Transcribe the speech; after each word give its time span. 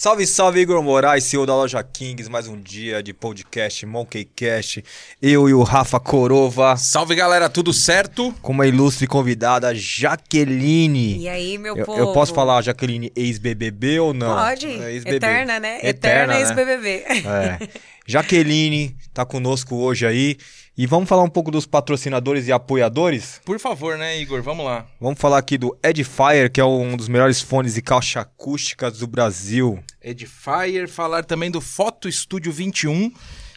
Salve, 0.00 0.28
salve, 0.28 0.60
Igor 0.60 0.80
Moraes, 0.80 1.24
CEO 1.24 1.44
da 1.44 1.56
loja 1.56 1.82
Kings. 1.82 2.30
Mais 2.30 2.46
um 2.46 2.56
dia 2.56 3.02
de 3.02 3.12
podcast 3.12 3.84
Monkeycast. 3.84 4.84
Eu 5.20 5.48
e 5.48 5.52
o 5.52 5.64
Rafa 5.64 5.98
Corova. 5.98 6.76
Salve, 6.76 7.16
galera, 7.16 7.48
tudo 7.48 7.72
certo? 7.72 8.32
Com 8.40 8.52
uma 8.52 8.64
ilustre 8.64 9.08
convidada, 9.08 9.74
Jaqueline. 9.74 11.18
E 11.18 11.28
aí, 11.28 11.58
meu 11.58 11.76
eu, 11.76 11.84
povo? 11.84 11.98
Eu 11.98 12.12
posso 12.12 12.32
falar 12.32 12.62
Jaqueline 12.62 13.10
ex-BBB 13.16 13.98
ou 13.98 14.14
não? 14.14 14.36
Pode. 14.36 14.68
É 14.68 14.94
Eterna, 14.94 15.58
né? 15.58 15.78
Eterna, 15.78 15.88
Eterna 15.88 16.34
né? 16.34 16.40
ex-BBB. 16.42 16.88
É. 17.28 17.68
Jaqueline 18.06 18.96
tá 19.12 19.26
conosco 19.26 19.74
hoje 19.74 20.06
aí. 20.06 20.36
E 20.76 20.86
vamos 20.86 21.08
falar 21.08 21.24
um 21.24 21.28
pouco 21.28 21.50
dos 21.50 21.66
patrocinadores 21.66 22.46
e 22.46 22.52
apoiadores? 22.52 23.40
Por 23.44 23.58
favor, 23.58 23.98
né, 23.98 24.16
Igor? 24.20 24.40
Vamos 24.42 24.64
lá. 24.64 24.86
Vamos 25.00 25.18
falar 25.18 25.38
aqui 25.38 25.58
do 25.58 25.76
Edifier, 25.82 26.52
que 26.52 26.60
é 26.60 26.64
um 26.64 26.96
dos 26.96 27.08
melhores 27.08 27.40
fones 27.40 27.76
e 27.76 27.82
caixa 27.82 28.20
acústicas 28.20 29.00
do 29.00 29.08
Brasil. 29.08 29.82
Edifier, 30.02 30.88
falar 30.88 31.24
também 31.24 31.50
do 31.50 31.60
Foto 31.60 32.08
Estúdio 32.08 32.52
21, 32.52 33.12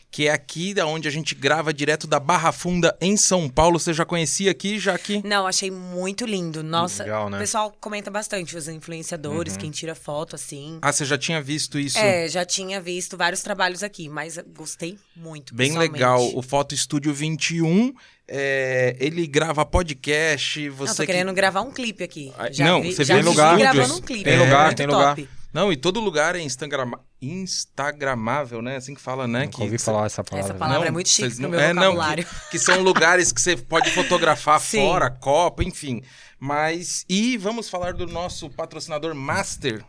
que 0.10 0.28
é 0.28 0.32
aqui 0.32 0.74
da 0.74 0.86
onde 0.86 1.08
a 1.08 1.12
gente 1.12 1.34
grava 1.34 1.74
direto 1.74 2.06
da 2.06 2.20
Barra 2.20 2.52
Funda 2.52 2.98
em 3.00 3.16
São 3.16 3.48
Paulo. 3.48 3.80
Você 3.80 3.94
já 3.94 4.04
conhecia 4.04 4.52
aqui, 4.52 4.78
já 4.78 4.98
que 4.98 5.26
Não, 5.26 5.48
achei 5.48 5.72
muito 5.72 6.26
lindo. 6.26 6.62
Nossa, 6.62 7.04
Legal, 7.04 7.30
né? 7.30 7.38
o 7.38 7.40
pessoal 7.40 7.74
comenta 7.80 8.12
bastante, 8.12 8.58
os 8.58 8.68
influenciadores, 8.68 9.56
quem 9.56 9.72
tira 9.72 9.96
foto, 9.96 10.36
assim. 10.36 10.80
Ah, 10.82 10.92
você 10.92 11.06
já 11.06 11.18
tinha 11.18 11.42
visto 11.42 11.80
isso? 11.80 11.98
É, 11.98 12.28
já 12.28 12.44
tinha 12.44 12.82
visto 12.82 13.16
vários 13.16 13.42
trabalhos 13.42 13.84
aqui, 13.84 14.10
mas 14.10 14.38
gostei 14.54 14.98
muito. 15.16 15.56
Bem 15.56 15.78
legal. 15.78 16.22
O 16.36 16.42
Foto 16.42 16.76
Estúdio 16.76 17.14
21, 17.14 17.94
é, 18.28 18.98
ele 19.00 19.26
grava 19.28 19.66
podcast, 19.66 20.68
Não, 20.68 20.76
você 20.76 20.94
tô 20.96 21.02
que- 21.04 21.08
querendo 21.08 21.32
gravar 21.34 21.62
um 21.62 21.72
clipe 21.72 22.04
aqui. 22.04 22.34
Já 22.52 22.66
não, 22.66 22.82
vi, 22.82 22.94
você 22.94 23.06
já 23.06 23.16
vê 23.16 23.22
vi 23.22 23.30
lugar, 23.30 23.58
gravando 23.58 23.96
um 23.96 24.02
clipe. 24.02 24.24
Tem 24.26 24.34
é 24.34 24.40
lugar, 24.40 24.66
muito 24.66 24.78
tem 24.78 24.88
top. 24.90 25.30
Não, 25.54 25.72
e 25.72 25.76
todo 25.76 26.00
lugar 26.00 26.36
é 26.36 26.42
Instagram... 26.42 26.92
Instagramável, 27.22 28.62
né? 28.62 28.78
Assim 28.78 28.96
que 28.96 29.02
fala, 29.02 29.28
né? 29.28 29.42
Nunca 29.46 29.58
que 29.58 29.64
ouvi 29.64 29.78
falar 29.78 30.06
essa 30.06 30.24
palavra. 30.24 30.50
Essa 30.50 30.58
palavra 30.58 30.88
é 30.88 30.92
muito 30.92 31.10
chique 31.10 31.30
vocês 31.30 31.40
no 31.40 31.44
não- 31.44 31.50
meu 31.52 31.60
é, 31.60 31.74
não, 31.74 31.84
vocabulário. 31.84 32.26
que, 32.26 32.50
que 32.52 32.60
são 32.60 32.82
lugares 32.82 33.32
que 33.32 33.42
você 33.42 33.56
pode 33.56 33.92
fotografar 33.92 34.60
fora, 34.62 35.10
Copa, 35.10 35.64
enfim. 35.64 36.02
Mas. 36.40 37.06
E 37.08 37.38
vamos 37.38 37.70
falar 37.70 37.94
do 37.94 38.08
nosso 38.08 38.50
patrocinador 38.50 39.14
Master. 39.14 39.84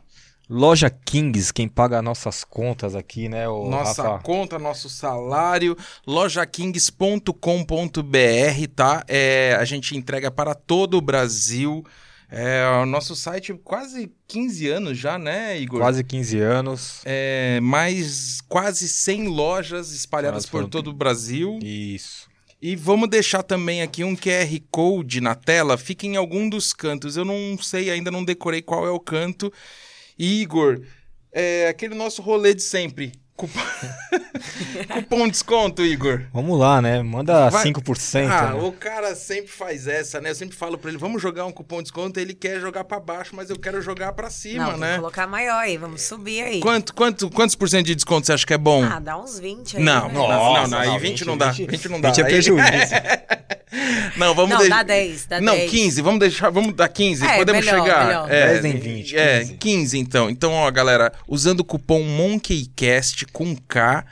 Loja 0.51 0.91
Kings, 0.91 1.53
quem 1.53 1.69
paga 1.69 2.03
nossas 2.03 2.45
contas 2.45 2.95
aqui, 2.95 3.29
né? 3.29 3.49
O 3.49 3.71
nossa 3.71 4.03
Rafa? 4.03 4.23
conta, 4.23 4.59
nosso 4.59 4.91
salário, 4.91 5.75
lojakings.com.br, 6.07 8.67
tá? 8.75 9.05
É, 9.09 9.57
a 9.59 9.65
gente 9.65 9.97
entrega 9.97 10.31
para 10.31 10.55
todo 10.55 10.99
o 10.99 11.01
Brasil. 11.01 11.83
É, 12.35 12.65
o 12.83 12.87
nosso 12.87 13.15
site 13.15 13.53
quase 13.63 14.11
15 14.27 14.67
anos 14.69 14.97
já, 14.99 15.19
né, 15.19 15.61
Igor? 15.61 15.81
Quase 15.81 16.03
15 16.03 16.39
anos. 16.39 17.03
É, 17.05 17.61
mais 17.61 18.41
quase 18.49 18.89
100 18.89 19.29
lojas 19.29 19.93
espalhadas 19.93 20.47
por- 20.47 20.67
todo 20.67 20.89
o 20.89 20.93
Brasil. 20.95 21.59
Isso. 21.63 22.27
E 22.61 22.75
vamos 22.75 23.11
deixar 23.11 23.43
também 23.43 23.83
aqui 23.83 24.03
um 24.03 24.17
QR 24.17 24.49
Code 24.71 25.21
na 25.21 25.35
tela, 25.35 25.77
fica 25.77 26.07
em 26.07 26.17
algum 26.17 26.49
dos 26.49 26.73
cantos. 26.73 27.17
Eu 27.19 27.25
não 27.25 27.59
sei, 27.61 27.91
ainda 27.91 28.11
não 28.11 28.25
decorei 28.25 28.63
qual 28.63 28.87
é 28.87 28.91
o 28.91 29.01
canto. 29.01 29.53
Igor, 30.19 30.81
é 31.33 31.69
aquele 31.69 31.95
nosso 31.95 32.23
rolê 32.23 32.55
de 32.55 32.63
sempre. 32.63 33.13
Cupom, 33.43 33.61
Cupom 34.95 35.29
desconto, 35.29 35.83
Igor. 35.85 36.23
Vamos 36.33 36.59
lá, 36.59 36.81
né? 36.83 37.03
Manda 37.03 37.49
Vai- 37.51 37.65
5%. 37.65 38.29
Ah, 38.31 38.53
né? 38.53 38.61
o 38.63 38.71
cara 38.73 39.15
sempre 39.15 39.51
faz 39.51 39.87
essa, 39.89 40.21
né? 40.21 40.31
Eu 40.31 40.35
sempre 40.35 40.55
falo 40.57 40.77
pra 40.79 40.91
ele, 40.91 40.99
vamos 40.99 41.21
jogar 41.21 41.47
um 41.47 41.51
cupom 41.51 41.79
de 41.79 41.85
desconto, 41.85 42.21
ele 42.21 42.35
quer 42.35 42.61
jogar 42.61 42.85
pra 42.85 43.01
baixo, 43.01 43.35
mas 43.35 43.49
eu 43.51 43.59
quero 43.59 43.81
jogar 43.81 44.13
pra 44.13 44.31
cima, 44.31 44.73
Não, 44.73 44.77
né? 44.77 44.97
colocar 44.97 45.27
maior 45.27 45.57
aí, 45.59 45.77
vamos 45.77 46.03
subir 46.03 46.43
aí. 46.43 46.61
Quanto, 46.61 46.95
quanto, 46.95 47.31
quantos 47.31 47.57
por 47.57 47.69
cento 47.69 47.87
de 47.87 47.95
desconto 47.95 48.27
você 48.27 48.33
acha 48.35 48.47
que 48.47 48.55
é 48.55 48.59
bom? 48.59 48.85
Ah, 48.85 49.01
dá 49.01 49.17
uns 49.19 49.39
20 49.41 49.79
aí. 49.79 49.83
Não, 49.83 50.09
né? 50.09 50.15
não, 50.15 50.29
Nossa, 50.29 50.61
não, 50.63 50.69
não, 50.69 50.79
aí 50.79 50.89
não, 50.89 50.99
20, 50.99 51.11
20 51.11 51.25
não 51.27 51.37
dá. 51.39 51.51
20 51.51 51.71
20 51.71 51.89
não 51.89 52.01
dá. 52.01 52.09
20 52.11 52.19
é 52.21 52.25
Aí- 52.25 52.31
prejuízo. 52.31 52.69
Não, 54.17 54.35
vamos 54.35 54.51
Não, 54.51 54.59
deixar. 54.59 54.77
dá 54.77 54.83
10, 54.83 55.27
dá 55.27 55.41
Não, 55.41 55.55
10. 55.57 55.71
15, 55.71 56.03
vamos 56.03 56.21
deixar, 56.21 56.51
vamos 56.51 56.75
dar 56.75 56.89
15, 56.89 57.25
É, 57.25 57.37
podemos 57.39 57.65
melhor, 57.65 57.85
chegar. 57.85 58.07
melhor. 58.07 58.31
É, 58.31 58.47
10 58.53 58.63
nem 58.63 58.77
20, 58.79 59.17
É, 59.17 59.39
15. 59.41 59.55
15 59.57 59.99
então. 59.99 60.31
Então, 60.31 60.53
ó, 60.53 60.71
galera, 60.71 61.13
usando 61.27 61.61
o 61.61 61.65
cupom 61.65 62.03
MonkeyCast 62.03 63.27
com 63.27 63.57
K, 63.57 64.05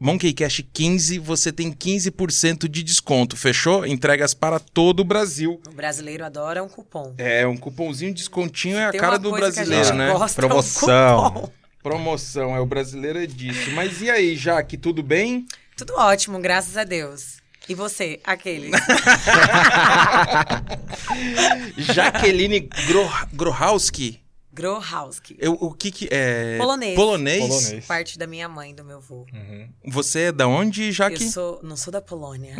MonkeyCast 0.00 0.62
15, 0.72 1.18
você 1.18 1.52
tem 1.52 1.72
15% 1.72 2.68
de 2.68 2.82
desconto, 2.82 3.36
fechou? 3.36 3.86
Entregas 3.86 4.34
para 4.34 4.58
todo 4.58 5.00
o 5.00 5.04
Brasil. 5.04 5.60
O 5.68 5.72
brasileiro 5.72 6.24
adora 6.24 6.62
um 6.62 6.68
cupom. 6.68 7.14
É, 7.16 7.46
um 7.46 7.56
cupomzinho 7.56 8.12
descontinho 8.12 8.76
é 8.78 8.86
a 8.86 8.90
Tem 8.90 9.00
cara 9.00 9.12
uma 9.14 9.18
do 9.18 9.30
coisa 9.30 9.52
que 9.52 9.60
a 9.60 9.64
brasileiro, 9.64 9.84
gente 9.86 9.96
né? 9.96 10.12
gosta, 10.12 10.40
é 10.40 10.44
um 10.44 10.48
Promoção. 10.48 11.30
cupom. 11.30 11.50
Promoção, 11.82 12.56
é 12.56 12.60
o 12.60 12.66
brasileiro 12.66 13.18
é 13.22 13.26
disso. 13.26 13.70
Mas 13.72 14.00
e 14.00 14.10
aí, 14.10 14.34
Jaque, 14.36 14.76
tudo 14.78 15.02
bem? 15.02 15.46
Tudo 15.76 15.94
ótimo, 15.96 16.38
graças 16.40 16.76
a 16.76 16.84
Deus. 16.84 17.43
E 17.68 17.74
você, 17.74 18.20
aquele? 18.24 18.70
Jaqueline 21.78 22.68
Gro 22.86 23.08
Grohowski. 23.32 24.24
Grohowski. 24.54 25.36
Eu, 25.40 25.54
o 25.54 25.72
que 25.72 25.90
que 25.90 26.08
é? 26.12 26.56
Polonês. 26.58 26.94
Polonês? 26.94 27.40
Polonês. 27.40 27.86
Parte 27.86 28.16
da 28.16 28.26
minha 28.26 28.48
mãe, 28.48 28.72
do 28.72 28.84
meu 28.84 28.98
avô. 28.98 29.26
Uhum. 29.32 29.68
Você 29.86 30.20
é 30.20 30.32
da 30.32 30.46
onde, 30.46 30.92
Jaque? 30.92 31.24
Eu 31.24 31.30
sou, 31.30 31.60
não 31.62 31.76
sou 31.76 31.92
da 31.92 32.00
Polônia. 32.00 32.54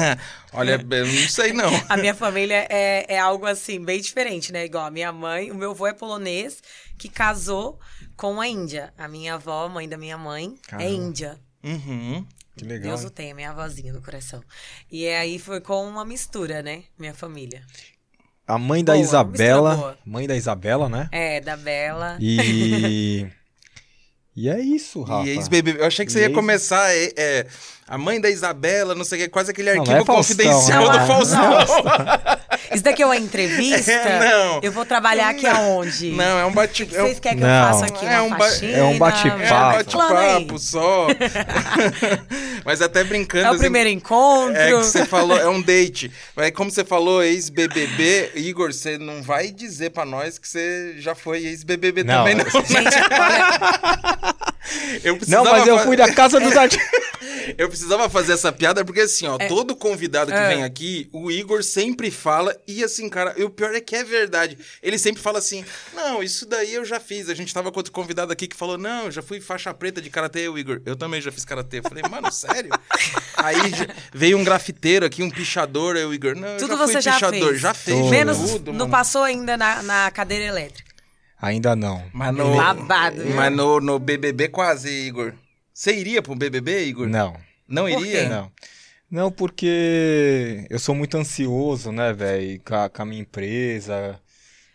Olha, 0.52 0.72
eu 0.72 1.06
não 1.06 1.28
sei 1.28 1.54
não. 1.54 1.70
A 1.88 1.96
minha 1.96 2.14
família 2.14 2.66
é, 2.68 3.14
é 3.14 3.18
algo 3.18 3.46
assim, 3.46 3.82
bem 3.82 3.98
diferente, 3.98 4.52
né? 4.52 4.66
Igual 4.66 4.84
a 4.84 4.90
minha 4.90 5.10
mãe, 5.10 5.50
o 5.50 5.54
meu 5.54 5.70
avô 5.70 5.86
é 5.86 5.94
polonês, 5.94 6.62
que 6.98 7.08
casou 7.08 7.78
com 8.14 8.40
a 8.40 8.46
Índia. 8.46 8.92
A 8.98 9.08
minha 9.08 9.34
avó, 9.34 9.68
mãe 9.68 9.88
da 9.88 9.96
minha 9.96 10.18
mãe, 10.18 10.54
é 10.66 10.68
Caramba. 10.68 10.90
índia. 10.90 11.38
Uhum. 11.64 12.26
Que 12.58 12.64
legal. 12.64 12.88
Deus 12.96 13.04
o 13.04 13.10
tenha, 13.10 13.34
minha 13.34 13.50
avózinha 13.50 13.92
do 13.92 14.00
coração. 14.02 14.42
E 14.90 15.06
aí 15.08 15.38
foi 15.38 15.60
com 15.60 15.86
uma 15.88 16.04
mistura, 16.04 16.62
né? 16.62 16.82
Minha 16.98 17.14
família. 17.14 17.62
A 18.46 18.56
mãe 18.58 18.82
da 18.82 18.94
Boa, 18.94 19.02
Isabela. 19.04 19.98
Mãe 20.04 20.26
da 20.26 20.36
Isabela, 20.36 20.88
né? 20.88 21.08
É, 21.12 21.40
da 21.40 21.56
Bela. 21.56 22.16
E. 22.20 23.26
e 24.34 24.48
é 24.48 24.58
isso, 24.60 25.02
Rafa. 25.02 25.26
E 25.28 25.30
ex-BBB. 25.30 25.80
Eu 25.80 25.86
achei 25.86 26.06
que 26.06 26.12
você 26.12 26.18
E 26.20 26.22
ia 26.22 26.26
ex- 26.28 26.34
começar. 26.34 26.90
é, 26.90 27.12
é, 27.16 27.46
a 27.88 27.96
mãe 27.96 28.20
da 28.20 28.28
Isabela, 28.28 28.94
não 28.94 29.02
sei 29.04 29.18
o 29.18 29.22
que, 29.22 29.28
quase 29.30 29.50
aquele 29.50 29.72
Não, 29.72 29.80
arquivo 29.80 29.96
não 29.96 30.02
é 30.02 30.04
Faustão, 30.04 30.36
confidencial 30.36 30.86
né? 30.86 30.92
do 30.92 30.98
Não, 30.98 31.06
Faustão. 31.06 31.58
Isso 32.74 32.82
daqui 32.84 33.02
é 33.02 33.06
uma 33.06 33.16
entrevista? 33.16 33.90
É, 33.98 34.20
não. 34.20 34.60
Eu 34.62 34.70
vou 34.70 34.84
trabalhar 34.84 35.30
aqui 35.30 35.46
aonde? 35.46 36.10
Não, 36.12 36.38
é 36.38 36.44
um 36.44 36.52
bate... 36.52 36.82
O 36.82 36.86
que 36.86 36.96
é 36.96 37.00
vocês 37.00 37.18
querem 37.18 37.38
que 37.38 37.44
Não. 37.44 37.50
eu 37.50 37.72
faça 37.72 37.86
aqui? 37.86 38.06
É 38.06 38.20
um 38.20 38.30
ba- 38.30 38.48
é 38.62 38.82
um 38.82 38.98
bate-papo. 38.98 39.42
É 39.42 39.54
um 39.54 39.72
bate-papo 39.72 40.58
só. 40.58 41.06
Mas 42.64 42.82
até 42.82 43.02
brincando. 43.04 43.46
É 43.46 43.48
o 43.48 43.52
assim, 43.52 43.60
primeiro 43.60 43.88
encontro. 43.88 44.56
É 44.56 44.68
que 44.68 44.74
você 44.76 45.06
falou, 45.06 45.38
é 45.38 45.48
um 45.48 45.60
date. 45.62 46.10
Mas 46.36 46.50
como 46.52 46.70
você 46.70 46.84
falou 46.84 47.22
ex-BBB, 47.22 48.32
Igor, 48.36 48.72
você 48.72 48.98
não 48.98 49.22
vai 49.22 49.50
dizer 49.50 49.90
pra 49.90 50.04
nós 50.04 50.38
que 50.38 50.46
você 50.48 50.94
já 50.98 51.14
foi 51.14 51.44
ex-BBB 51.46 52.04
Não, 52.04 52.18
também, 52.18 52.34
não. 52.34 52.44
Gente, 52.44 52.96
olha, 53.18 54.34
Eu 55.02 55.18
Não, 55.26 55.44
mas 55.44 55.66
eu 55.66 55.78
fui 55.80 55.96
da 55.96 56.12
casa 56.12 56.38
dos 56.38 56.56
artistas. 56.56 57.07
Eu 57.56 57.68
precisava 57.68 58.08
fazer 58.10 58.32
essa 58.32 58.52
piada 58.52 58.84
porque, 58.84 59.00
assim, 59.00 59.26
ó, 59.26 59.38
todo 59.48 59.74
convidado 59.76 60.30
que 60.30 60.36
É. 60.36 60.48
vem 60.48 60.64
aqui, 60.64 61.08
o 61.12 61.30
Igor 61.30 61.62
sempre 61.62 62.10
fala, 62.10 62.56
e 62.66 62.82
assim, 62.84 63.08
cara, 63.08 63.34
e 63.36 63.44
o 63.44 63.50
pior 63.50 63.74
é 63.74 63.80
que 63.80 63.94
é 63.96 64.04
verdade. 64.04 64.58
Ele 64.82 64.98
sempre 64.98 65.22
fala 65.22 65.38
assim: 65.38 65.64
não, 65.94 66.22
isso 66.22 66.44
daí 66.46 66.74
eu 66.74 66.84
já 66.84 66.98
fiz. 67.00 67.28
A 67.28 67.34
gente 67.34 67.54
tava 67.54 67.70
com 67.72 67.78
outro 67.78 67.92
convidado 67.92 68.32
aqui 68.32 68.46
que 68.46 68.56
falou: 68.56 68.76
não, 68.76 69.04
eu 69.06 69.10
já 69.10 69.22
fui 69.22 69.40
faixa 69.40 69.72
preta 69.72 70.00
de 70.02 70.10
karatê, 70.10 70.48
o 70.48 70.58
Igor. 70.58 70.80
Eu 70.84 70.96
também 70.96 71.20
já 71.20 71.30
fiz 71.32 71.44
karatê. 71.44 71.78
Eu 71.78 71.82
falei, 71.84 72.02
mano, 72.10 72.30
sério? 72.32 72.70
Aí 73.36 73.56
veio 74.12 74.36
um 74.36 74.44
grafiteiro 74.44 75.06
aqui, 75.06 75.22
um 75.22 75.30
pichador, 75.30 75.96
aí 75.96 76.04
o 76.04 76.12
Igor, 76.12 76.34
não, 76.34 76.48
eu 76.48 76.56
tudo 76.58 76.76
já 76.76 76.84
fui 76.84 76.92
você 76.94 77.00
já 77.00 77.12
pichador. 77.14 77.48
fez. 77.50 77.60
Já 77.60 77.74
fez, 77.74 77.96
Tudo. 77.98 78.10
Menos 78.10 78.38
tudo, 78.38 78.72
não 78.72 78.78
mano. 78.80 78.90
passou 78.90 79.22
ainda 79.22 79.56
na, 79.56 79.82
na 79.82 80.10
cadeira 80.10 80.44
elétrica. 80.46 80.88
Ainda 81.40 81.76
não. 81.76 82.04
Mas 82.12 82.34
no, 82.34 82.56
Babado, 82.56 83.24
mas 83.26 83.52
no, 83.54 83.80
no 83.80 83.98
BBB 84.00 84.48
quase, 84.48 84.90
Igor. 84.90 85.32
Você 85.78 85.94
iria 85.94 86.20
pro 86.20 86.34
BBB, 86.34 86.86
Igor? 86.86 87.06
Não. 87.08 87.36
Não 87.68 87.84
Por 87.84 88.00
iria? 88.04 88.22
quê? 88.24 88.28
Não. 88.28 88.50
Não, 89.08 89.30
porque 89.30 90.66
eu 90.68 90.76
sou 90.76 90.92
muito 90.92 91.16
ansioso, 91.16 91.92
né, 91.92 92.12
velho? 92.12 92.60
Com, 92.64 92.74
a- 92.74 92.88
com 92.88 93.02
a 93.02 93.04
minha 93.04 93.20
empresa, 93.22 94.20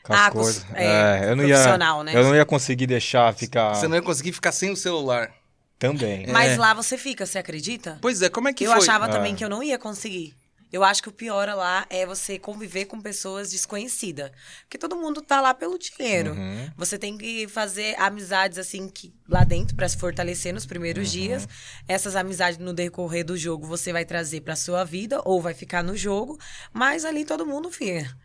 com 0.02 0.14
as 0.14 0.20
Ah, 0.22 0.32
com 0.32 0.40
os- 0.40 0.60
coisas. 0.60 0.66
é, 0.74 1.26
eu 1.30 1.36
não 1.36 1.46
ia, 1.46 1.78
né? 2.06 2.16
eu 2.16 2.24
não 2.24 2.34
ia 2.34 2.46
conseguir 2.46 2.88
deixar 2.88 3.34
ficar 3.34 3.76
Você 3.76 3.86
não 3.90 3.98
ia 3.98 4.02
conseguir 4.02 4.32
ficar 4.32 4.54
sem 4.54 4.72
o 4.72 4.78
celular. 4.78 5.30
também. 5.78 6.26
Mas 6.28 6.54
É. 6.54 6.58
lá 6.58 6.74
você 6.74 6.98
fica, 6.98 7.26
você 7.26 7.38
acredita? 7.38 7.98
Pois 8.02 8.22
é, 8.22 8.30
como 8.30 8.48
é 8.48 8.54
que 8.54 8.64
eu 8.64 8.72
foi? 8.72 8.80
achava 8.80 9.08
É. 9.08 9.10
também 9.10 9.36
que 9.36 9.44
eu 9.44 9.50
não 9.50 9.62
ia 9.62 9.78
conseguir. 9.78 10.34
Eu 10.74 10.84
acho 10.84 11.04
que 11.04 11.10
o 11.10 11.12
pior 11.12 11.48
lá 11.50 11.86
é 11.88 12.04
você 12.04 12.40
conviver 12.40 12.86
com 12.86 13.00
pessoas 13.00 13.52
desconhecidas. 13.52 14.31
Porque 14.62 14.75
todo 14.75 14.96
mundo 14.96 15.22
tá 15.22 15.40
lá 15.40 15.54
pelo 15.54 15.78
dinheiro. 15.78 16.31
Uhum. 16.31 16.68
Você 16.75 16.98
tem 16.98 17.16
que 17.16 17.48
fazer 17.48 17.96
amizades 18.00 18.58
assim 18.58 18.90
que 18.90 19.14
lá 19.30 19.44
dentro 19.44 19.75
para 19.75 19.88
se 19.88 19.96
fortalecer 19.96 20.52
nos 20.52 20.66
primeiros 20.66 21.12
dias. 21.12 21.48
Essas 21.88 22.16
amizades 22.16 22.58
no 22.58 22.74
decorrer 22.74 23.24
do 23.24 23.38
jogo 23.38 23.68
você 23.68 23.94
vai 23.94 24.04
trazer 24.04 24.42
para 24.42 24.56
sua 24.56 24.84
vida 24.84 25.22
ou 25.24 25.40
vai 25.40 25.54
ficar 25.54 25.84
no 25.84 25.96
jogo, 25.96 26.40
mas 26.74 27.06
ali 27.06 27.24
todo 27.24 27.46
mundo 27.46 27.70
fica. 27.70 28.18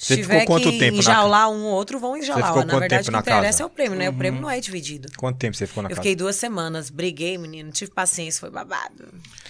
Você 0.00 0.14
Se 0.14 0.22
tiver 0.22 0.40
ficou 0.40 0.56
quanto 0.56 0.70
que 0.70 0.78
tempo 0.78 0.92
na 0.94 0.98
enjaular 1.00 1.50
um 1.50 1.62
ou 1.64 1.72
outro, 1.74 1.98
vão 2.00 2.16
enjaular. 2.16 2.46
ficou 2.46 2.64
Na 2.64 2.72
quanto 2.72 2.80
verdade, 2.80 3.02
tempo 3.04 3.08
o 3.10 3.12
na 3.12 3.22
que 3.22 3.28
interessa 3.30 3.58
casa? 3.58 3.62
é 3.62 3.66
o 3.66 3.68
prêmio, 3.68 3.98
né? 3.98 4.08
O 4.08 4.12
Uhum. 4.12 4.18
prêmio 4.18 4.40
não 4.40 4.48
é 4.50 4.58
dividido. 4.58 5.08
Quanto 5.18 5.36
tempo 5.36 5.54
você 5.54 5.66
ficou 5.66 5.82
na 5.82 5.88
Eu 5.88 5.90
casa? 5.90 6.00
fiquei 6.02 6.16
duas 6.16 6.36
semanas, 6.36 6.88
briguei, 6.88 7.36
menino, 7.36 7.70
tive 7.70 7.90
paciência, 7.90 8.40
foi 8.40 8.50
babado. 8.50 9.08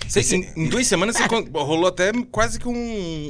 Você- 0.08 0.34
em, 0.36 0.52
em 0.56 0.68
duas 0.68 0.84
semanas 0.88 1.14
você 1.16 1.22
rolou 1.54 1.86
até 1.86 2.10
quase 2.32 2.58
que 2.58 2.66
um, 2.66 2.72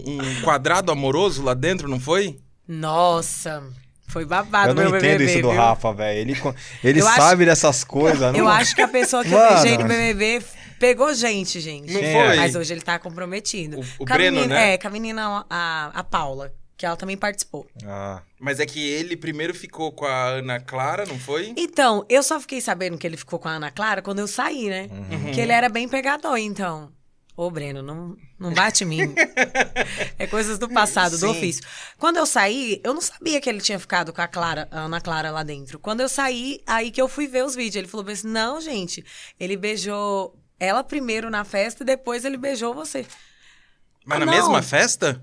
um 0.06 0.40
quadrado 0.42 0.90
amoroso 0.90 1.42
lá 1.42 1.52
dentro, 1.52 1.86
não 1.88 2.00
foi? 2.00 2.38
Nossa, 2.66 3.62
foi 4.08 4.24
babado 4.24 4.70
Eu 4.70 4.74
não 4.74 4.82
meu 4.84 4.96
entendo 4.96 5.18
BBB, 5.18 5.24
isso 5.32 5.42
do 5.42 5.50
viu? 5.50 5.58
Rafa, 5.60 5.92
velho. 5.92 6.18
Ele, 6.20 6.36
ele 6.82 7.00
Eu 7.02 7.06
acho- 7.06 7.16
sabe 7.20 7.44
dessas 7.44 7.84
coisas, 7.84 8.32
não? 8.32 8.38
Eu 8.40 8.48
acho 8.48 8.74
que 8.74 8.80
a 8.80 8.88
pessoa 8.88 9.22
que 9.22 9.30
eu 9.30 9.38
beijei 9.48 9.76
no 9.76 9.84
BBB 9.84 10.42
pegou 10.78 11.12
gente, 11.12 11.60
gente. 11.60 11.92
Não 11.92 12.00
foi? 12.00 12.36
Mas 12.38 12.54
hoje 12.54 12.72
ele 12.72 12.80
tá 12.80 12.98
comprometido. 12.98 13.78
O- 13.78 14.02
o 14.02 14.04
Breno, 14.06 14.36
menina- 14.38 14.54
né? 14.54 14.72
É, 14.72 14.78
com 14.78 14.88
a 14.88 14.90
menina, 14.90 15.44
a, 15.50 15.90
a 15.94 16.02
Paula, 16.02 16.50
que 16.80 16.86
ela 16.86 16.96
também 16.96 17.14
participou. 17.14 17.66
Ah, 17.84 18.22
Mas 18.38 18.58
é 18.58 18.64
que 18.64 18.80
ele 18.88 19.14
primeiro 19.14 19.52
ficou 19.54 19.92
com 19.92 20.06
a 20.06 20.28
Ana 20.28 20.58
Clara, 20.58 21.04
não 21.04 21.18
foi? 21.18 21.52
Então, 21.54 22.06
eu 22.08 22.22
só 22.22 22.40
fiquei 22.40 22.58
sabendo 22.58 22.96
que 22.96 23.06
ele 23.06 23.18
ficou 23.18 23.38
com 23.38 23.48
a 23.48 23.52
Ana 23.52 23.70
Clara 23.70 24.00
quando 24.00 24.20
eu 24.20 24.26
saí, 24.26 24.70
né? 24.70 24.88
Uhum. 24.90 25.30
Que 25.30 25.42
ele 25.42 25.52
era 25.52 25.68
bem 25.68 25.86
pegador, 25.86 26.38
então. 26.38 26.90
Ô, 27.36 27.50
Breno, 27.50 27.82
não, 27.82 28.16
não 28.38 28.54
bate 28.54 28.84
em 28.84 28.86
mim. 28.86 29.14
é 30.18 30.26
coisas 30.26 30.58
do 30.58 30.70
passado, 30.70 31.12
do 31.12 31.18
Sim. 31.18 31.26
ofício. 31.26 31.62
Quando 31.98 32.16
eu 32.16 32.24
saí, 32.24 32.80
eu 32.82 32.94
não 32.94 33.02
sabia 33.02 33.42
que 33.42 33.50
ele 33.50 33.60
tinha 33.60 33.78
ficado 33.78 34.10
com 34.10 34.22
a 34.22 34.26
Clara, 34.26 34.66
a 34.70 34.80
Ana 34.80 35.02
Clara 35.02 35.30
lá 35.30 35.42
dentro. 35.42 35.78
Quando 35.78 36.00
eu 36.00 36.08
saí, 36.08 36.62
aí 36.66 36.90
que 36.90 37.00
eu 37.02 37.08
fui 37.08 37.26
ver 37.26 37.44
os 37.44 37.54
vídeos. 37.54 37.76
Ele 37.76 37.88
falou 37.88 38.08
assim: 38.10 38.26
não, 38.26 38.58
gente, 38.58 39.04
ele 39.38 39.54
beijou 39.54 40.34
ela 40.58 40.82
primeiro 40.82 41.28
na 41.28 41.44
festa 41.44 41.82
e 41.82 41.86
depois 41.86 42.24
ele 42.24 42.38
beijou 42.38 42.72
você. 42.72 43.04
Mas 44.02 44.16
Ah, 44.16 44.20
na 44.20 44.26
não. 44.26 44.32
mesma 44.32 44.62
festa? 44.62 45.22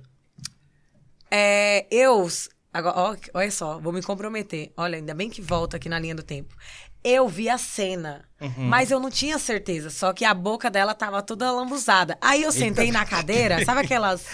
É, 1.31 1.85
eu. 1.91 2.27
Agora, 2.73 2.97
ó, 2.97 3.15
olha 3.33 3.51
só, 3.51 3.79
vou 3.79 3.91
me 3.91 4.01
comprometer. 4.01 4.71
Olha, 4.77 4.97
ainda 4.97 5.13
bem 5.13 5.29
que 5.29 5.41
volta 5.41 5.77
aqui 5.77 5.89
na 5.89 5.99
linha 5.99 6.15
do 6.15 6.23
tempo. 6.23 6.55
Eu 7.03 7.27
vi 7.27 7.47
a 7.49 7.57
cena, 7.57 8.25
mas 8.57 8.91
eu 8.91 8.99
não 8.99 9.09
tinha 9.09 9.39
certeza. 9.39 9.89
Só 9.89 10.11
que 10.11 10.25
a 10.25 10.33
boca 10.33 10.69
dela 10.69 10.93
tava 10.93 11.21
toda 11.21 11.51
lambuzada. 11.51 12.17
Aí 12.19 12.43
eu 12.43 12.51
sentei 12.51 12.91
na 12.91 13.05
cadeira, 13.05 13.63
sabe 13.65 13.81
aquelas 13.81 14.25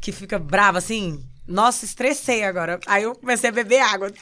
que 0.00 0.10
fica 0.10 0.38
brava 0.38 0.78
assim? 0.78 1.24
Nossa, 1.46 1.84
estressei 1.84 2.44
agora. 2.44 2.80
Aí 2.86 3.04
eu 3.04 3.14
comecei 3.14 3.50
a 3.50 3.52
beber 3.52 3.80
água. 3.80 4.12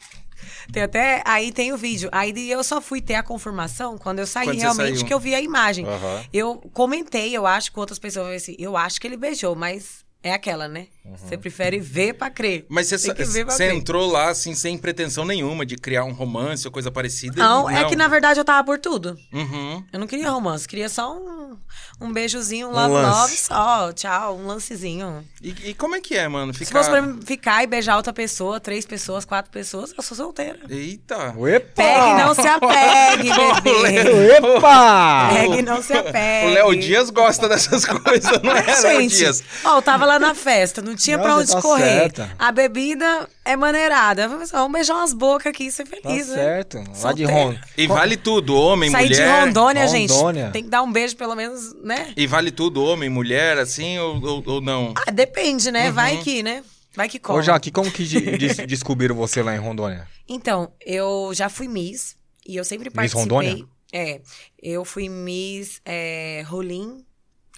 Tem 0.73 0.83
até. 0.83 1.23
Aí 1.25 1.53
tem 1.53 1.73
o 1.73 1.77
vídeo. 1.77 2.09
Aí 2.13 2.51
eu 2.51 2.63
só 2.63 2.81
fui 2.81 3.01
ter 3.01 3.15
a 3.15 3.23
confirmação 3.23 3.99
quando 3.99 4.19
eu 4.19 4.27
saí 4.27 4.47
Quando 4.47 4.59
realmente 4.59 4.97
saiu. 4.97 5.07
que 5.07 5.15
eu 5.15 5.21
vi 5.21 5.35
a 5.35 5.41
imagem. 5.41 5.87
Aham. 5.87 6.25
Eu 6.33 6.57
comentei, 6.73 7.35
eu 7.37 7.47
acho, 7.47 7.73
com 7.73 7.81
outras 7.81 7.99
pessoas. 7.99 8.29
eu 8.29 8.37
Assim, 8.37 8.57
eu 8.59 8.77
acho 8.77 9.01
que 9.01 9.07
ele 9.07 9.17
beijou, 9.17 9.55
mas 9.55 10.05
é 10.23 10.33
aquela, 10.33 10.69
né? 10.69 10.87
Você 11.17 11.37
prefere 11.37 11.81
ver 11.81 12.13
pra 12.15 12.31
crer. 12.31 12.67
Mas 12.69 12.87
você, 12.89 12.99
Tem 12.99 13.15
que 13.15 13.25
ver 13.25 13.45
pra 13.47 13.55
você 13.55 13.67
crer. 13.67 13.77
entrou 13.77 14.07
lá, 14.11 14.29
assim, 14.29 14.55
sem 14.55 14.77
pretensão 14.79 15.25
nenhuma 15.25 15.65
de 15.67 15.75
criar 15.77 16.05
um 16.05 16.13
romance 16.13 16.65
ou 16.67 16.71
coisa 16.73 16.91
parecida? 16.91 17.43
Não, 17.43 17.69
é 17.69 17.85
que 17.87 17.97
na 17.97 18.07
verdade 18.07 18.39
eu 18.39 18.45
tava 18.45 18.65
por 18.65 18.79
tudo. 18.79 19.17
Uhum. 19.33 19.83
Eu 19.93 19.99
não 19.99 20.07
queria 20.07 20.31
romance, 20.31 20.69
queria 20.69 20.89
só 20.89 21.13
um, 21.17 21.57
um 22.01 22.13
beijozinho, 22.13 22.69
um 22.69 22.71
love 22.73 22.93
lance. 22.93 23.19
love 23.21 23.37
só, 23.37 23.93
tchau, 23.93 24.37
um 24.37 24.47
lancezinho. 24.47 25.25
E, 25.43 25.71
e 25.71 25.75
como 25.75 25.97
é 25.97 26.01
que 26.01 26.15
é, 26.17 26.29
mano? 26.29 26.53
Se 26.53 26.65
Ficar... 26.65 26.79
fosse 26.79 26.91
pra 26.91 27.03
mim 27.03 27.19
ficar 27.25 27.65
e 27.65 27.67
beijar 27.67 27.97
outra 27.97 28.13
pessoa, 28.13 28.61
três 28.61 28.85
pessoas, 28.87 29.25
quatro 29.25 29.51
pessoas, 29.51 29.93
eu 29.97 30.03
sou 30.03 30.17
solteira. 30.17 30.61
Eita! 30.69 31.35
Epa! 31.49 31.73
Pegue, 31.75 32.23
não 32.23 32.35
se 32.35 32.47
apegue, 32.47 33.31
bebê. 33.65 34.37
Epa! 34.37 35.29
Pegue, 35.33 35.63
não 35.63 35.83
se 35.83 35.93
apegue. 35.95 36.21
O 36.51 36.53
Léo 36.53 36.77
Dias 36.77 37.11
gosta 37.11 37.49
dessas 37.49 37.85
coisas, 37.87 38.41
não 38.43 38.55
é, 38.57 38.81
Léo 38.81 39.09
Dias? 39.09 39.43
ó, 39.65 39.77
eu 39.77 39.83
tava 39.83 40.05
lá 40.11 40.19
na 40.19 40.35
festa, 40.35 40.83
não 40.83 40.95
tinha 40.97 41.17
Não, 41.17 41.25
pra 41.25 41.37
onde 41.37 41.51
tá 41.53 41.63
correr. 41.63 41.85
certa. 42.01 42.31
A 42.39 42.51
bebida 42.53 43.29
é 43.45 43.57
maneirada. 43.57 44.29
Vamos 44.29 44.51
beijar 44.73 44.95
umas 44.97 45.13
bocas 45.13 45.47
aqui 45.51 45.65
e 45.67 45.73
ser 45.73 45.85
Tá 45.87 45.97
feliz, 45.97 46.29
né? 46.29 46.35
certo. 46.35 46.79
Lá 46.79 46.85
de 46.85 46.99
Solteira. 46.99 47.33
Ron... 47.33 47.55
E 47.77 47.87
vale 47.87 48.17
tudo, 48.17 48.55
homem, 48.57 48.91
Sair 48.91 49.09
de 49.09 49.15
mulher. 49.21 49.45
Rondônia, 49.45 49.89
gente, 49.89 50.13
Rondônia. 50.13 50.51
tem 50.53 50.65
que 50.65 50.69
dar 50.71 50.83
um 50.83 50.93
beijo 50.93 51.17
pelo 51.17 51.35
menos, 51.35 51.75
né? 51.83 52.13
E 52.17 52.27
vale 52.27 52.51
tudo, 52.51 52.83
homem, 52.83 53.09
mulher, 53.09 53.57
assim, 53.59 53.99
ou, 53.99 54.21
ou, 54.23 54.43
ou 54.47 54.61
não? 54.61 54.93
Ah, 55.07 55.11
depende, 55.11 55.71
né? 55.71 55.91
Vai 55.91 56.17
Uhum. 56.17 56.23
que, 56.23 56.43
né? 56.43 56.63
Vai 56.95 57.09
que 57.09 57.19
cola. 57.21 57.39
Ô, 57.39 57.43
Jaque, 57.43 57.71
como 57.71 57.91
que 57.91 58.05
de- 58.05 58.37
des- 58.37 58.57
descobriram 58.67 59.15
você 59.15 59.43
lá 59.43 59.55
em 59.55 59.59
Rondônia? 59.59 60.09
Então, 60.29 60.73
eu 60.85 61.31
já 61.33 61.49
fui 61.49 61.69
Miss 61.69 62.17
e 62.47 62.57
eu 62.57 62.65
sempre 62.65 62.87
Miss 62.89 62.95
participei. 62.95 63.23
Rondônia? 63.23 63.65
É, 63.93 64.21
eu 64.63 64.85
fui 64.85 65.09
Miss 65.09 65.81
é, 65.85 66.45
Rolim, 66.47 67.05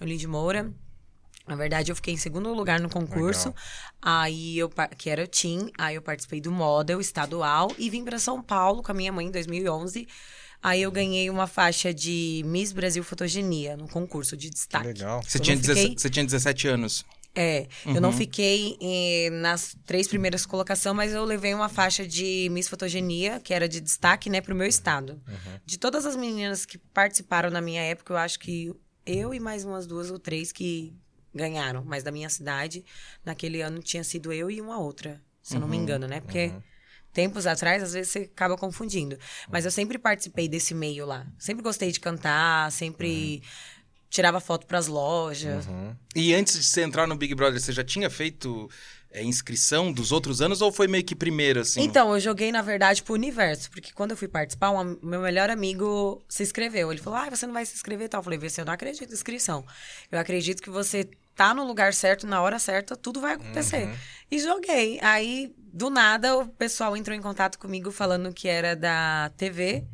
Rolim 0.00 0.16
de 0.16 0.26
Moura. 0.26 0.70
Na 1.46 1.56
verdade, 1.56 1.90
eu 1.90 1.96
fiquei 1.96 2.14
em 2.14 2.16
segundo 2.18 2.52
lugar 2.54 2.80
no 2.80 2.88
concurso. 2.88 3.48
Legal. 3.48 3.62
Aí 4.00 4.58
eu 4.58 4.70
que 4.96 5.10
era 5.10 5.24
o 5.24 5.26
Team, 5.26 5.70
aí 5.78 5.94
eu 5.96 6.02
participei 6.02 6.40
do 6.40 6.50
Model 6.52 7.00
estadual 7.00 7.70
e 7.78 7.90
vim 7.90 8.04
para 8.04 8.18
São 8.18 8.42
Paulo 8.42 8.82
com 8.82 8.92
a 8.92 8.94
minha 8.94 9.12
mãe 9.12 9.26
em 9.26 9.30
2011. 9.30 10.06
Aí 10.62 10.80
eu 10.82 10.92
ganhei 10.92 11.28
uma 11.28 11.48
faixa 11.48 11.92
de 11.92 12.42
Miss 12.46 12.72
Brasil 12.72 13.02
Fotogenia 13.02 13.76
no 13.76 13.88
concurso 13.88 14.36
de 14.36 14.48
destaque. 14.48 14.86
Legal. 14.86 15.20
Você 15.22 15.38
Eu 15.38 15.42
tinha, 15.42 15.56
não 15.56 15.60
17, 15.62 15.80
fiquei- 15.88 15.98
você 15.98 16.10
tinha 16.10 16.24
17 16.24 16.68
anos. 16.68 17.04
É, 17.34 17.66
eu 17.86 17.98
não 18.00 18.12
fiquei 18.12 18.76
eh, 18.78 19.30
nas 19.30 19.74
três 19.86 20.06
primeiras 20.06 20.44
colocações, 20.44 20.94
mas 20.94 21.12
eu 21.14 21.24
levei 21.24 21.54
uma 21.54 21.68
faixa 21.68 22.06
de 22.06 22.46
Miss 22.50 22.68
Fotogenia, 22.68 23.40
que 23.40 23.54
era 23.54 23.66
de 23.66 23.80
destaque, 23.80 24.28
né, 24.28 24.42
pro 24.42 24.54
meu 24.54 24.66
estado. 24.66 25.18
De 25.64 25.78
todas 25.78 26.04
as 26.04 26.14
meninas 26.14 26.66
que 26.66 26.76
participaram 26.76 27.48
na 27.50 27.62
minha 27.62 27.80
época, 27.82 28.12
eu 28.12 28.18
acho 28.18 28.38
que 28.38 28.70
eu 29.06 29.32
e 29.32 29.40
mais 29.40 29.64
umas 29.64 29.86
duas 29.86 30.10
ou 30.10 30.18
três 30.18 30.52
que 30.52 30.94
ganharam, 31.34 31.84
mas 31.84 32.02
da 32.02 32.10
minha 32.10 32.28
cidade, 32.28 32.84
naquele 33.24 33.60
ano 33.60 33.82
tinha 33.82 34.04
sido 34.04 34.32
eu 34.32 34.50
e 34.50 34.60
uma 34.60 34.78
outra, 34.78 35.20
se 35.42 35.56
eu 35.56 35.60
não 35.60 35.68
me 35.68 35.76
engano, 35.76 36.06
né? 36.06 36.20
Porque 36.20 36.52
tempos 37.12 37.46
atrás, 37.46 37.82
às 37.82 37.92
vezes 37.92 38.10
você 38.10 38.18
acaba 38.20 38.56
confundindo. 38.56 39.18
Mas 39.50 39.64
eu 39.64 39.70
sempre 39.70 39.98
participei 39.98 40.48
desse 40.48 40.74
meio 40.74 41.04
lá. 41.06 41.26
Sempre 41.38 41.62
gostei 41.62 41.92
de 41.92 42.00
cantar, 42.00 42.72
sempre 42.72 43.42
tirava 44.08 44.40
foto 44.40 44.66
pras 44.66 44.86
lojas. 44.86 45.66
E 46.14 46.34
antes 46.34 46.58
de 46.58 46.64
você 46.64 46.82
entrar 46.82 47.06
no 47.06 47.16
Big 47.16 47.34
Brother, 47.34 47.60
você 47.60 47.72
já 47.72 47.82
tinha 47.82 48.10
feito 48.10 48.68
é, 49.10 49.22
inscrição 49.22 49.90
dos 49.92 50.12
outros 50.12 50.42
anos 50.42 50.60
ou 50.60 50.70
foi 50.70 50.86
meio 50.86 51.04
que 51.04 51.14
primeiro, 51.14 51.60
assim? 51.60 51.82
Então, 51.82 52.12
eu 52.12 52.20
joguei, 52.20 52.52
na 52.52 52.62
verdade, 52.62 53.02
pro 53.02 53.14
universo. 53.14 53.70
Porque 53.70 53.92
quando 53.92 54.10
eu 54.12 54.16
fui 54.16 54.28
participar, 54.28 54.70
um 54.70 54.98
meu 55.02 55.20
melhor 55.20 55.48
amigo 55.48 56.22
se 56.28 56.42
inscreveu. 56.42 56.90
Ele 56.90 57.00
falou, 57.00 57.18
ah, 57.18 57.30
você 57.30 57.46
não 57.46 57.54
vai 57.54 57.64
se 57.64 57.74
inscrever 57.74 58.06
e 58.06 58.08
tal. 58.08 58.20
Eu 58.20 58.24
falei, 58.24 58.38
você 58.38 58.60
eu 58.60 58.64
não 58.64 58.72
acredito 58.72 59.10
em 59.10 59.14
inscrição. 59.14 59.64
Eu 60.10 60.18
acredito 60.18 60.62
que 60.62 60.70
você 60.70 61.08
tá 61.34 61.54
no 61.54 61.64
lugar 61.64 61.94
certo, 61.94 62.26
na 62.26 62.40
hora 62.40 62.58
certa, 62.58 62.96
tudo 62.96 63.20
vai 63.20 63.34
acontecer. 63.34 63.88
E 64.30 64.38
joguei. 64.38 64.98
Aí, 65.02 65.54
do 65.58 65.90
nada, 65.90 66.36
o 66.36 66.48
pessoal 66.48 66.96
entrou 66.96 67.16
em 67.16 67.20
contato 67.20 67.58
comigo 67.58 67.90
falando 67.90 68.32
que 68.32 68.48
era 68.48 68.74
da 68.74 69.30
TV. 69.36 69.84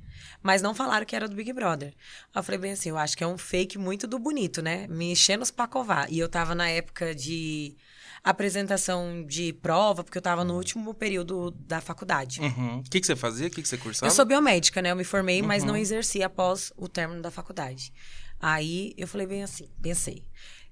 Mas 0.40 0.62
não 0.62 0.74
falaram 0.74 1.04
que 1.04 1.16
era 1.16 1.28
do 1.28 1.34
Big 1.34 1.52
Brother. 1.52 1.92
Eu 2.34 2.42
falei 2.42 2.60
bem 2.60 2.72
assim, 2.72 2.90
eu 2.90 2.96
acho 2.96 3.16
que 3.16 3.24
é 3.24 3.26
um 3.26 3.36
fake 3.36 3.76
muito 3.76 4.06
do 4.06 4.18
bonito, 4.18 4.62
né? 4.62 4.86
Me 4.86 5.10
enchendo 5.10 5.42
os 5.42 5.50
pacovar. 5.50 6.06
E 6.10 6.18
eu 6.18 6.28
tava 6.28 6.54
na 6.54 6.68
época 6.68 7.12
de 7.12 7.76
apresentação 8.22 9.24
de 9.26 9.52
prova, 9.52 10.04
porque 10.04 10.18
eu 10.18 10.22
tava 10.22 10.44
no 10.44 10.54
último 10.54 10.94
período 10.94 11.50
da 11.50 11.80
faculdade. 11.80 12.40
Uhum. 12.40 12.78
O 12.78 12.82
que, 12.84 13.00
que 13.00 13.06
você 13.06 13.16
fazia? 13.16 13.48
O 13.48 13.50
que, 13.50 13.62
que 13.62 13.68
você 13.68 13.76
cursava? 13.76 14.10
Eu 14.10 14.14
sou 14.14 14.24
biomédica, 14.24 14.80
né? 14.80 14.92
Eu 14.92 14.96
me 14.96 15.04
formei, 15.04 15.42
mas 15.42 15.64
não 15.64 15.76
exerci 15.76 16.22
após 16.22 16.72
o 16.76 16.88
término 16.88 17.20
da 17.20 17.30
faculdade. 17.30 17.92
Aí 18.40 18.94
eu 18.96 19.08
falei 19.08 19.26
bem 19.26 19.42
assim, 19.42 19.68
pensei, 19.82 20.24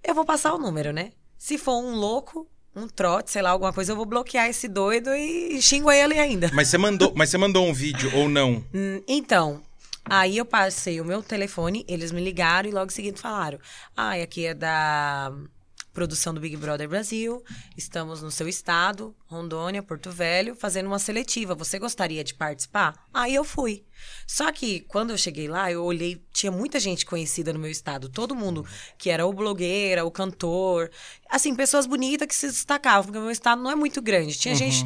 eu 0.07 0.15
vou 0.15 0.25
passar 0.25 0.55
o 0.55 0.59
número, 0.59 0.93
né? 0.93 1.13
Se 1.39 1.59
for 1.59 1.79
um 1.83 1.95
louco, 1.95 2.49
um 2.75 2.89
trote, 2.89 3.31
sei 3.31 3.43
lá, 3.43 3.51
alguma 3.51 3.73
coisa, 3.73 3.93
eu 3.93 3.97
vou 3.97 4.07
bloquear 4.07 4.47
esse 4.49 4.69
doido 4.69 5.11
e 5.15 5.61
xingo 5.61 5.91
ele 5.91 6.19
ainda. 6.19 6.51
Mas 6.53 6.69
você 6.69 6.79
mandou, 6.79 7.13
mas 7.15 7.29
você 7.31 7.39
mandou 7.39 7.67
um 7.67 7.73
vídeo 7.73 8.11
ou 8.15 8.29
não? 8.29 8.65
Hum, 8.75 9.03
Então, 9.09 9.63
aí 10.05 10.39
eu 10.39 10.45
passei 10.45 11.01
o 11.01 11.05
meu 11.05 11.23
telefone, 11.23 11.85
eles 11.89 12.13
me 12.13 12.23
ligaram 12.23 12.69
e 12.69 12.73
logo 12.73 12.87
em 12.91 12.95
seguida 12.95 13.19
falaram: 13.19 13.59
Ah, 13.97 14.13
aqui 14.15 14.47
é 14.47 14.55
da 14.55 15.33
produção 15.97 16.35
do 16.35 16.41
Big 16.43 16.55
Brother 16.59 16.87
Brasil, 16.87 17.43
estamos 17.75 18.21
no 18.21 18.31
seu 18.31 18.47
estado, 18.47 19.17
Rondônia, 19.25 19.83
Porto 19.83 20.11
Velho, 20.11 20.55
fazendo 20.55 20.89
uma 20.89 20.99
seletiva. 20.99 21.55
Você 21.55 21.79
gostaria 21.79 22.23
de 22.23 22.35
participar? 22.35 23.03
Aí 23.15 23.35
eu 23.35 23.43
fui. 23.43 23.83
Só 24.27 24.53
que 24.53 24.81
quando 24.81 25.13
eu 25.13 25.17
cheguei 25.17 25.49
lá, 25.49 25.73
eu 25.73 25.83
olhei, 25.83 26.23
tinha 26.35 26.53
muita 26.53 26.79
gente 26.79 27.07
conhecida 27.07 27.51
no 27.51 27.59
meu 27.59 27.71
estado, 27.71 28.11
todo 28.11 28.35
mundo 28.35 28.67
que 28.99 29.09
era 29.09 29.27
o 29.27 29.33
blogueira, 29.33 30.05
o 30.05 30.11
cantor, 30.11 30.91
assim, 31.31 31.57
pessoas 31.57 31.87
bonitas 31.87 32.29
que 32.29 32.35
se 32.35 32.49
destacavam, 32.49 33.05
porque 33.05 33.19
o 33.19 33.23
meu 33.23 33.31
estado 33.31 33.63
não 33.63 33.71
é 33.71 33.75
muito 33.75 34.03
grande. 34.03 34.39
Tinha 34.39 34.55
gente, 34.55 34.85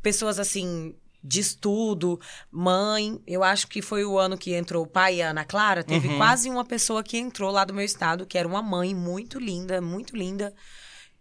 pessoas 0.00 0.38
assim, 0.38 0.94
de 1.24 1.40
estudo, 1.40 2.18
mãe. 2.50 3.20
Eu 3.26 3.42
acho 3.44 3.68
que 3.68 3.80
foi 3.80 4.04
o 4.04 4.18
ano 4.18 4.36
que 4.36 4.54
entrou 4.54 4.82
o 4.84 4.86
pai 4.86 5.16
e 5.16 5.22
a 5.22 5.30
Ana 5.30 5.44
Clara. 5.44 5.84
Teve 5.84 6.08
quase 6.16 6.50
uma 6.50 6.64
pessoa 6.64 7.02
que 7.02 7.16
entrou 7.16 7.50
lá 7.50 7.64
do 7.64 7.72
meu 7.74 7.84
estado, 7.84 8.26
que 8.26 8.36
era 8.36 8.48
uma 8.48 8.62
mãe 8.62 8.94
muito 8.94 9.38
linda, 9.38 9.80
muito 9.80 10.16
linda. 10.16 10.52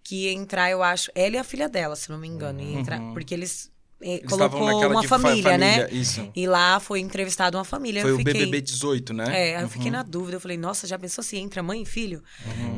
Que 0.03 0.25
ia 0.25 0.33
entrar, 0.33 0.71
eu 0.71 0.81
acho, 0.81 1.11
ela 1.13 1.35
e 1.35 1.37
a 1.37 1.43
filha 1.43 1.69
dela, 1.69 1.95
se 1.95 2.09
não 2.09 2.17
me 2.17 2.27
engano. 2.27 2.59
Ia 2.61 2.79
entrar, 2.79 2.99
porque 3.13 3.35
eles, 3.35 3.71
eh, 4.01 4.15
Eles 4.15 4.27
colocou 4.31 4.59
uma 4.89 5.01
de 5.01 5.07
fa- 5.07 5.19
família, 5.19 5.57
né? 5.59 5.73
família, 5.75 5.93
isso. 6.01 6.27
E 6.35 6.47
lá 6.47 6.79
foi 6.79 6.99
entrevistado 6.99 7.55
uma 7.55 7.63
família. 7.63 8.01
Foi 8.01 8.09
eu 8.09 8.15
o 8.15 8.17
fiquei... 8.17 8.33
BBB 8.33 8.61
18, 8.61 9.13
né? 9.13 9.25
É, 9.51 9.57
aí 9.57 9.61
eu 9.63 9.69
fiquei 9.69 9.91
na 9.91 10.01
dúvida. 10.01 10.37
Eu 10.37 10.41
falei, 10.41 10.57
nossa, 10.57 10.87
já 10.87 10.97
pensou 10.97 11.23
se 11.23 11.37
entra 11.37 11.61
mãe 11.61 11.83
e 11.83 11.85
filho? 11.85 12.23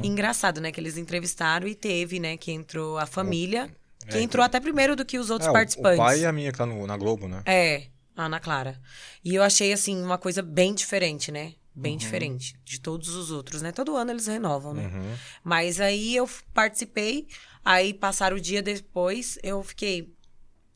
Engraçado, 0.03 0.59
né? 0.59 0.69
Que 0.73 0.81
eles 0.81 0.97
entrevistaram 0.97 1.65
e 1.65 1.73
teve, 1.73 2.19
né? 2.19 2.35
Que 2.35 2.51
entrou 2.51 2.97
a 2.97 3.05
família. 3.05 3.73
Que 4.07 4.17
É, 4.17 4.21
entrou 4.21 4.43
até 4.43 4.59
primeiro 4.59 4.95
do 4.95 5.05
que 5.05 5.17
os 5.17 5.29
outros 5.29 5.49
É, 5.49 5.51
participantes. 5.53 5.99
O 5.99 6.03
pai 6.03 6.19
e 6.21 6.25
a 6.25 6.31
minha 6.31 6.51
que 6.51 6.57
tá 6.57 6.65
no- 6.65 6.85
na 6.87 6.97
Globo, 6.97 7.27
né? 7.27 7.41
É, 7.45 7.87
a 8.15 8.25
Ana 8.25 8.39
Clara. 8.39 8.79
E 9.23 9.33
eu 9.35 9.43
achei, 9.43 9.71
assim, 9.73 10.01
uma 10.03 10.17
coisa 10.17 10.41
bem 10.41 10.73
diferente, 10.73 11.31
né? 11.31 11.53
Uhum. 11.75 11.81
Bem 11.81 11.97
diferente 11.97 12.55
de 12.63 12.79
todos 12.79 13.09
os 13.15 13.31
outros, 13.31 13.61
né? 13.61 13.71
Todo 13.71 13.95
ano 13.95 14.11
eles 14.11 14.27
renovam, 14.27 14.73
né? 14.73 14.85
Uhum. 14.87 15.15
Mas 15.43 15.81
aí 15.81 16.15
eu 16.15 16.29
participei, 16.53 17.27
aí 17.65 17.93
passaram 17.93 18.37
o 18.37 18.39
dia 18.41 18.61
depois, 18.61 19.39
eu 19.41 19.63
fiquei, 19.63 20.13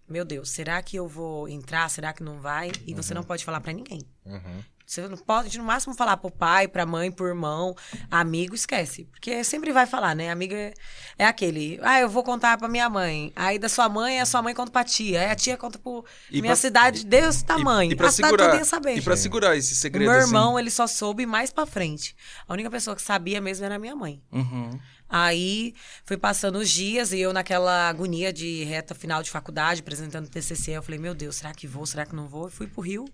meu 0.10 0.26
Deus, 0.26 0.50
será 0.50 0.82
que 0.82 0.96
eu 0.96 1.08
vou 1.08 1.48
entrar? 1.48 1.88
Será 1.90 2.14
que 2.14 2.24
não 2.24 2.40
vai? 2.40 2.72
E 2.88 2.94
você 2.96 3.14
não 3.14 3.24
pode 3.24 3.46
falar 3.46 3.62
pra 3.62 3.74
ninguém. 3.74 4.02
Uhum. 4.26 4.64
Você 4.88 5.06
não 5.06 5.18
pode, 5.18 5.58
no 5.58 5.66
máximo, 5.66 5.94
falar 5.94 6.16
pro 6.16 6.32
pai, 6.32 6.66
pra 6.66 6.86
mãe, 6.86 7.12
pro 7.12 7.28
irmão, 7.28 7.76
amigo, 8.10 8.56
esquece. 8.56 9.04
Porque 9.12 9.44
sempre 9.44 9.74
vai 9.74 9.86
falar, 9.86 10.16
né? 10.16 10.32
Amigo 10.32 10.54
é, 10.56 10.74
é 11.20 11.26
aquele. 11.26 11.78
Ah, 11.84 12.00
eu 12.00 12.08
vou 12.08 12.24
contar 12.24 12.58
pra 12.58 12.70
minha 12.70 12.90
mãe. 12.90 13.34
Aí 13.36 13.60
da 13.60 13.68
sua 13.68 13.90
mãe, 13.90 14.22
a 14.22 14.26
sua 14.26 14.42
mãe 14.42 14.54
conta 14.56 14.72
pra 14.72 14.86
tia. 14.86 15.20
Aí 15.20 15.30
a 15.30 15.36
tia 15.36 15.58
conta 15.58 15.78
pro. 15.78 16.06
E 16.32 16.36
minha 16.42 16.54
pra- 16.54 16.56
cidade, 16.56 17.06
Deus 17.06 17.42
tamanho. 17.44 17.92
E, 17.92 17.94
e 17.94 17.98
pra 17.98 18.08
a 18.08 18.12
cidade 18.12 18.32
segurar, 18.38 18.58
ia 18.58 18.64
saber. 18.64 18.96
e 18.98 19.02
pra 19.02 19.18
segurar 19.18 19.58
esse 19.58 19.74
O 19.74 19.76
segredo 19.76 20.10
meu 20.10 20.18
assim. 20.20 20.28
irmão, 20.30 20.58
ele 20.58 20.72
só 20.72 20.88
soube 20.88 21.26
mais 21.26 21.52
pra 21.52 21.66
frente. 21.66 22.16
A 22.48 22.54
única 22.54 22.72
pessoa 22.72 22.96
que 22.96 23.02
sabia 23.02 23.42
mesmo 23.42 23.66
era 23.66 23.76
a 23.76 23.80
minha 23.80 23.96
mãe. 23.96 24.24
Uhum. 24.32 24.80
Aí 25.10 25.74
fui 26.06 26.18
passando 26.18 26.58
os 26.58 26.70
dias 26.70 27.12
e 27.14 27.20
eu 27.20 27.32
naquela 27.32 27.88
agonia 27.90 28.32
de 28.34 28.64
reta 28.66 28.94
final 28.94 29.24
de 29.24 29.30
faculdade, 29.30 29.80
apresentando 29.82 30.28
TCC, 30.30 30.72
eu 30.72 30.84
falei, 30.84 31.00
meu 31.00 31.16
Deus, 31.16 31.38
será 31.38 31.54
que 31.54 31.66
vou, 31.66 31.86
será 31.86 32.06
que 32.06 32.16
não 32.16 32.28
vou? 32.28 32.48
E 32.48 32.52
fui 32.52 32.68
pro 32.68 32.82
Rio. 32.82 33.06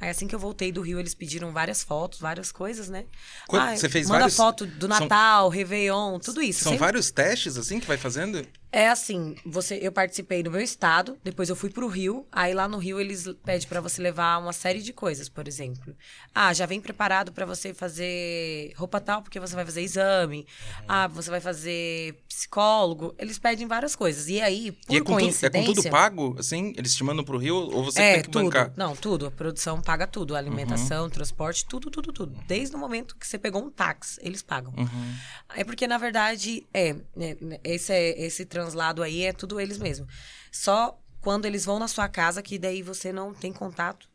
Aí 0.00 0.10
assim 0.10 0.26
que 0.26 0.34
eu 0.34 0.38
voltei 0.38 0.70
do 0.70 0.82
Rio, 0.82 0.98
eles 1.00 1.14
pediram 1.14 1.52
várias 1.52 1.82
fotos, 1.82 2.20
várias 2.20 2.52
coisas, 2.52 2.88
né? 2.88 3.04
Quando- 3.46 3.62
Ah, 3.62 3.76
você 3.76 3.88
fez 3.88 4.06
manda 4.06 4.20
vários- 4.20 4.36
foto 4.36 4.66
do 4.66 4.86
são- 4.88 5.00
Natal, 5.00 5.48
Réveillon, 5.48 6.18
tudo 6.18 6.42
isso. 6.42 6.64
São 6.64 6.72
Sempre- 6.72 6.84
vários 6.86 7.10
testes 7.10 7.56
assim 7.56 7.80
que 7.80 7.86
vai 7.86 7.96
fazendo? 7.96 8.46
É 8.78 8.90
assim, 8.90 9.34
você, 9.46 9.78
eu 9.80 9.90
participei 9.90 10.42
do 10.42 10.50
meu 10.50 10.60
estado, 10.60 11.16
depois 11.24 11.48
eu 11.48 11.56
fui 11.56 11.70
pro 11.70 11.88
Rio, 11.88 12.26
aí 12.30 12.52
lá 12.52 12.68
no 12.68 12.76
Rio 12.76 13.00
eles 13.00 13.26
pedem 13.42 13.66
pra 13.66 13.80
você 13.80 14.02
levar 14.02 14.36
uma 14.38 14.52
série 14.52 14.82
de 14.82 14.92
coisas, 14.92 15.30
por 15.30 15.48
exemplo. 15.48 15.96
Ah, 16.34 16.52
já 16.52 16.66
vem 16.66 16.78
preparado 16.78 17.32
pra 17.32 17.46
você 17.46 17.72
fazer 17.72 18.74
roupa 18.76 19.00
tal, 19.00 19.22
porque 19.22 19.40
você 19.40 19.54
vai 19.54 19.64
fazer 19.64 19.80
exame. 19.80 20.40
Uhum. 20.80 20.84
Ah, 20.88 21.06
você 21.08 21.30
vai 21.30 21.40
fazer 21.40 22.22
psicólogo. 22.28 23.14
Eles 23.18 23.38
pedem 23.38 23.66
várias 23.66 23.96
coisas. 23.96 24.28
E 24.28 24.42
aí, 24.42 24.72
por 24.72 24.92
e 24.92 24.96
é 24.96 24.98
tudo, 24.98 25.10
é 25.12 25.14
coincidência... 25.22 25.66
com 25.68 25.80
tudo 25.80 25.90
pago, 25.90 26.36
assim? 26.38 26.74
Eles 26.76 26.94
te 26.94 27.02
mandam 27.02 27.24
pro 27.24 27.38
Rio 27.38 27.56
ou 27.56 27.82
você 27.82 28.02
É, 28.02 28.12
tem 28.14 28.22
que 28.24 28.28
tudo. 28.28 28.44
bancar? 28.44 28.72
Não, 28.76 28.94
tudo. 28.94 29.24
A 29.24 29.30
produção 29.30 29.80
paga 29.80 30.06
tudo. 30.06 30.36
Alimentação, 30.36 31.04
Uhum. 31.04 31.10
transporte, 31.10 31.64
tudo, 31.64 31.90
tudo, 31.90 32.12
tudo. 32.12 32.38
Desde 32.46 32.76
o 32.76 32.78
momento 32.78 33.16
que 33.16 33.26
você 33.26 33.38
pegou 33.38 33.64
um 33.64 33.70
táxi, 33.70 34.20
eles 34.22 34.42
pagam. 34.42 34.74
Uhum. 34.76 35.14
É 35.54 35.64
porque, 35.64 35.86
na 35.86 35.96
verdade, 35.96 36.66
é, 36.74 36.92
né, 37.16 37.36
esse, 37.64 37.90
é- 37.90 38.20
esse 38.26 38.44
translado 38.66 39.02
aí 39.02 39.22
é 39.22 39.32
tudo 39.32 39.60
eles 39.60 39.78
mesmos. 39.78 40.12
Só 40.50 40.98
quando 41.20 41.46
eles 41.46 41.64
vão 41.64 41.78
na 41.78 41.88
sua 41.88 42.08
casa 42.08 42.42
que 42.42 42.58
daí 42.58 42.82
você 42.82 43.12
não 43.12 43.32
tem 43.32 43.52
contato 43.52 44.08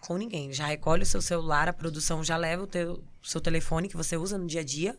com 0.00 0.16
ninguém. 0.16 0.52
Já 0.52 0.66
recolhe 0.66 1.02
o 1.02 1.06
seu 1.06 1.20
celular, 1.20 1.68
a 1.68 1.72
produção 1.72 2.24
já 2.24 2.36
leva 2.36 2.62
o 2.62 2.66
teu, 2.66 3.04
seu 3.22 3.40
telefone 3.40 3.88
que 3.88 3.96
você 3.96 4.16
usa 4.16 4.38
no 4.38 4.46
dia 4.46 4.62
a 4.62 4.64
dia 4.64 4.98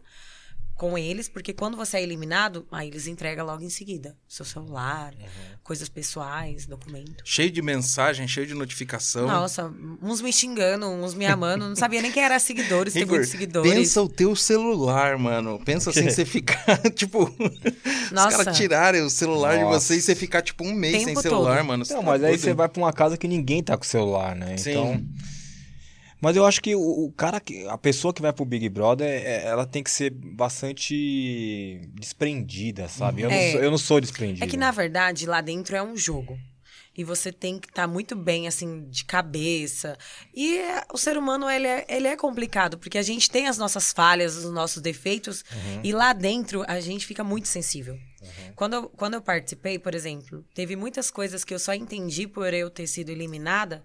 com 0.82 0.98
eles, 0.98 1.30
porque 1.30 1.54
quando 1.54 1.78
você 1.78 1.98
é 1.98 2.02
eliminado, 2.02 2.66
aí 2.72 2.88
eles 2.88 3.06
entregam 3.06 3.46
logo 3.46 3.62
em 3.62 3.70
seguida. 3.70 4.18
Seu 4.28 4.44
celular, 4.44 5.14
coisas 5.62 5.88
pessoais, 5.88 6.66
documento. 6.66 7.22
Cheio 7.24 7.52
de 7.52 7.62
mensagem, 7.62 8.28
cheio 8.28 8.48
de 8.48 8.56
notificação. 8.56 9.28
Nossa, 9.28 9.72
uns 10.02 10.22
me 10.22 10.34
xingando, 10.34 10.88
uns 10.88 11.14
me 11.14 11.28
amando. 11.28 11.70
Não 11.70 11.76
sabia 11.76 12.02
nem 12.02 12.12
quem 12.12 12.24
era 12.24 12.40
seguidores, 12.40 12.94
tem 12.94 13.06
muitos 13.06 13.30
seguidores. 13.30 13.72
pensa 13.72 14.02
o 14.02 14.10
teu 14.10 14.36
celular, 14.36 15.20
mano. 15.20 15.62
Pensa 15.64 15.92
assim, 15.92 16.10
você 16.10 16.26
ficar, 16.26 16.80
tipo... 16.96 17.26
Os 17.26 18.12
Nossa. 18.12 18.38
caras 18.38 18.58
tirarem 18.58 19.04
o 19.04 19.10
celular 19.12 19.60
de 19.60 19.64
Nossa. 19.64 19.80
você 19.82 19.98
e 19.98 20.02
você 20.02 20.16
ficar, 20.16 20.42
tipo, 20.42 20.64
um 20.64 20.74
mês 20.74 20.96
sem 20.98 21.06
Tempo 21.06 21.22
celular, 21.22 21.58
todo. 21.58 21.68
mano. 21.68 21.84
Então, 21.86 22.00
tá 22.00 22.06
mas 22.08 22.24
aí 22.24 22.36
você 22.36 22.56
vai 22.56 22.68
pra 22.68 22.82
uma 22.82 22.92
casa 22.92 23.18
que 23.18 23.28
ninguém 23.28 23.62
tá 23.62 23.78
com 23.78 23.84
o 23.84 23.88
celular, 23.88 24.36
né? 24.36 24.58
Sim. 24.58 24.72
Então. 24.72 25.06
Mas 26.22 26.36
eu 26.36 26.46
acho 26.46 26.62
que 26.62 26.76
o, 26.76 27.06
o 27.06 27.12
cara, 27.12 27.40
que, 27.40 27.66
a 27.68 27.78
pessoa 27.78 28.14
que 28.14 28.22
vai 28.22 28.32
pro 28.32 28.46
Big 28.46 28.70
Brother, 28.70 29.08
é- 29.10 29.44
ela 29.48 29.66
tem 29.66 29.84
que 29.84 29.90
ser 29.90 30.12
bastante 30.12 31.82
desprendida, 31.94 32.88
sabe? 32.88 33.24
Eu, 33.24 33.30
não 33.30 33.36
É. 33.38 33.52
sou, 33.52 33.60
eu 33.62 33.72
não 33.72 33.78
sou 33.78 34.00
desprendido. 34.02 34.44
É 34.44 34.48
que, 34.48 34.58
na 34.58 34.72
verdade, 34.72 35.26
lá 35.26 35.42
dentro 35.42 35.76
é 35.76 35.82
um 35.84 35.98
jogo. 35.98 36.38
E 36.96 37.06
você 37.06 37.32
tem 37.32 37.58
que 37.58 37.70
estar 37.70 37.88
muito 37.88 38.18
bem, 38.18 38.50
assim, 38.50 38.86
de 38.90 39.06
cabeça. 39.06 39.98
E 40.34 40.58
é- 40.58 40.84
o 40.94 40.98
ser 40.98 41.18
humano, 41.18 41.50
ele 41.50 41.66
é, 41.66 41.86
ele 41.88 42.06
é 42.08 42.18
complicado, 42.18 42.78
porque 42.78 42.98
a 42.98 43.02
gente 43.02 43.32
tem 43.32 43.48
as 43.48 43.58
nossas 43.58 43.94
falhas, 43.94 44.36
os 44.36 44.52
nossos 44.52 44.82
defeitos, 44.82 45.44
e 45.84 45.94
lá 45.94 46.12
dentro 46.12 46.64
a 46.68 46.80
gente 46.82 47.06
fica 47.06 47.24
muito 47.24 47.48
sensível. 47.48 47.98
Quando, 48.56 48.74
eu, 48.74 48.90
quando 48.90 49.14
eu 49.16 49.22
participei, 49.22 49.80
por 49.80 49.96
exemplo, 49.96 50.46
teve 50.54 50.76
muitas 50.76 51.10
coisas 51.10 51.44
que 51.46 51.54
eu 51.54 51.60
só 51.60 51.74
entendi 51.74 52.28
por 52.28 52.54
eu 52.54 52.70
ter 52.70 52.86
sido 52.88 53.10
eliminada 53.10 53.84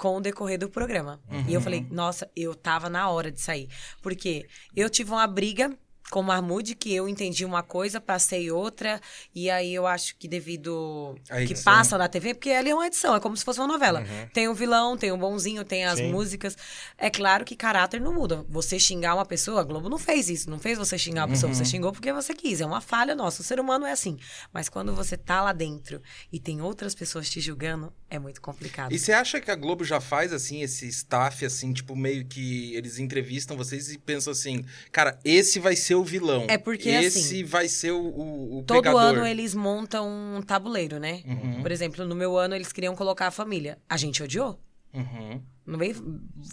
com 0.00 0.16
o 0.16 0.20
decorrer 0.20 0.58
do 0.58 0.70
programa. 0.70 1.20
E 1.46 1.52
eu 1.52 1.60
falei, 1.60 1.86
nossa, 1.90 2.26
eu 2.34 2.54
tava 2.54 2.88
na 2.88 3.10
hora 3.10 3.30
de 3.30 3.38
sair. 3.38 3.68
Porque 4.00 4.46
eu 4.74 4.88
tive 4.88 5.10
uma 5.10 5.26
briga 5.26 5.76
com 6.10 6.20
o 6.20 6.22
Mahmoud, 6.22 6.74
que 6.74 6.92
eu 6.94 7.08
entendi 7.08 7.44
uma 7.44 7.62
coisa, 7.62 8.00
passei 8.00 8.50
outra, 8.50 9.00
e 9.34 9.48
aí 9.48 9.74
eu 9.74 9.86
acho 9.86 10.16
que 10.16 10.28
devido 10.28 11.14
A 11.28 11.44
que 11.44 11.54
passa 11.62 11.96
na 11.96 12.08
TV, 12.08 12.34
porque 12.34 12.50
ali 12.50 12.70
é 12.70 12.74
uma 12.74 12.86
edição, 12.86 13.14
é 13.14 13.20
como 13.20 13.36
se 13.36 13.44
fosse 13.44 13.60
uma 13.60 13.68
novela. 13.68 14.04
Tem 14.32 14.48
o 14.48 14.54
vilão, 14.54 14.96
tem 14.96 15.12
o 15.12 15.16
bonzinho, 15.16 15.64
tem 15.64 15.84
as 15.84 15.98
Sim. 15.98 16.10
músicas. 16.10 16.56
É 16.98 17.08
claro 17.08 17.44
que 17.44 17.54
caráter 17.56 18.00
não 18.00 18.12
muda. 18.12 18.44
Você 18.48 18.78
xingar 18.78 19.14
uma 19.14 19.24
pessoa, 19.24 19.60
a 19.60 19.64
Globo 19.64 19.88
não 19.88 19.98
fez 19.98 20.28
isso, 20.28 20.50
não 20.50 20.58
fez 20.58 20.78
você 20.78 20.98
xingar 20.98 21.22
uma 21.22 21.28
pessoa, 21.28 21.52
você 21.52 21.64
xingou 21.64 21.92
porque 21.92 22.12
você 22.12 22.34
quis. 22.34 22.60
É 22.60 22.66
uma 22.66 22.80
falha 22.80 23.14
nossa. 23.14 23.42
O 23.42 23.44
ser 23.44 23.60
humano 23.60 23.86
é 23.86 23.92
assim. 23.92 24.18
Mas 24.52 24.68
quando 24.68 24.94
você 24.94 25.16
tá 25.16 25.42
lá 25.42 25.52
dentro 25.52 26.02
e 26.32 26.40
tem 26.40 26.60
outras 26.60 26.94
pessoas 26.94 27.28
te 27.30 27.40
julgando, 27.40 27.92
é 28.08 28.18
muito 28.18 28.40
complicado. 28.40 28.92
E 28.92 28.98
você 28.98 29.12
acha 29.12 29.40
que 29.40 29.50
a 29.50 29.54
Globo 29.54 29.84
já 29.84 30.00
faz, 30.00 30.32
assim, 30.32 30.62
esse 30.62 30.88
staff, 30.88 31.44
assim, 31.44 31.72
tipo, 31.72 31.94
meio 31.94 32.24
que 32.24 32.74
eles 32.74 32.98
entrevistam 32.98 33.56
vocês 33.56 33.90
e 33.92 33.98
pensam 33.98 34.32
assim, 34.32 34.64
cara, 34.90 35.18
esse 35.24 35.58
vai 35.58 35.76
ser 35.76 35.94
o 35.94 35.99
vilão. 36.04 36.46
É 36.48 36.58
porque, 36.58 36.88
Esse 36.88 37.18
assim, 37.18 37.44
vai 37.44 37.68
ser 37.68 37.92
o, 37.92 38.00
o, 38.00 38.58
o 38.58 38.62
Todo 38.62 38.82
pegador. 38.82 39.00
ano 39.00 39.26
eles 39.26 39.54
montam 39.54 40.08
um 40.08 40.42
tabuleiro, 40.42 40.98
né? 40.98 41.22
Uhum. 41.26 41.62
Por 41.62 41.70
exemplo, 41.70 42.04
no 42.04 42.14
meu 42.14 42.36
ano 42.38 42.54
eles 42.54 42.72
queriam 42.72 42.94
colocar 42.94 43.26
a 43.26 43.30
família. 43.30 43.78
A 43.88 43.96
gente 43.96 44.22
odiou. 44.22 44.58
Uhum. 44.92 45.40
Não 45.66 45.78
vem, 45.78 45.94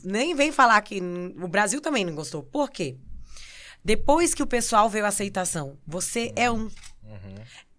nem 0.03 0.35
vem 0.35 0.51
falar 0.51 0.79
que 0.81 1.01
o 1.01 1.47
Brasil 1.47 1.81
também 1.81 2.05
não 2.05 2.13
gostou. 2.13 2.43
Por 2.43 2.69
quê? 2.69 2.97
Depois 3.83 4.33
que 4.33 4.43
o 4.43 4.47
pessoal 4.47 4.89
veio 4.89 5.05
a 5.05 5.07
aceitação, 5.07 5.77
você 5.85 6.31
é 6.35 6.51
um. 6.51 6.69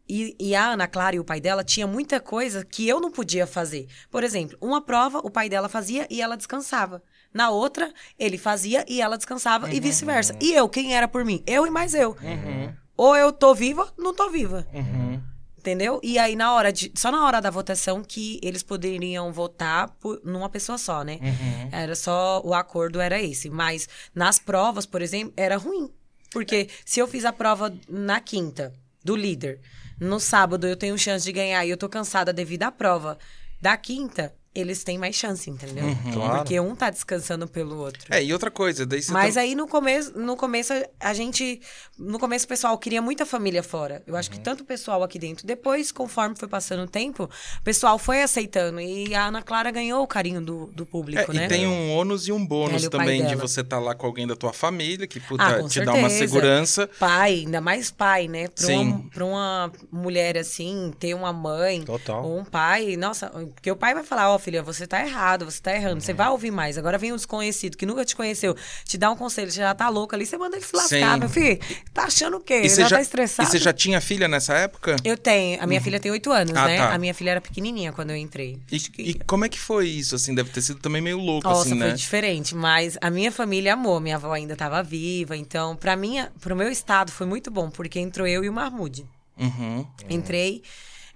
E, 0.09 0.35
e 0.41 0.55
a 0.55 0.71
Ana 0.71 0.87
Clara 0.87 1.17
e 1.17 1.21
o 1.21 1.25
pai 1.25 1.41
dela 1.41 1.63
tinha 1.63 1.87
muita 1.87 2.19
coisa 2.19 2.65
que 2.65 2.89
eu 2.89 3.01
não 3.01 3.11
podia 3.11 3.47
fazer. 3.47 3.87
Por 4.11 4.25
exemplo, 4.25 4.57
uma 4.61 4.81
prova 4.81 5.19
o 5.19 5.31
pai 5.31 5.49
dela 5.49 5.69
fazia 5.69 6.07
e 6.11 6.23
ela 6.23 6.37
descansava. 6.37 7.03
Na 7.33 7.51
outra, 7.51 7.93
ele 8.19 8.39
fazia 8.39 8.85
e 8.89 9.03
ela 9.03 9.17
descansava 9.17 9.73
e 9.73 9.79
vice-versa. 9.79 10.35
E 10.41 10.55
eu, 10.55 10.69
quem 10.69 10.95
era 10.97 11.07
por 11.07 11.25
mim? 11.25 11.43
Eu 11.47 11.67
e 11.67 11.71
mais 11.71 11.95
eu. 11.95 12.17
Uhum. 12.23 12.73
Ou 12.97 13.15
eu 13.15 13.31
tô 13.31 13.55
viva, 13.55 13.93
não 13.99 14.15
tô 14.15 14.31
viva. 14.31 14.67
Uhum. 14.73 15.21
Entendeu? 15.59 16.01
E 16.03 16.19
aí, 16.19 16.35
na 16.35 16.55
hora 16.55 16.73
de. 16.73 16.91
Só 16.97 17.13
na 17.13 17.27
hora 17.27 17.41
da 17.41 17.51
votação 17.51 18.03
que 18.03 18.41
eles 18.43 18.63
poderiam 18.63 19.31
votar 19.33 19.91
por, 20.01 20.21
numa 20.25 20.49
pessoa 20.49 20.79
só, 20.79 21.05
né? 21.05 21.19
Uhum. 21.21 21.69
Era 21.71 21.95
só. 21.95 22.41
O 22.43 22.55
acordo 22.55 23.01
era 23.01 23.21
esse. 23.21 23.51
Mas 23.51 23.89
nas 24.15 24.39
provas, 24.39 24.87
por 24.87 25.03
exemplo, 25.03 25.35
era 25.37 25.57
ruim. 25.57 25.91
Porque 26.31 26.69
se 26.85 27.01
eu 27.01 27.07
fiz 27.07 27.25
a 27.25 27.33
prova 27.33 27.75
na 27.89 28.21
quinta, 28.21 28.73
do 29.05 29.17
líder, 29.17 29.61
no 30.01 30.21
sábado 30.21 30.67
eu 30.67 30.77
tenho 30.77 30.99
chance 30.99 31.25
de 31.25 31.33
ganhar 31.33 31.65
e 31.65 31.71
eu 31.71 31.77
tô 31.77 31.89
cansada 31.89 32.33
devido 32.33 32.65
à 32.65 32.73
prova. 32.73 33.19
Da 33.61 33.77
quinta, 33.77 34.35
eles 34.61 34.83
têm 34.85 34.99
mais 34.99 35.15
chance, 35.17 35.49
entendeu? 35.51 35.85
Claro. 36.13 36.37
Porque 36.39 36.59
um 36.61 36.75
tá 36.75 36.91
descansando 36.91 37.47
pelo 37.47 37.77
outro. 37.79 38.07
É, 38.11 38.23
e 38.23 38.33
outra 38.33 38.51
coisa, 38.51 38.85
daí 38.87 39.03
você 39.03 39.13
Mas 39.13 39.35
tá- 39.35 39.41
aí 39.41 39.55
no 39.55 39.67
começo, 39.69 40.19
no 40.19 40.37
começo 40.37 40.73
a 41.01 41.13
gente, 41.15 41.61
no 41.99 42.19
começo 42.19 42.45
o 42.45 42.49
pessoal 42.49 42.77
queria 42.79 43.01
muita 43.03 43.25
família 43.27 43.63
fora. 43.63 44.03
Eu 44.07 44.15
Uhum. 44.15 44.19
acho 44.21 44.31
que 44.31 44.41
tanto 44.41 44.63
o 44.63 44.65
pessoal 44.65 45.03
aqui 45.03 45.19
dentro. 45.19 45.47
Depois, 45.47 45.91
conforme 45.93 46.35
foi 46.37 46.49
passando 46.49 46.83
o 46.85 46.89
tempo, 46.89 47.25
o 47.25 47.63
pessoal 47.63 47.99
foi 47.99 48.23
aceitando 48.23 48.81
e 48.81 49.15
a 49.15 49.27
Ana 49.27 49.43
Clara 49.43 49.71
ganhou 49.71 50.03
o 50.03 50.07
carinho 50.07 50.41
do, 50.41 50.67
do 50.75 50.83
É, 50.83 50.87
público, 50.87 51.33
né? 51.33 51.45
E 51.45 51.49
tem 51.49 51.67
um 51.67 51.93
ônus 51.97 52.29
e 52.29 52.33
um 52.33 52.45
bônus 52.45 52.83
Ela 52.83 52.91
também 52.91 53.27
de 53.27 53.35
você 53.37 53.61
estar 53.61 53.79
lá 53.79 53.95
com 53.95 54.07
alguém 54.07 54.27
da 54.27 54.37
tua 54.37 54.53
família, 54.53 55.07
que 55.07 55.21
puta, 55.21 55.43
Ah, 55.45 55.63
te 55.69 55.81
dá 55.85 55.93
uma 55.95 56.09
certeza. 56.09 56.19
segurança. 56.33 56.89
Pai, 56.99 57.35
ainda 57.45 57.61
mais 57.61 57.91
pai, 57.91 58.29
né? 58.29 58.49
Pra 58.49 58.67
Sim. 58.67 58.79
uma, 58.79 59.11
pra 59.11 59.25
uma 59.25 59.73
mulher 59.91 60.37
assim, 60.39 60.93
ter 60.99 61.15
uma 61.15 61.33
mãe 61.33 61.83
Total. 61.83 62.25
ou 62.25 62.39
um 62.39 62.45
pai, 62.45 62.97
nossa, 62.97 63.29
porque 63.31 63.71
o 63.71 63.77
pai 63.77 63.95
vai 63.95 64.05
falar, 64.05 64.31
ó, 64.31 64.39
filha, 64.49 64.63
você 64.63 64.87
tá 64.87 65.05
errado, 65.05 65.45
você 65.45 65.61
tá 65.61 65.75
errando, 65.75 65.95
Uhum. 65.97 66.01
você 66.01 66.13
vai 66.15 66.29
ouvir 66.29 66.51
mais. 66.51 66.79
Agora 66.79 66.97
vem 66.97 67.13
um 67.13 67.17
desconhecido 67.17 67.77
que 67.77 67.85
nunca 67.85 68.05
te 68.05 68.17
conheceu, 68.17 68.57
te 68.85 68.97
dá 68.97 69.11
um 69.11 69.17
conselho, 69.17 69.51
você 69.51 69.59
já 69.59 69.75
tá 69.75 69.89
louco 69.89 70.15
ali, 70.15 70.25
você 70.25 70.39
manda 70.39 70.57
ele 70.57 70.65
se 70.65 70.75
lascar, 70.75 71.15
Sim. 71.15 71.21
meu 71.21 71.29
filho. 71.29 71.59
Tá 71.93 72.05
achando 72.05 72.39
o 72.39 72.41
quê? 72.41 72.63
E 72.65 72.69
você 72.71 72.83
já, 72.83 72.89
já, 72.89 72.97
tá 72.97 73.03
estressado? 73.03 73.49
e 73.49 73.51
você 73.53 73.59
já 73.59 73.73
tinha 73.73 74.01
filha 74.01 74.27
nessa 74.27 74.55
época? 74.55 74.97
Eu 75.05 75.17
tenho. 75.17 75.63
A 75.63 75.67
minha 75.67 75.81
filha 75.81 76.01
tem 76.01 76.11
oito 76.11 76.33
anos, 76.33 76.57
Ah, 76.57 76.67
né? 76.67 76.77
tá. 76.79 76.95
A 76.95 76.99
minha 76.99 77.13
filha 77.15 77.33
era 77.33 77.41
pequenininha 77.41 77.93
quando 77.93 78.11
eu 78.11 78.17
entrei. 78.17 78.59
E, 78.73 78.79
que- 78.81 79.03
e 79.03 79.15
como 79.15 79.45
é 79.45 79.49
que 79.49 79.59
foi 79.59 79.87
isso, 79.89 80.15
assim? 80.15 80.35
Deve 80.35 80.51
ter 80.51 80.63
sido 80.63 80.81
também 80.81 81.03
meio 81.03 81.19
louco, 81.19 81.47
Nossa, 81.49 81.61
assim, 81.69 81.79
foi 81.79 81.89
né? 81.89 81.93
diferente, 81.95 82.55
mas 82.55 82.97
a 83.01 83.11
minha 83.11 83.31
família 83.31 83.75
amou, 83.75 84.01
minha 84.01 84.17
avó 84.17 84.33
ainda 84.33 84.55
estava 84.55 84.83
viva, 84.83 85.37
então 85.37 85.77
para 85.77 85.95
minha, 85.97 86.33
pro 86.41 86.57
meu 86.57 86.71
estado 86.71 87.13
foi 87.13 87.27
muito 87.27 87.51
bom, 87.51 87.69
porque 87.71 87.99
entrou 88.01 88.27
eu 88.27 88.43
e 88.45 88.49
o 88.49 88.53
Mahmoud. 88.53 89.05
Uhum. 89.39 89.87
Entrei, 90.09 90.63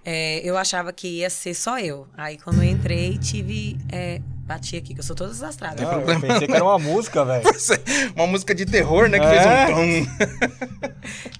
É, 0.05 0.41
eu 0.43 0.57
achava 0.57 0.91
que 0.91 1.07
ia 1.07 1.29
ser 1.29 1.53
só 1.53 1.79
eu. 1.79 2.07
Aí 2.17 2.37
quando 2.37 2.61
eu 2.61 2.69
entrei, 2.69 3.17
tive. 3.17 3.77
É, 3.89 4.19
bati 4.45 4.75
aqui, 4.75 4.93
que 4.93 4.99
eu 4.99 5.03
sou 5.03 5.15
toda 5.15 5.29
desastrada. 5.31 5.81
Não, 5.81 6.01
eu 6.01 6.19
pensei 6.19 6.47
que 6.47 6.53
era 6.53 6.63
uma 6.63 6.77
música, 6.77 7.23
velho. 7.23 7.43
Uma 8.15 8.27
música 8.27 8.53
de 8.53 8.65
terror, 8.65 9.07
né? 9.07 9.17
Que 9.19 9.25
É. 9.25 9.65
fez 9.65 9.77
um 9.77 10.05
tom. 10.05 10.11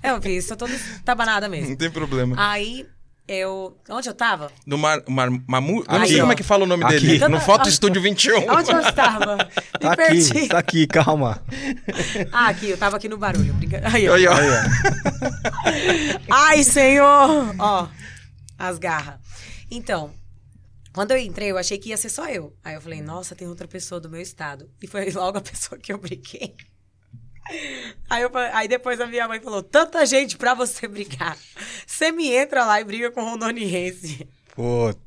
É, 0.01 0.11
eu 0.11 0.21
fiz, 0.21 0.45
sou 0.47 0.55
toda 0.57 0.73
tabanada 1.03 1.49
mesmo. 1.49 1.69
Não 1.71 1.75
tem 1.75 1.91
problema. 1.91 2.35
Aí 2.39 2.85
eu. 3.27 3.77
Onde 3.89 4.07
eu 4.09 4.13
tava? 4.13 4.49
No 4.65 4.77
Mar, 4.77 5.01
Mar, 5.09 5.29
Mamu... 5.47 5.79
Eu 5.79 5.85
não 5.89 5.97
Aqui, 5.97 6.07
sei 6.07 6.19
como 6.21 6.31
é 6.31 6.35
que 6.35 6.43
fala 6.43 6.63
o 6.63 6.67
nome 6.67 6.83
Aqui. 6.85 6.93
dele. 6.99 7.13
No 7.19 7.19
Tanta- 7.31 7.39
Foto 7.41 7.67
Estúdio 7.69 8.01
21. 8.01 8.47
Onde 8.49 8.71
eu 8.71 8.79
estava? 8.79 9.35
Me 9.75 9.79
Tá 9.79 9.95
perdi. 9.97 10.31
aqui, 10.31 10.47
tá 10.47 10.57
aqui, 10.59 10.87
calma. 10.87 11.41
Ah, 12.31 12.47
aqui, 12.47 12.69
eu 12.69 12.77
tava 12.77 12.95
aqui 12.97 13.09
no 13.09 13.17
barulho. 13.17 13.53
brinca- 13.55 13.81
Aí, 13.85 14.07
ó. 14.07 14.13
Aí, 14.15 14.25
ó. 14.27 14.33
Aí, 14.33 14.47
ó. 14.49 16.23
Ai, 16.31 16.63
senhor! 16.63 17.53
Ó, 17.59 17.87
as 18.57 18.77
garras. 18.77 19.19
Então, 19.69 20.13
quando 20.93 21.11
eu 21.11 21.17
entrei, 21.17 21.51
eu 21.51 21.57
achei 21.57 21.77
que 21.77 21.89
ia 21.89 21.97
ser 21.97 22.09
só 22.09 22.27
eu. 22.27 22.55
Aí 22.63 22.75
eu 22.75 22.81
falei, 22.81 23.01
nossa, 23.01 23.35
tem 23.35 23.47
outra 23.47 23.67
pessoa 23.67 23.99
do 23.99 24.09
meu 24.09 24.21
estado. 24.21 24.69
E 24.81 24.87
foi 24.87 25.09
logo 25.11 25.37
a 25.37 25.41
pessoa 25.41 25.79
que 25.79 25.91
eu 25.91 25.97
briguei. 25.97 26.55
Aí, 28.09 28.23
eu 28.23 28.31
aí 28.53 28.67
depois 28.67 29.01
a 29.01 29.07
minha 29.07 29.27
mãe 29.27 29.39
falou, 29.41 29.61
tanta 29.61 30.05
gente 30.05 30.37
pra 30.37 30.53
você 30.53 30.87
brigar. 30.87 31.37
Você 31.85 32.11
me 32.11 32.31
entra 32.31 32.65
lá 32.65 32.79
e 32.79 32.83
briga 32.83 33.11
com 33.11 33.21
o 33.21 33.25
rondoniense. 33.25 34.27
Putz. 34.55 34.99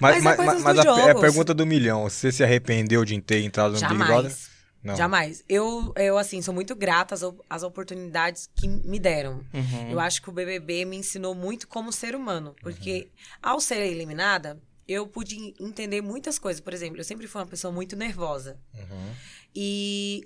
Mas 0.00 0.22
Mas, 0.22 0.38
é 0.38 0.44
mas 0.44 0.76
do 0.76 0.90
a, 0.90 1.00
é 1.08 1.10
a 1.10 1.14
pergunta 1.14 1.54
do 1.54 1.66
milhão. 1.66 2.02
Você 2.04 2.30
se 2.30 2.44
arrependeu 2.44 3.04
de 3.04 3.20
ter 3.20 3.42
entrado 3.42 3.72
no 3.72 3.88
Big 3.88 4.04
Brother? 4.04 4.36
Jamais. 4.82 4.84
Não. 4.84 4.96
Jamais. 4.96 5.44
Eu, 5.48 5.92
eu, 5.96 6.18
assim, 6.18 6.40
sou 6.42 6.54
muito 6.54 6.74
grata 6.74 7.14
às, 7.14 7.22
às 7.48 7.62
oportunidades 7.62 8.48
que 8.54 8.66
me 8.66 8.98
deram. 8.98 9.44
Uhum. 9.52 9.90
Eu 9.90 10.00
acho 10.00 10.22
que 10.22 10.30
o 10.30 10.32
BBB 10.32 10.84
me 10.84 10.96
ensinou 10.96 11.34
muito 11.34 11.68
como 11.68 11.92
ser 11.92 12.14
humano. 12.14 12.54
Porque, 12.60 13.10
ao 13.42 13.60
ser 13.60 13.80
eliminada, 13.80 14.60
eu 14.88 15.06
pude 15.06 15.54
entender 15.60 16.00
muitas 16.00 16.38
coisas. 16.38 16.60
Por 16.60 16.72
exemplo, 16.72 16.98
eu 16.98 17.04
sempre 17.04 17.26
fui 17.26 17.40
uma 17.40 17.46
pessoa 17.46 17.72
muito 17.72 17.94
nervosa. 17.94 18.58
Uhum. 18.74 19.14
E, 19.54 20.22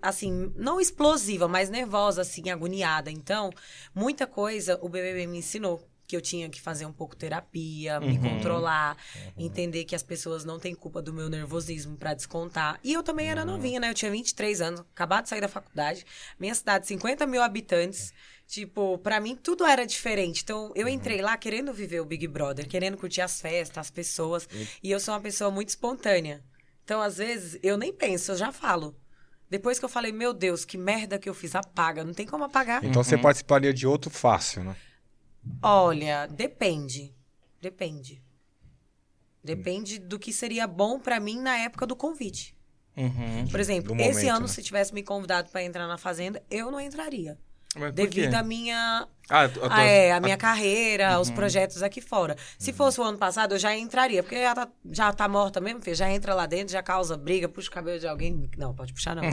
assim, 0.00 0.52
não 0.56 0.80
explosiva, 0.80 1.46
mas 1.46 1.68
nervosa, 1.68 2.22
assim, 2.22 2.50
agoniada. 2.50 3.10
Então, 3.10 3.50
muita 3.94 4.26
coisa 4.26 4.78
o 4.82 4.88
BBB 4.88 5.26
me 5.26 5.38
ensinou. 5.38 5.86
Que 6.10 6.16
eu 6.16 6.20
tinha 6.20 6.48
que 6.50 6.60
fazer 6.60 6.86
um 6.86 6.92
pouco 6.92 7.14
terapia, 7.14 8.00
me 8.00 8.18
Uhum. 8.18 8.30
controlar, 8.30 8.96
entender 9.38 9.84
que 9.84 9.94
as 9.94 10.02
pessoas 10.02 10.44
não 10.44 10.58
têm 10.58 10.74
culpa 10.74 11.00
do 11.00 11.14
meu 11.14 11.30
nervosismo 11.30 11.96
pra 11.96 12.14
descontar. 12.14 12.80
E 12.82 12.92
eu 12.92 13.00
também 13.00 13.28
era 13.28 13.44
novinha, 13.44 13.78
né? 13.78 13.88
Eu 13.88 13.94
tinha 13.94 14.10
23 14.10 14.60
anos, 14.60 14.80
acabado 14.80 15.22
de 15.22 15.28
sair 15.28 15.40
da 15.40 15.46
faculdade. 15.46 16.04
Minha 16.36 16.52
cidade, 16.52 16.88
50 16.88 17.28
mil 17.28 17.40
habitantes. 17.40 18.12
Tipo, 18.44 18.98
pra 18.98 19.20
mim 19.20 19.36
tudo 19.36 19.64
era 19.64 19.86
diferente. 19.86 20.42
Então, 20.42 20.72
eu 20.74 20.88
entrei 20.88 21.22
lá 21.22 21.36
querendo 21.36 21.72
viver 21.72 22.00
o 22.00 22.04
Big 22.04 22.26
Brother, 22.26 22.66
querendo 22.66 22.96
curtir 22.96 23.20
as 23.20 23.40
festas, 23.40 23.78
as 23.78 23.90
pessoas. 23.92 24.48
E 24.82 24.90
eu 24.90 24.98
sou 24.98 25.14
uma 25.14 25.20
pessoa 25.20 25.48
muito 25.48 25.68
espontânea. 25.68 26.42
Então, 26.82 27.00
às 27.00 27.18
vezes, 27.18 27.56
eu 27.62 27.76
nem 27.78 27.92
penso, 27.92 28.32
eu 28.32 28.36
já 28.36 28.50
falo. 28.50 28.96
Depois 29.48 29.78
que 29.78 29.84
eu 29.84 29.88
falei, 29.88 30.10
meu 30.10 30.34
Deus, 30.34 30.64
que 30.64 30.76
merda 30.76 31.20
que 31.20 31.28
eu 31.28 31.34
fiz, 31.34 31.54
apaga. 31.54 32.02
Não 32.02 32.12
tem 32.12 32.26
como 32.26 32.42
apagar. 32.42 32.84
Então 32.84 33.04
você 33.04 33.16
participaria 33.16 33.72
de 33.72 33.86
outro 33.86 34.10
fácil, 34.10 34.64
né? 34.64 34.76
Olha, 35.62 36.26
depende. 36.26 37.14
Depende. 37.60 38.22
Depende 39.42 39.98
do 39.98 40.18
que 40.18 40.32
seria 40.32 40.66
bom 40.66 41.00
pra 41.00 41.18
mim 41.18 41.40
na 41.40 41.56
época 41.58 41.86
do 41.86 41.96
convite. 41.96 42.54
Uhum. 42.96 43.46
Por 43.50 43.58
exemplo, 43.60 43.94
Do 43.94 44.02
esse 44.02 44.20
momento, 44.20 44.36
ano, 44.36 44.46
né? 44.46 44.52
se 44.52 44.62
tivesse 44.62 44.92
me 44.92 45.02
convidado 45.02 45.48
pra 45.50 45.62
entrar 45.62 45.86
na 45.86 45.96
Fazenda, 45.96 46.42
eu 46.50 46.70
não 46.70 46.80
entraria. 46.80 47.38
Devido 47.94 48.34
à 48.34 48.42
minha 48.42 49.06
Ah, 49.30 49.44
a 49.44 49.48
tua- 49.48 49.68
Ah, 49.70 49.82
é, 49.82 50.12
a 50.12 50.20
minha 50.20 50.36
carreira, 50.36 51.14
Uhum. 51.14 51.20
os 51.20 51.30
projetos 51.30 51.82
aqui 51.82 52.00
fora. 52.00 52.36
Se 52.58 52.72
fosse 52.72 53.00
o 53.00 53.04
ano 53.04 53.16
passado, 53.16 53.54
eu 53.54 53.58
já 53.58 53.76
entraria, 53.76 54.22
porque 54.22 54.40
já 54.42 54.54
tá, 54.54 54.68
já 54.90 55.12
tá 55.12 55.28
morta 55.28 55.60
mesmo, 55.60 55.80
filho. 55.80 55.94
Já 55.96 56.10
entra 56.10 56.34
lá 56.34 56.46
dentro, 56.46 56.72
já 56.72 56.82
causa 56.82 57.16
briga, 57.16 57.48
puxa 57.48 57.68
o 57.68 57.72
cabelo 57.72 57.98
de 57.98 58.06
alguém. 58.08 58.50
Não, 58.58 58.74
pode 58.74 58.92
puxar 58.92 59.14
não. 59.14 59.22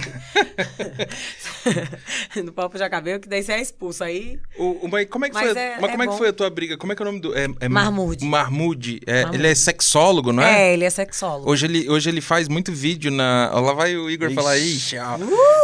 não 2.44 2.54
pode 2.54 2.70
puxar 2.72 2.90
cabelo, 2.90 3.20
que 3.20 3.28
daí 3.28 3.44
você 3.44 3.54
é 3.54 3.62
expulso. 3.62 4.04
Aí. 4.04 4.40
O, 4.58 4.86
o- 4.86 4.90
mas 4.90 5.08
como 5.10 5.26
é 5.26 5.30
que, 5.30 5.34
Mas 5.36 5.52
foi, 5.52 5.60
é- 5.62 5.76
mas 5.80 5.90
é 5.90 5.92
como 5.92 6.04
é 6.04 6.06
que 6.06 6.12
bom. 6.12 6.18
foi 6.18 6.30
a 6.30 6.34
tua 6.34 6.50
briga? 6.50 6.78
Como 6.78 6.92
é 6.94 6.96
que 6.96 7.02
é 7.02 7.06
o 7.06 7.08
nome 7.08 7.20
do... 7.20 7.38
É, 7.38 7.48
é 7.60 7.70
Mahmoud. 7.70 8.24
Mahmoud. 8.26 9.00
É. 9.08 9.24
Ele 9.34 9.48
é 9.48 9.56
sexólogo, 9.56 10.32
não 10.32 10.44
é? 10.44 10.70
É, 10.70 10.74
ele 10.74 10.86
é 10.86 10.90
sexólogo. 10.90 11.50
Hoje 11.50 11.66
ele, 11.66 11.90
hoje 11.90 12.10
ele 12.10 12.22
faz 12.22 12.48
muito 12.48 12.72
vídeo 12.72 13.12
na... 13.12 13.50
Lá 13.54 13.74
vai 13.74 13.96
o 13.98 14.10
Igor 14.10 14.28
Ixi. 14.28 14.36
falar, 14.36 14.58
ixi, 14.58 14.98
ó, 14.98 15.18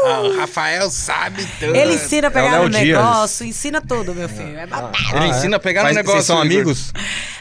ó, 0.06 0.22
o 0.28 0.38
Rafael 0.38 0.90
sabe 0.90 1.46
tudo. 1.60 1.76
Ele 1.76 1.94
ensina 1.96 2.28
a 2.28 2.32
pegar 2.32 2.52
Léo 2.54 2.64
no 2.64 2.70
Dias. 2.70 2.84
negócio, 2.98 3.46
ensina 3.46 3.82
tudo, 3.82 4.14
meu 4.14 4.23
filho. 4.30 4.58
É 4.58 4.66
babado. 4.68 4.98
Ele 5.16 5.28
ensina 5.28 5.58
a 5.58 5.60
pegar 5.60 5.82
no 5.82 5.88
Mas 5.88 5.96
negócio, 5.96 6.18
Vocês 6.18 6.26
são 6.26 6.44
Igor. 6.44 6.56
amigos? 6.56 6.92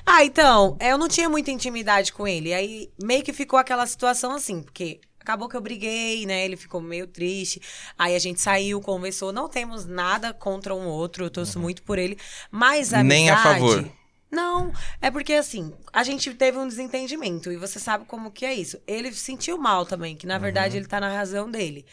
Ah, 0.05 0.25
então, 0.25 0.77
eu 0.81 0.99
não 0.99 1.09
tinha 1.09 1.29
muita 1.29 1.51
intimidade 1.51 2.12
com 2.12 2.27
ele. 2.27 2.53
Aí 2.53 2.90
meio 3.03 3.23
que 3.23 3.33
ficou 3.33 3.59
aquela 3.59 3.87
situação 3.87 4.33
assim, 4.33 4.62
porque 4.62 5.01
acabou 5.21 5.49
que 5.49 5.57
eu 5.57 5.61
briguei, 5.61 6.27
né? 6.27 6.45
Ele 6.45 6.57
ficou 6.57 6.81
meio 6.81 7.07
triste. 7.07 7.61
Aí 7.99 8.14
a 8.14 8.18
gente 8.18 8.40
saiu, 8.40 8.81
conversou. 8.81 9.33
Não 9.33 9.49
temos 9.49 9.87
nada 9.87 10.33
contra 10.33 10.75
um 10.75 10.87
outro, 10.87 11.25
eu 11.25 11.31
torço 11.31 11.59
muito 11.59 11.83
por 11.83 11.99
ele. 11.99 12.18
Mas 12.51 12.92
a 12.92 13.03
Nem 13.03 13.31
a 13.31 13.42
favor. 13.42 13.85
Não, 14.31 14.73
é 15.01 15.11
porque 15.11 15.35
assim, 15.35 15.75
a 15.92 16.03
gente 16.03 16.33
teve 16.33 16.57
um 16.57 16.66
desentendimento 16.66 17.53
e 17.53 17.57
você 17.59 17.79
sabe 17.79 18.07
como 18.07 18.31
que 18.31 18.47
é 18.47 18.55
isso. 18.55 18.79
Ele 18.87 19.12
sentiu 19.12 19.59
mal 19.59 19.85
também, 19.85 20.16
que 20.16 20.27
na 20.27 20.38
verdade 20.38 20.77
ele 20.79 20.87
tá 20.87 20.99
na 20.99 21.14
razão 21.14 21.51
dele. 21.51 21.85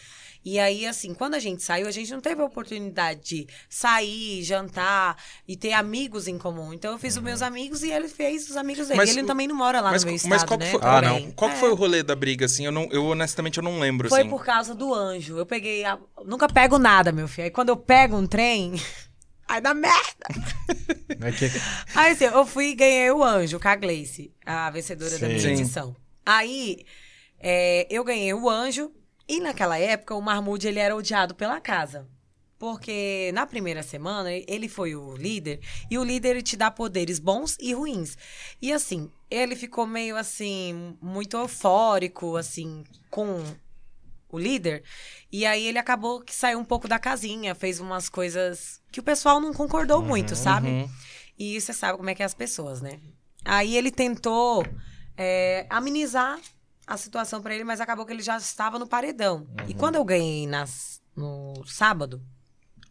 E 0.43 0.57
aí, 0.57 0.85
assim, 0.85 1.13
quando 1.13 1.35
a 1.35 1.39
gente 1.39 1.61
saiu, 1.61 1.87
a 1.87 1.91
gente 1.91 2.11
não 2.11 2.21
teve 2.21 2.41
a 2.41 2.45
oportunidade 2.45 3.21
de 3.21 3.47
sair, 3.69 4.41
jantar 4.43 5.17
e 5.47 5.57
ter 5.57 5.73
amigos 5.73 6.27
em 6.27 6.37
comum. 6.37 6.73
Então 6.73 6.93
eu 6.93 6.97
fiz 6.97 7.17
os 7.17 7.23
meus 7.23 7.41
amigos 7.41 7.83
e 7.83 7.91
ele 7.91 8.07
fez 8.07 8.49
os 8.49 8.55
amigos 8.55 8.87
dele. 8.87 8.97
Mas 8.97 9.09
e 9.09 9.19
ele 9.19 9.27
também 9.27 9.47
não 9.47 9.55
mora 9.55 9.81
lá 9.81 9.91
mas, 9.91 10.03
no 10.03 10.11
meu 10.11 10.13
mas 10.13 10.23
estado, 10.23 10.47
qual 10.47 10.59
que 10.59 10.65
né? 10.65 10.71
foi... 10.71 10.79
Ah, 10.81 11.01
não. 11.01 11.31
Qual 11.31 11.51
é. 11.51 11.55
foi 11.55 11.69
o 11.69 11.75
rolê 11.75 12.01
da 12.03 12.15
briga, 12.15 12.45
assim? 12.45 12.65
Eu, 12.65 12.71
não, 12.71 12.87
eu 12.91 13.05
honestamente 13.05 13.57
eu 13.57 13.63
não 13.63 13.79
lembro, 13.79 14.07
Foi 14.07 14.21
assim. 14.21 14.29
por 14.29 14.43
causa 14.43 14.73
do 14.73 14.93
anjo. 14.93 15.37
Eu 15.37 15.45
peguei. 15.45 15.83
A... 15.83 15.99
Nunca 16.25 16.47
pego 16.47 16.77
nada, 16.77 17.11
meu 17.11 17.27
filho. 17.27 17.45
Aí 17.45 17.51
quando 17.51 17.69
eu 17.69 17.77
pego 17.77 18.17
um 18.17 18.25
trem. 18.25 18.73
Aí 19.47 19.59
dá 19.59 19.73
merda. 19.73 20.27
É 21.19 21.99
Aí 21.99 22.13
assim, 22.13 22.25
eu 22.25 22.45
fui 22.45 22.67
e 22.67 22.75
ganhei 22.75 23.11
o 23.11 23.21
anjo, 23.21 23.59
com 23.59 23.67
a 23.67 23.75
Gleice, 23.75 24.31
a 24.45 24.69
vencedora 24.69 25.11
da 25.11 25.17
Sim. 25.17 25.25
minha 25.25 25.39
Sim. 25.39 25.49
edição. 25.49 25.95
Aí 26.25 26.85
é, 27.39 27.85
eu 27.89 28.03
ganhei 28.03 28.33
o 28.33 28.49
anjo, 28.49 28.91
e 29.29 29.39
naquela 29.39 29.77
época 29.77 30.15
o 30.15 30.21
Marmude 30.21 30.67
ele 30.67 30.79
era 30.79 30.95
odiado 30.95 31.35
pela 31.35 31.61
casa. 31.61 32.07
Porque 32.57 33.31
na 33.33 33.45
primeira 33.45 33.83
semana 33.83 34.29
ele 34.33 34.67
foi 34.67 34.95
o 34.95 35.15
líder, 35.15 35.61
e 35.89 35.97
o 35.97 36.03
líder 36.03 36.41
te 36.41 36.57
dá 36.57 36.69
poderes 36.69 37.19
bons 37.19 37.55
e 37.61 37.73
ruins. 37.73 38.17
E 38.61 38.73
assim, 38.73 39.09
ele 39.29 39.55
ficou 39.55 39.87
meio 39.87 40.17
assim, 40.17 40.97
muito 41.01 41.37
eufórico, 41.37 42.35
assim, 42.35 42.83
com 43.09 43.41
o 44.29 44.37
líder. 44.37 44.83
E 45.31 45.45
aí 45.45 45.67
ele 45.67 45.77
acabou 45.77 46.19
que 46.19 46.35
saiu 46.35 46.59
um 46.59 46.65
pouco 46.65 46.87
da 46.87 46.99
casinha, 46.99 47.55
fez 47.55 47.79
umas 47.79 48.09
coisas 48.09 48.81
que 48.91 48.99
o 48.99 49.03
pessoal 49.03 49.39
não 49.39 49.53
concordou 49.53 50.01
muito, 50.01 50.35
sabe? 50.35 50.67
uhum. 50.67 50.89
E 51.37 51.61
você 51.61 51.71
sabe 51.71 51.97
como 51.97 52.09
é 52.09 52.15
que 52.15 52.21
é 52.21 52.25
as 52.25 52.33
pessoas, 52.33 52.81
né? 52.81 52.99
Aí 53.45 53.77
ele 53.77 53.91
tentou 53.91 54.65
é, 55.15 55.65
amenizar 55.69 56.37
a 56.89 56.97
situação 56.97 57.39
pra 57.39 57.53
ele, 57.53 57.63
mas 57.63 57.79
acabou 57.79 58.03
que 58.03 58.11
ele 58.11 58.23
já 58.23 58.35
estava 58.35 58.79
no 58.79 58.87
paredão. 58.87 59.47
E 59.67 59.75
quando 59.75 59.95
eu 59.95 60.03
ganhei 60.03 60.47
nas, 60.47 60.99
no 61.15 61.63
sábado, 61.67 62.19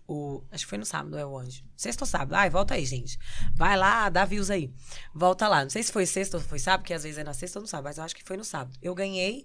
o, 0.06 0.44
acho 0.52 0.64
que 0.64 0.70
foi 0.70 0.78
no 0.78 0.86
sábado, 0.86 1.18
é 1.18 1.26
o 1.26 1.36
anjo. 1.36 1.64
Sexta 1.76 2.04
ou 2.04 2.06
sábado? 2.06 2.34
Ai, 2.34 2.48
volta 2.48 2.74
aí, 2.74 2.86
gente. 2.86 3.18
Vai 3.56 3.76
lá, 3.76 4.08
dá 4.08 4.24
views 4.24 4.50
aí. 4.50 4.72
Volta 5.12 5.48
lá. 5.48 5.64
Não 5.64 5.70
sei 5.70 5.82
se 5.82 5.90
foi 5.90 6.06
sexta 6.06 6.36
ou 6.36 6.42
foi 6.42 6.60
sábado, 6.60 6.82
porque 6.82 6.94
às 6.94 7.02
vezes 7.02 7.18
é 7.18 7.24
na 7.24 7.34
sexta 7.34 7.58
ou 7.58 7.62
no 7.62 7.66
sábado, 7.66 7.86
mas 7.86 7.98
eu 7.98 8.04
acho 8.04 8.14
que 8.14 8.22
foi 8.22 8.36
no 8.36 8.44
sábado. 8.44 8.78
Eu 8.80 8.94
ganhei. 8.94 9.44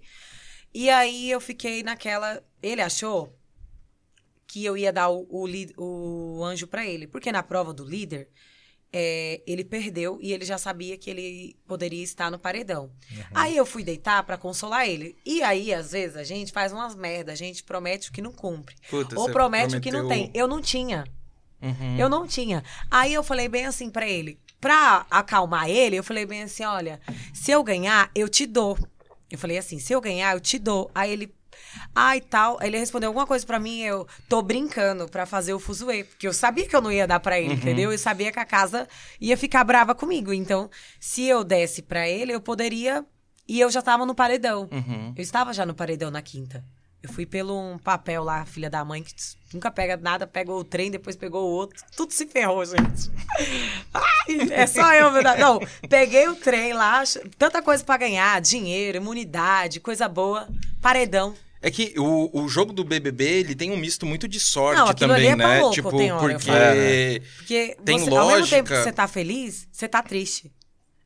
E 0.71 0.87
aí 0.91 1.31
eu 1.31 1.41
fiquei 1.41 1.81
naquela. 1.81 2.43
Ele 2.61 2.81
achou 2.81 3.35
que 4.45 4.63
eu 4.63 4.77
ia 4.77 4.93
dar 4.93 5.09
o, 5.09 5.25
o, 5.29 6.37
o 6.37 6.43
anjo 6.43 6.67
pra 6.67 6.85
ele. 6.85 7.07
Porque 7.07 7.31
na 7.31 7.41
prova 7.41 7.73
do 7.73 7.83
líder, 7.83 8.29
é, 8.93 9.41
ele 9.47 9.63
perdeu 9.63 10.19
e 10.21 10.31
ele 10.31 10.45
já 10.45 10.57
sabia 10.59 10.95
que 10.97 11.09
ele 11.09 11.55
poderia 11.67 12.03
estar 12.03 12.29
no 12.29 12.37
paredão. 12.37 12.91
Aí 13.33 13.57
eu 13.57 13.65
fui 13.65 13.83
deitar 13.83 14.21
pra 14.23 14.37
consolar 14.37 14.87
ele. 14.87 15.15
E 15.25 15.41
aí, 15.41 15.73
às 15.73 15.91
vezes, 15.93 16.15
a 16.15 16.23
gente 16.23 16.51
faz 16.51 16.71
umas 16.71 16.95
merda, 16.95 17.31
a 17.31 17.35
gente 17.35 17.63
promete 17.63 18.09
o 18.09 18.13
que 18.13 18.21
não 18.21 18.31
cumpre. 18.31 18.75
Puta, 18.89 19.19
Ou 19.19 19.31
promete 19.31 19.75
o 19.75 19.81
que 19.81 19.91
não 19.91 20.07
tem. 20.07 20.19
prometeu- 20.27 20.41
Eu 20.41 20.47
não 20.47 20.61
tinha. 20.61 21.03
Uhum. 21.61 21.97
Eu 21.97 22.07
não 22.09 22.27
tinha. 22.27 22.63
Aí 22.91 23.13
eu 23.13 23.23
falei 23.23 23.47
bem 23.47 23.65
assim 23.65 23.89
pra 23.89 24.07
ele. 24.07 24.39
Pra 24.61 25.05
acalmar 25.09 25.69
ele, 25.69 25.95
eu 25.97 26.03
falei 26.03 26.25
bem 26.25 26.43
assim: 26.43 26.63
olha, 26.63 27.01
se 27.33 27.51
eu 27.51 27.63
ganhar, 27.63 28.11
eu 28.13 28.29
te 28.29 28.45
dou. 28.45 28.77
Eu 29.31 29.37
falei 29.37 29.57
assim: 29.57 29.79
se 29.79 29.91
eu 29.93 29.99
ganhar, 29.99 30.33
eu 30.35 30.39
te 30.39 30.59
dou. 30.59 30.91
Aí 30.93 31.11
ele. 31.11 31.33
Ai, 31.95 32.21
tal. 32.21 32.57
Aí 32.59 32.67
ele 32.67 32.77
respondeu 32.77 33.09
alguma 33.09 33.27
coisa 33.27 33.45
pra 33.45 33.59
mim, 33.59 33.81
eu 33.81 34.07
tô 34.27 34.41
brincando 34.41 35.07
pra 35.07 35.25
fazer 35.25 35.53
o 35.53 35.59
fuzuê. 35.59 36.03
Porque 36.03 36.27
eu 36.27 36.33
sabia 36.33 36.67
que 36.67 36.75
eu 36.75 36.81
não 36.81 36.91
ia 36.91 37.07
dar 37.07 37.19
pra 37.19 37.39
ele, 37.39 37.53
entendeu? 37.53 37.91
Eu 37.91 37.97
sabia 37.97 38.31
que 38.31 38.39
a 38.39 38.45
casa 38.45 38.87
ia 39.19 39.37
ficar 39.37 39.63
brava 39.63 39.93
comigo. 39.95 40.33
Então, 40.33 40.69
se 40.99 41.25
eu 41.25 41.43
desse 41.43 41.81
pra 41.81 42.07
ele, 42.07 42.33
eu 42.33 42.41
poderia. 42.41 43.05
E 43.47 43.59
eu 43.59 43.69
já 43.69 43.81
tava 43.81 44.05
no 44.05 44.15
paredão. 44.15 44.69
Uhum. 44.71 45.13
Eu 45.15 45.21
estava 45.21 45.53
já 45.53 45.65
no 45.65 45.73
paredão 45.73 46.09
na 46.09 46.21
quinta. 46.21 46.63
Eu 47.03 47.11
fui 47.11 47.25
pelo 47.25 47.59
um 47.59 47.77
papel 47.77 48.23
lá, 48.23 48.45
filha 48.45 48.69
da 48.69 48.85
mãe, 48.85 49.03
que 49.03 49.13
nunca 49.53 49.69
pega 49.69 49.97
nada, 49.97 50.25
pegou 50.25 50.57
o 50.57 50.63
trem, 50.63 50.89
depois 50.89 51.17
pegou 51.17 51.43
o 51.43 51.51
outro. 51.51 51.83
Tudo 51.97 52.13
se 52.13 52.25
ferrou, 52.25 52.63
gente. 52.63 53.11
Ai, 53.93 54.49
é 54.49 54.65
só 54.65 54.93
eu, 54.93 55.11
verdade. 55.11 55.41
Não, 55.41 55.59
peguei 55.89 56.29
o 56.29 56.35
trem 56.35 56.71
lá, 56.71 57.03
tanta 57.37 57.61
coisa 57.61 57.83
pra 57.83 57.97
ganhar, 57.97 58.39
dinheiro, 58.39 58.99
imunidade, 58.99 59.81
coisa 59.81 60.07
boa, 60.07 60.47
paredão. 60.81 61.35
É 61.63 61.71
que 61.71 61.93
o, 61.97 62.29
o 62.43 62.49
jogo 62.49 62.73
do 62.73 62.83
BBB, 62.83 63.23
ele 63.39 63.55
tem 63.55 63.71
um 63.71 63.77
misto 63.77 64.05
muito 64.05 64.27
de 64.27 64.37
sorte 64.39 64.79
Não, 64.81 64.93
também, 64.93 65.15
ali 65.15 65.27
é 65.27 65.35
pra 65.37 65.47
né? 65.47 65.59
louco, 65.61 65.73
tipo, 65.75 65.89
tem 65.97 66.11
hora, 66.11 66.33
eu 66.33 66.37
porque 66.37 66.51
falo. 66.51 67.37
Porque 67.37 67.77
Tem 67.85 67.99
você, 67.99 68.09
ao 68.09 68.27
mesmo 68.27 68.31
lógica. 68.39 68.55
tempo 68.57 68.69
que 68.69 68.83
você 68.83 68.91
tá 68.91 69.07
feliz, 69.07 69.67
você 69.71 69.87
tá 69.87 70.03
triste. 70.03 70.51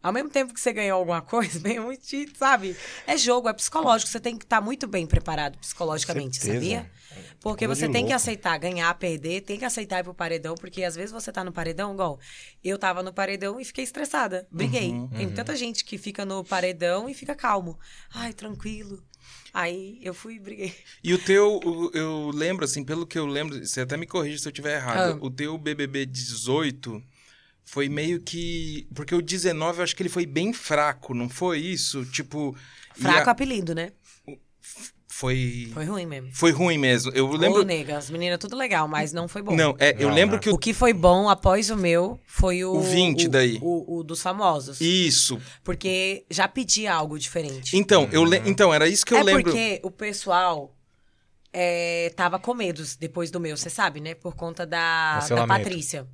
Ao 0.02 0.12
mesmo 0.13 0.30
tempo 0.30 0.54
que 0.54 0.60
você 0.60 0.72
ganhou 0.74 0.98
alguma 1.00 1.22
coisa, 1.22 1.60
vem 1.62 1.80
muito, 1.80 2.04
sabe? 2.38 2.76
É 3.06 3.17
jogo, 3.17 3.50
é 3.50 3.54
psicológico. 3.54 4.10
Você 4.10 4.20
tem 4.20 4.38
que 4.38 4.46
estar 4.46 4.62
muito 4.62 4.88
bem 4.88 5.06
preparado 5.06 5.58
psicologicamente, 5.60 6.38
Certeza. 6.38 6.56
sabia? 6.56 6.91
Porque 7.39 7.67
você 7.67 7.84
tem 7.88 8.04
que 8.06 8.12
louco. 8.12 8.15
aceitar 8.15 8.58
ganhar, 8.58 8.93
perder, 8.96 9.41
tem 9.41 9.58
que 9.58 9.65
aceitar 9.65 10.00
ir 10.00 10.04
pro 10.04 10.13
paredão, 10.13 10.56
porque 10.56 10.84
às 10.84 10.96
vezes 10.96 11.12
você 11.12 11.32
tá 11.32 11.43
no 11.43 11.52
paredão, 11.52 11.93
igual 11.93 12.20
eu 12.63 12.78
tava 12.78 13.02
no 13.04 13.13
paredão 13.13 13.60
e 13.60 13.65
fiquei 13.65 13.84
estressada. 13.84 14.48
Briguei. 14.52 14.91
Uhum, 14.91 15.08
tem 15.10 15.30
tanta 15.30 15.56
gente 15.56 15.84
que 15.86 15.98
fica 15.98 16.26
no 16.26 16.43
paredão 16.43 17.10
e 17.10 17.13
fica 17.13 17.36
calmo. 17.36 17.78
Ai, 18.13 18.34
tranquilo. 18.34 19.04
Aí 19.54 19.98
eu 20.04 20.13
fui 20.13 20.36
e 20.36 20.40
briguei. 20.40 20.74
E 21.04 21.13
o 21.13 21.18
teu, 21.18 21.60
o- 21.63 21.92
eu 21.94 22.30
lembro, 22.34 22.63
assim, 22.66 22.84
pelo 22.84 23.08
que 23.08 23.18
eu 23.18 23.26
lembro, 23.26 23.66
você 23.66 23.82
até 23.82 23.98
me 23.98 24.06
corrige 24.06 24.40
se 24.40 24.48
eu 24.48 24.52
estiver 24.52 24.76
errado, 24.76 25.13
Ah. 25.13 25.26
o 25.26 25.30
teu 25.32 25.58
BBB 25.58 26.06
18 26.06 27.02
foi 27.66 27.90
meio 27.90 28.22
que... 28.22 28.88
Porque 28.94 29.16
o 29.16 29.22
19 29.22 29.80
eu 29.80 29.84
acho 29.84 29.96
que 29.96 30.02
ele 30.04 30.10
foi 30.10 30.26
bem 30.26 30.54
fraco, 30.54 31.13
não 31.13 31.28
foi 31.30 31.60
isso? 31.60 32.06
Tipo... 32.06 32.56
Fraco 32.96 33.30
a- 33.30 33.32
apelido, 33.32 33.74
né? 33.76 33.92
Foi... 35.19 35.71
Foi 35.73 35.84
ruim 35.84 36.06
mesmo. 36.06 36.30
Foi 36.32 36.51
ruim 36.51 36.77
mesmo. 36.77 37.12
Eu 37.12 37.27
Ô, 37.27 37.36
lembro... 37.36 37.63
nega, 37.63 37.97
as 37.97 38.08
meninas 38.08 38.38
tudo 38.38 38.56
legal, 38.56 38.88
mas 38.88 39.12
não 39.12 39.27
foi 39.27 39.41
bom. 39.41 39.56
Não, 39.56 39.75
é, 39.80 39.95
eu 39.97 40.10
Não, 40.10 40.15
lembro 40.15 40.36
não. 40.36 40.39
que 40.39 40.47
o... 40.47 40.53
O 40.53 40.60
que 40.60 40.75
foi 40.75 40.93
bom 40.93 41.27
após 41.27 41.71
o 41.71 41.75
meu 41.75 42.19
foi 42.27 42.63
o. 42.63 42.75
O 42.75 42.82
20 42.82 43.25
o- 43.25 43.30
daí. 43.32 43.58
O, 43.60 43.97
o 43.97 44.03
dos 44.03 44.21
famosos. 44.21 44.80
Isso. 44.80 45.41
Porque 45.63 46.23
já 46.30 46.47
pedia 46.47 46.93
algo 46.93 47.17
diferente. 47.17 47.75
Então, 47.75 48.08
eu 48.12 48.23
le... 48.23 48.43
então 48.45 48.71
era 48.71 48.88
isso 48.88 49.03
que 49.03 49.12
eu 49.15 49.17
é 49.17 49.23
lembro. 49.23 49.45
porque 49.45 49.80
o 49.82 49.89
pessoal 49.89 50.77
é, 51.51 52.13
tava 52.15 52.38
com 52.38 52.53
medos 52.53 52.95
depois 52.95 53.32
do 53.32 53.39
meu, 53.39 53.58
você 53.58 53.71
sabe, 53.71 53.99
né? 53.99 54.13
Por 54.13 54.36
conta 54.36 54.67
da, 54.67 55.19
da. 55.27 55.47
Patrícia. 55.47 56.08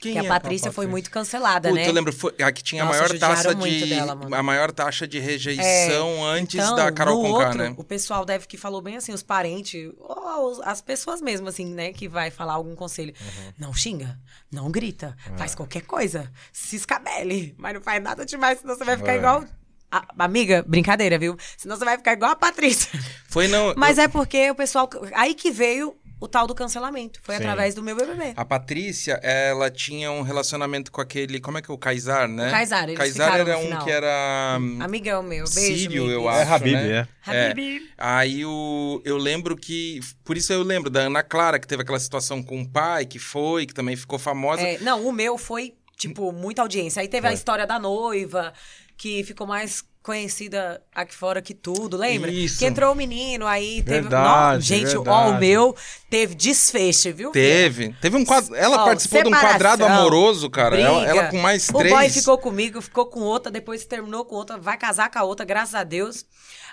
Quem 0.00 0.12
que 0.12 0.18
a 0.18 0.24
é? 0.24 0.28
Patrícia 0.28 0.70
foi 0.70 0.86
muito 0.86 1.10
cancelada, 1.10 1.68
Puta, 1.70 1.80
né? 1.80 1.88
eu 1.88 1.92
lembro, 1.92 2.12
foi, 2.12 2.32
a 2.40 2.52
que 2.52 2.62
tinha 2.62 2.84
Nossa, 2.84 2.98
a 2.98 3.02
maior 3.08 3.18
taxa 3.18 3.54
de 3.54 3.86
dela, 3.88 4.18
a 4.32 4.42
maior 4.42 4.70
taxa 4.72 5.08
de 5.08 5.18
rejeição 5.18 6.24
antes 6.24 6.54
Então, 6.62 6.76
da 6.76 6.92
Carol 6.92 7.20
Conká, 7.22 7.44
outro, 7.46 7.58
né? 7.58 7.74
O 7.76 7.84
pessoal 7.84 8.24
deve 8.24 8.46
que 8.46 8.56
falou 8.56 8.80
bem 8.80 8.96
assim, 8.96 9.12
os 9.12 9.22
parentes, 9.22 9.90
ou 9.98 10.60
as 10.64 10.80
pessoas 10.80 11.20
mesmo, 11.20 11.48
assim, 11.48 11.66
né, 11.74 11.92
que 11.92 12.08
vai 12.08 12.30
falar 12.30 12.54
algum 12.54 12.74
conselho. 12.76 13.12
Uhum. 13.20 13.52
Não 13.58 13.74
xinga, 13.74 14.18
não 14.52 14.70
grita, 14.70 15.16
É. 15.32 15.36
faz 15.36 15.54
qualquer 15.54 15.82
coisa, 15.82 16.30
se 16.52 16.76
escabele, 16.76 17.54
mas 17.58 17.74
não 17.74 17.80
faz 17.82 18.02
nada 18.02 18.24
demais, 18.24 18.60
senão 18.60 18.76
você 18.76 18.84
vai 18.84 18.96
ficar 18.96 19.12
É. 19.12 19.16
igual. 19.16 19.44
a- 19.90 20.04
amiga, 20.18 20.62
brincadeira, 20.68 21.18
viu? 21.18 21.34
Senão 21.56 21.74
você 21.74 21.82
vai 21.82 21.96
ficar 21.96 22.12
igual 22.12 22.32
a 22.32 22.36
Patrícia. 22.36 22.90
Foi 23.30 23.48
não. 23.48 23.72
Mas 23.74 23.96
eu- 23.96 24.04
é 24.04 24.08
porque 24.08 24.50
o 24.50 24.54
pessoal. 24.54 24.86
Aí 25.14 25.32
que 25.34 25.50
veio 25.50 25.96
o 26.20 26.26
tal 26.26 26.46
do 26.46 26.54
cancelamento. 26.54 27.20
Foi 27.22 27.34
Sim. 27.36 27.42
através 27.42 27.74
do 27.74 27.82
meu 27.82 27.94
BBB. 27.94 28.32
A 28.36 28.44
Patrícia, 28.44 29.14
ela 29.22 29.70
tinha 29.70 30.10
um 30.10 30.22
relacionamento 30.22 30.90
com 30.90 31.00
aquele. 31.00 31.40
Como 31.40 31.58
é 31.58 31.62
que 31.62 31.70
é 31.70 31.74
o 31.74 31.78
Kaysar, 31.78 32.26
né? 32.28 32.48
O 32.48 32.50
Kaysar, 32.50 32.84
eles 32.84 32.98
Kaysar 32.98 33.34
era 33.40 33.44
no 33.54 33.58
um 33.58 33.62
final. 33.64 33.84
que 33.84 33.90
era. 33.90 34.58
hum, 34.60 34.78
Amigão 34.80 35.22
meu, 35.22 35.44
beijo. 35.44 35.78
Sírio, 35.78 36.10
eu 36.10 36.28
É 36.30 36.42
acho. 36.42 36.52
Habib, 36.54 36.72
né? 36.74 37.08
é. 37.26 37.46
Habibi. 37.50 37.88
Aí 37.96 38.44
o, 38.44 39.00
eu 39.04 39.16
lembro 39.16 39.56
que. 39.56 40.00
Por 40.24 40.36
isso 40.36 40.52
eu 40.52 40.62
lembro 40.62 40.90
da 40.90 41.00
Ana 41.00 41.22
Clara, 41.22 41.58
que 41.58 41.66
teve 41.66 41.82
aquela 41.82 42.00
situação 42.00 42.42
com 42.42 42.60
o 42.62 42.68
pai, 42.68 43.06
que 43.06 43.18
foi, 43.18 43.66
que 43.66 43.74
também 43.74 43.96
ficou 43.96 44.18
famosa. 44.18 44.62
É, 44.62 44.78
não, 44.80 45.06
o 45.06 45.12
meu 45.12 45.38
foi, 45.38 45.74
tipo, 45.96 46.32
muita 46.32 46.62
audiência. 46.62 47.00
Aí 47.00 47.08
teve 47.08 47.26
a 47.28 47.32
história 47.32 47.66
da 47.66 47.78
noiva, 47.78 48.52
que 48.96 49.22
ficou 49.24 49.46
mais 49.46 49.84
conhecida 50.08 50.82
aqui 50.94 51.14
fora 51.14 51.42
que 51.42 51.52
tudo, 51.52 51.94
lembra? 51.98 52.30
Isso. 52.30 52.58
Que 52.58 52.64
entrou 52.64 52.92
o 52.92 52.96
menino, 52.96 53.46
aí 53.46 53.82
teve. 53.82 54.00
Verdade, 54.00 54.54
Não, 54.54 54.60
gente, 54.62 54.96
ó, 54.96 55.02
verdade. 55.02 55.30
o 55.36 55.38
meu 55.38 55.76
teve 56.08 56.34
desfecho, 56.34 57.12
viu? 57.12 57.30
Teve. 57.30 57.94
Teve 58.00 58.16
um 58.16 58.24
quadro. 58.24 58.54
Ela 58.54 58.80
Ó, 58.80 58.84
participou 58.86 59.22
de 59.22 59.28
um 59.28 59.32
quadrado 59.32 59.84
amoroso, 59.84 60.48
cara. 60.48 60.80
Ela, 60.80 61.00
briga. 61.00 61.10
ela 61.12 61.28
com 61.30 61.36
mais 61.38 61.68
O 61.68 61.74
três. 61.76 61.92
boy 61.94 62.08
ficou 62.08 62.38
comigo, 62.38 62.80
ficou 62.80 63.04
com 63.04 63.20
outra, 63.20 63.52
depois 63.52 63.84
terminou 63.84 64.24
com 64.24 64.34
outra, 64.36 64.56
vai 64.56 64.78
casar 64.78 65.10
com 65.10 65.18
a 65.18 65.24
outra, 65.24 65.44
graças 65.44 65.74
a 65.74 65.84
Deus. 65.84 66.24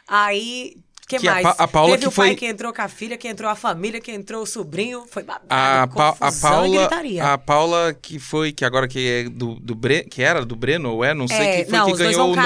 Aí, 0.07 0.77
que, 1.07 1.17
Que 1.19 1.27
a 1.27 1.31
mais? 1.33 1.43
Pa- 1.43 1.55
a 1.63 1.67
Paula 1.67 1.91
Teve 1.91 2.01
que 2.03 2.07
o 2.07 2.11
pai 2.11 2.27
foi- 2.29 2.35
que 2.35 2.45
entrou 2.47 2.73
com 2.73 2.81
a 2.81 2.87
filha, 2.87 3.17
que 3.17 3.27
entrou 3.27 3.49
a 3.49 3.55
família, 3.55 4.01
que 4.01 4.11
entrou 4.11 4.41
o 4.41 4.45
sobrinho, 4.45 5.05
foi 5.09 5.23
babado, 5.23 5.45
A, 5.49 5.87
Pa- 5.87 6.17
a 6.19 6.31
Paula, 6.31 6.89
a 7.21 7.37
Paula 7.37 7.93
que 7.93 8.17
foi, 8.19 8.51
que 8.51 8.65
agora 8.65 8.87
que 8.87 9.07
é 9.07 9.29
do, 9.29 9.55
do 9.59 9.75
Bre, 9.75 10.03
que 10.05 10.21
era 10.23 10.43
do 10.45 10.55
Breno, 10.55 10.91
ou 10.93 11.03
é, 11.05 11.13
não 11.13 11.27
sei, 11.27 11.37
É, 11.37 11.57
que 11.63 11.69
foi 11.69 11.77
não, 11.77 11.85
que 11.91 11.97
ganhou, 11.97 12.35
no, 12.35 12.43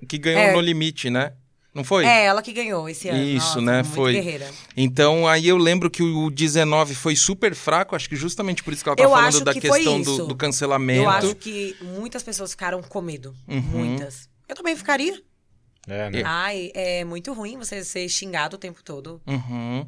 que, 0.00 0.06
que 0.06 0.18
ganhou 0.18 0.40
É. 0.42 0.52
no 0.52 0.60
limite, 0.60 1.08
né? 1.10 1.32
Não 1.74 1.82
foi? 1.82 2.04
É, 2.04 2.26
ela 2.26 2.42
que 2.42 2.52
ganhou 2.52 2.86
esse 2.86 3.08
ano. 3.08 3.18
Isso, 3.24 3.46
Nossa, 3.46 3.60
né? 3.62 3.82
Foi. 3.82 4.12
guerreira. 4.12 4.46
Então, 4.76 5.26
aí 5.26 5.48
eu 5.48 5.56
lembro 5.56 5.88
que 5.90 6.02
o 6.02 6.28
19 6.28 6.94
foi 6.94 7.16
super 7.16 7.54
fraco, 7.54 7.96
acho 7.96 8.06
que 8.10 8.14
justamente 8.14 8.62
por 8.62 8.74
isso 8.74 8.82
que 8.82 8.90
ela 8.90 8.96
tá 8.96 9.02
Eu 9.02 9.08
falando 9.08 9.40
da 9.40 9.54
que 9.54 9.60
questão 9.62 10.02
do, 10.02 10.26
do 10.26 10.36
cancelamento. 10.36 11.02
Eu 11.04 11.08
acho 11.08 11.34
que 11.34 11.74
muitas 11.80 12.22
pessoas 12.22 12.50
ficaram 12.50 12.82
com 12.82 13.00
medo. 13.00 13.34
Uhum. 13.48 13.60
Muitas. 13.62 14.28
Eu 14.46 14.54
também 14.54 14.76
ficaria. 14.76 15.18
É, 15.88 16.10
né? 16.10 16.22
Ai, 16.24 16.70
é 16.74 17.04
muito 17.04 17.32
ruim 17.32 17.56
você 17.58 17.84
ser 17.84 18.08
xingado 18.08 18.56
o 18.56 18.58
tempo 18.58 18.82
todo. 18.82 19.20
Uhum. 19.26 19.86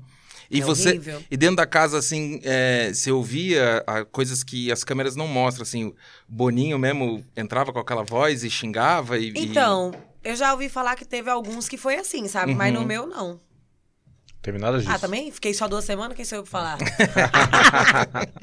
E 0.50 0.60
É 0.60 0.64
você, 0.64 0.90
horrível. 0.90 1.22
e 1.30 1.36
dentro 1.36 1.56
da 1.56 1.66
casa, 1.66 1.98
assim, 1.98 2.40
é, 2.44 2.92
você 2.92 3.10
ouvia 3.10 3.82
ah, 3.86 4.04
coisas 4.04 4.44
que 4.44 4.70
as 4.70 4.84
câmeras 4.84 5.16
não 5.16 5.26
mostram, 5.26 5.62
assim, 5.62 5.84
o 5.86 5.94
Boninho 6.28 6.78
mesmo 6.78 7.24
entrava 7.36 7.72
com 7.72 7.78
aquela 7.78 8.02
voz 8.02 8.44
e 8.44 8.50
xingava 8.50 9.18
e... 9.18 9.30
e- 9.30 9.44
Então, 9.46 9.92
eu 10.22 10.36
já 10.36 10.52
ouvi 10.52 10.68
falar 10.68 10.96
que 10.96 11.04
teve 11.04 11.30
alguns 11.30 11.68
que 11.68 11.78
foi 11.78 11.96
assim, 11.96 12.28
sabe? 12.28 12.54
Mas 12.54 12.74
Uhum. 12.74 12.80
no 12.82 12.86
meu, 12.86 13.06
não. 13.06 13.40
Teve 14.42 14.58
nada 14.58 14.76
disso. 14.78 14.90
Ah, 14.90 14.98
também? 14.98 15.30
Fiquei 15.32 15.54
só 15.54 15.66
duas 15.66 15.86
semanas, 15.86 16.14
quem 16.14 16.24
sou 16.26 16.36
eu 16.36 16.42
pra 16.42 16.50
falar? 16.50 16.78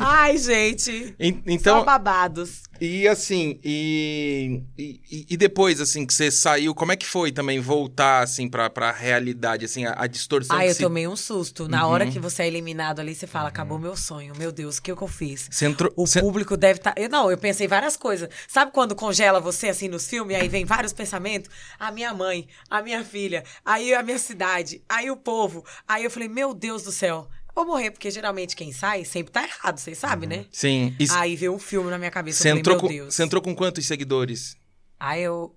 Ai, 0.00 0.36
gente. 0.36 1.14
En- 1.18 1.42
Então, 1.46 1.78
Só 1.78 1.84
babados. 1.84 2.62
E 2.80 3.08
assim, 3.08 3.58
e, 3.64 4.62
e, 4.78 5.26
e 5.30 5.36
depois, 5.36 5.80
assim, 5.80 6.06
que 6.06 6.14
você 6.14 6.30
saiu, 6.30 6.74
como 6.74 6.92
é 6.92 6.96
que 6.96 7.06
foi 7.06 7.32
também 7.32 7.58
voltar, 7.60 8.22
assim, 8.22 8.48
pra, 8.48 8.70
pra 8.70 8.92
realidade, 8.92 9.64
assim, 9.64 9.84
a, 9.84 9.94
a 9.98 10.06
distorção 10.06 10.58
que 10.58 10.64
eu 10.66 10.74
se... 10.74 10.82
tomei 10.82 11.06
um 11.08 11.16
susto. 11.16 11.68
Na 11.68 11.86
hora 11.86 12.04
Uhum. 12.04 12.12
que 12.12 12.18
você 12.20 12.44
é 12.44 12.46
eliminado 12.46 13.00
ali, 13.00 13.14
você 13.14 13.26
fala, 13.26 13.48
acabou 13.48 13.78
meu 13.78 13.96
sonho. 13.96 14.32
Meu 14.38 14.52
Deus, 14.52 14.78
o 14.78 14.82
que, 14.82 14.94
que 14.94 15.02
eu 15.02 15.08
fiz? 15.08 15.48
Você 15.50 15.66
entrou... 15.66 15.92
O 15.96 16.06
você- 16.06 16.20
público 16.20 16.56
deve 16.56 16.78
estar. 16.78 16.94
Eu 16.96 17.08
não, 17.08 17.30
eu 17.30 17.36
pensei 17.38 17.66
várias 17.66 17.96
coisas. 17.96 18.28
Sabe 18.46 18.70
quando 18.72 18.94
congela 18.94 19.40
você 19.40 19.68
assim 19.68 19.88
nos 19.88 20.06
filmes, 20.06 20.36
aí 20.36 20.48
vem 20.48 20.64
vários 20.64 20.92
pensamentos? 20.92 21.50
A 21.78 21.90
minha 21.90 22.14
mãe, 22.14 22.46
a 22.70 22.80
minha 22.82 23.04
filha, 23.04 23.42
aí 23.64 23.92
a 23.94 24.02
minha 24.02 24.18
cidade, 24.18 24.82
aí 24.88 25.10
o 25.10 25.16
povo. 25.16 25.64
Aí 25.86 26.04
eu 26.04 26.10
falei, 26.10 26.28
meu 26.28 26.54
Deus 26.54 26.82
do 26.82 26.92
céu, 26.92 27.28
vou 27.64 27.74
morrer, 27.74 27.90
porque 27.90 28.10
geralmente 28.10 28.54
quem 28.54 28.72
sai 28.72 29.04
sempre 29.04 29.32
tá 29.32 29.42
errado, 29.42 29.78
vocês 29.78 29.98
sabem, 29.98 30.28
né? 30.28 30.46
Sim. 30.50 30.94
E 30.98 31.06
Aí 31.10 31.34
veio 31.36 31.52
um 31.54 31.58
filme 31.58 31.90
na 31.90 31.98
minha 31.98 32.10
cabeça. 32.10 32.38
você 32.42 32.48
eu 32.48 32.50
falei, 32.52 32.60
entrou, 32.60 32.76
meu 32.76 32.80
com, 32.82 32.88
Deus. 32.88 33.14
você 33.14 33.22
entrou 33.24 33.42
com 33.42 33.54
quantos 33.54 33.86
seguidores? 33.86 34.56
Aí 34.98 35.22
eu. 35.22 35.54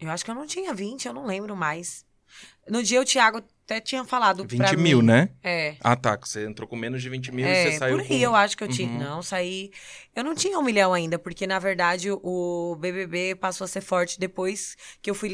Eu 0.00 0.10
acho 0.10 0.24
que 0.24 0.30
eu 0.30 0.34
não 0.34 0.46
tinha 0.46 0.72
20, 0.72 1.06
eu 1.06 1.12
não 1.12 1.26
lembro 1.26 1.56
mais. 1.56 2.04
No 2.68 2.82
dia 2.82 3.00
o 3.00 3.04
Thiago 3.04 3.42
até 3.64 3.80
tinha 3.80 4.04
falado 4.04 4.44
20 4.46 4.56
pra 4.58 4.76
mil, 4.76 4.98
mim. 5.00 5.06
né? 5.06 5.30
É. 5.42 5.76
Ah, 5.80 5.96
tá. 5.96 6.16
Você 6.22 6.46
entrou 6.46 6.68
com 6.68 6.76
menos 6.76 7.02
de 7.02 7.08
20 7.08 7.32
mil 7.32 7.44
e 7.44 7.48
É, 7.48 7.72
você 7.72 7.78
saiu 7.78 7.96
por 7.96 8.02
aí 8.02 8.08
com... 8.08 8.14
eu 8.14 8.36
acho 8.36 8.56
que 8.56 8.62
eu 8.64 8.68
tinha. 8.68 8.88
Uhum. 8.88 8.98
Não, 8.98 9.22
saí. 9.22 9.70
Eu 10.14 10.22
não 10.22 10.34
tinha 10.34 10.58
um 10.58 10.62
milhão 10.62 10.92
ainda, 10.94 11.18
porque 11.18 11.46
na 11.46 11.58
verdade 11.58 12.10
o 12.12 12.76
BBB 12.78 13.34
passou 13.34 13.64
a 13.64 13.68
ser 13.68 13.80
forte 13.80 14.20
depois 14.20 14.76
que 15.02 15.10
eu 15.10 15.14
fui 15.14 15.28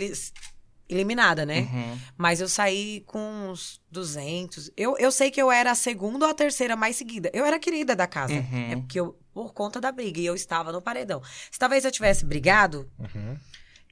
eliminada, 0.94 1.44
né? 1.44 1.60
Uhum. 1.72 1.98
Mas 2.16 2.40
eu 2.40 2.48
saí 2.48 3.02
com 3.06 3.18
uns 3.50 3.80
200. 3.90 4.70
Eu, 4.76 4.96
eu 4.98 5.10
sei 5.12 5.30
que 5.30 5.40
eu 5.40 5.50
era 5.50 5.70
a 5.70 5.74
segunda 5.74 6.24
ou 6.26 6.30
a 6.30 6.34
terceira 6.34 6.76
mais 6.76 6.96
seguida. 6.96 7.30
Eu 7.32 7.44
era 7.44 7.58
querida 7.58 7.94
da 7.96 8.06
casa. 8.06 8.34
Uhum. 8.34 8.72
É 8.72 8.76
porque 8.76 9.00
eu, 9.00 9.18
por 9.32 9.52
conta 9.52 9.80
da 9.80 9.90
briga, 9.92 10.20
e 10.20 10.26
eu 10.26 10.34
estava 10.34 10.70
no 10.72 10.80
paredão. 10.82 11.22
Se 11.50 11.58
talvez 11.58 11.84
eu 11.84 11.90
tivesse 11.92 12.24
brigado, 12.24 12.90
Uhum. 12.98 13.36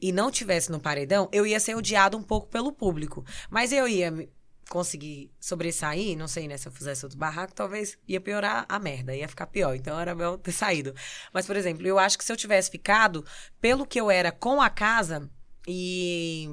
e 0.00 0.12
não 0.12 0.30
tivesse 0.30 0.70
no 0.70 0.80
paredão, 0.80 1.28
eu 1.32 1.46
ia 1.46 1.60
ser 1.60 1.74
odiado 1.76 2.16
um 2.16 2.22
pouco 2.22 2.48
pelo 2.48 2.72
público. 2.72 3.24
Mas 3.50 3.72
eu 3.72 3.86
ia 3.88 4.28
conseguir 4.68 5.30
sobressair, 5.38 6.16
não 6.16 6.26
sei, 6.26 6.48
né? 6.48 6.56
Se 6.56 6.66
eu 6.66 6.72
fizesse 6.72 7.04
outro 7.04 7.18
barraco, 7.18 7.52
talvez 7.52 7.98
ia 8.08 8.20
piorar 8.20 8.64
a 8.68 8.78
merda, 8.78 9.14
ia 9.14 9.28
ficar 9.28 9.46
pior. 9.46 9.74
Então 9.74 10.00
era 10.00 10.14
melhor 10.14 10.38
ter 10.38 10.52
saído. 10.52 10.94
Mas, 11.32 11.44
por 11.46 11.56
exemplo, 11.56 11.86
eu 11.86 11.98
acho 11.98 12.16
que 12.16 12.24
se 12.24 12.32
eu 12.32 12.36
tivesse 12.36 12.70
ficado, 12.70 13.22
pelo 13.60 13.84
que 13.84 14.00
eu 14.00 14.10
era 14.10 14.32
com 14.32 14.62
a 14.62 14.70
casa 14.70 15.28
e 15.68 16.48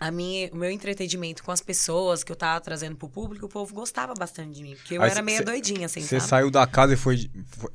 a 0.00 0.10
minha, 0.12 0.48
o 0.52 0.56
meu 0.56 0.70
entretenimento 0.70 1.42
com 1.42 1.50
as 1.50 1.60
pessoas 1.60 2.22
que 2.22 2.30
eu 2.30 2.36
tava 2.36 2.60
trazendo 2.60 2.96
pro 2.96 3.08
público, 3.08 3.46
o 3.46 3.48
povo 3.48 3.74
gostava 3.74 4.14
bastante 4.14 4.54
de 4.54 4.62
mim. 4.62 4.76
Porque 4.76 4.94
eu 4.94 5.02
Aí 5.02 5.10
era 5.10 5.22
meio 5.22 5.38
cê- 5.38 5.44
doidinha, 5.44 5.86
assim, 5.86 6.00
Você 6.00 6.20
saiu 6.20 6.50
da 6.50 6.66
casa 6.66 6.94
e 6.94 6.96
foi, 6.96 7.28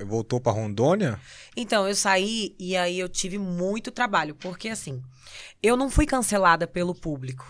voltou 0.06 0.40
pra 0.40 0.50
Rondônia? 0.52 1.20
Então, 1.54 1.86
eu 1.86 1.94
saí 1.94 2.54
e 2.58 2.76
aí 2.76 2.98
eu 2.98 3.08
tive 3.08 3.36
muito 3.38 3.90
trabalho. 3.90 4.34
Porque, 4.34 4.70
assim, 4.70 5.02
eu 5.62 5.76
não 5.76 5.90
fui 5.90 6.06
cancelada 6.06 6.66
pelo 6.66 6.94
público. 6.94 7.46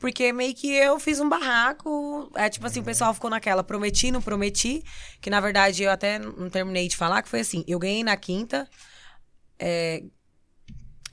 Porque 0.00 0.32
meio 0.32 0.54
que 0.54 0.72
eu 0.74 0.98
fiz 0.98 1.20
um 1.20 1.28
barraco. 1.28 2.28
É 2.34 2.48
tipo 2.48 2.66
assim, 2.66 2.80
o 2.80 2.84
pessoal 2.84 3.14
ficou 3.14 3.30
naquela, 3.30 3.62
prometi, 3.62 4.10
não 4.10 4.20
prometi. 4.20 4.82
Que 5.20 5.30
na 5.30 5.38
verdade 5.38 5.84
eu 5.84 5.90
até 5.90 6.18
não 6.18 6.50
terminei 6.50 6.88
de 6.88 6.96
falar, 6.96 7.22
que 7.22 7.28
foi 7.28 7.40
assim: 7.40 7.64
eu 7.68 7.78
ganhei 7.78 8.02
na 8.02 8.16
quinta. 8.16 8.68
é, 9.58 10.02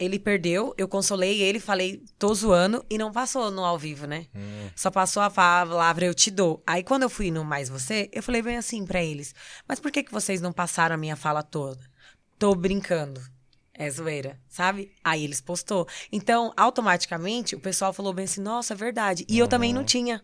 ele 0.03 0.19
perdeu, 0.19 0.73
eu 0.77 0.87
consolei 0.87 1.41
ele, 1.41 1.59
falei, 1.59 2.03
tô 2.19 2.33
zoando, 2.33 2.85
e 2.89 2.97
não 2.97 3.11
passou 3.11 3.49
no 3.49 3.63
ao 3.63 3.77
vivo, 3.77 4.05
né? 4.05 4.27
Só 4.75 4.91
passou 4.91 5.23
a 5.23 5.29
palavra, 5.29 6.05
eu 6.05 6.13
te 6.13 6.29
dou. 6.29 6.61
Aí 6.65 6.83
quando 6.83 7.03
eu 7.03 7.09
fui 7.09 7.31
no 7.31 7.43
Mais 7.43 7.69
Você, 7.69 8.09
eu 8.11 8.21
falei 8.21 8.41
bem 8.41 8.57
assim 8.57 8.85
pra 8.85 9.03
eles: 9.03 9.33
Mas 9.67 9.79
por 9.79 9.91
que, 9.91 10.03
que 10.03 10.11
vocês 10.11 10.41
não 10.41 10.51
passaram 10.51 10.95
a 10.95 10.97
minha 10.97 11.15
fala 11.15 11.41
toda? 11.41 11.81
Tô 12.37 12.53
brincando. 12.55 13.21
É 13.75 13.89
zoeira, 13.89 14.39
sabe? 14.47 14.91
Aí 15.03 15.23
eles 15.23 15.41
postou. 15.41 15.87
Então, 16.11 16.53
automaticamente, 16.55 17.55
o 17.55 17.59
pessoal 17.59 17.91
falou 17.91 18.13
bem 18.13 18.25
assim, 18.25 18.39
nossa, 18.39 18.73
é 18.73 18.77
verdade. 18.77 19.25
E 19.27 19.39
eu 19.39 19.47
também 19.47 19.73
não 19.73 19.83
tinha. 19.83 20.23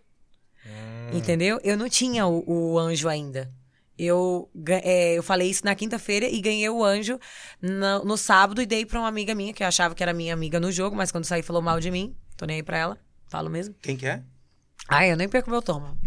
Entendeu? 1.12 1.60
Eu 1.64 1.76
não 1.76 1.90
tinha 1.90 2.28
o, 2.28 2.44
o 2.48 2.78
anjo 2.78 3.10
ainda. 3.10 3.52
Eu, 4.00 4.50
é, 4.82 5.18
eu 5.18 5.22
falei 5.22 5.50
isso 5.50 5.66
na 5.66 5.76
quinta-feira 5.76 6.26
e 6.26 6.40
ganhei 6.40 6.70
o 6.70 6.86
anjo 6.86 7.20
no, 7.62 8.06
no 8.06 8.16
sábado 8.16 8.62
e 8.62 8.66
dei 8.66 8.86
pra 8.86 8.98
uma 8.98 9.10
amiga 9.10 9.36
minha, 9.36 9.54
que 9.54 9.62
eu 9.62 9.68
achava 9.68 9.94
que 9.94 10.02
era 10.02 10.14
minha 10.14 10.34
amiga 10.34 10.58
no 10.58 10.72
jogo, 10.72 10.96
mas 10.96 11.12
quando 11.12 11.26
saí 11.26 11.44
falou 11.44 11.62
mal 11.62 11.82
de 11.82 11.92
mim. 11.92 12.16
Tô 12.38 12.46
nem 12.46 12.56
aí 12.56 12.64
pra 12.64 12.78
ela. 12.78 12.98
Falo 13.28 13.50
mesmo. 13.50 13.76
Quem 13.82 13.98
que 13.98 14.08
é? 14.08 14.22
Ai, 14.88 15.12
eu 15.12 15.18
nem 15.18 15.28
perco 15.28 15.52
meu 15.52 15.62
tomo. 15.62 15.98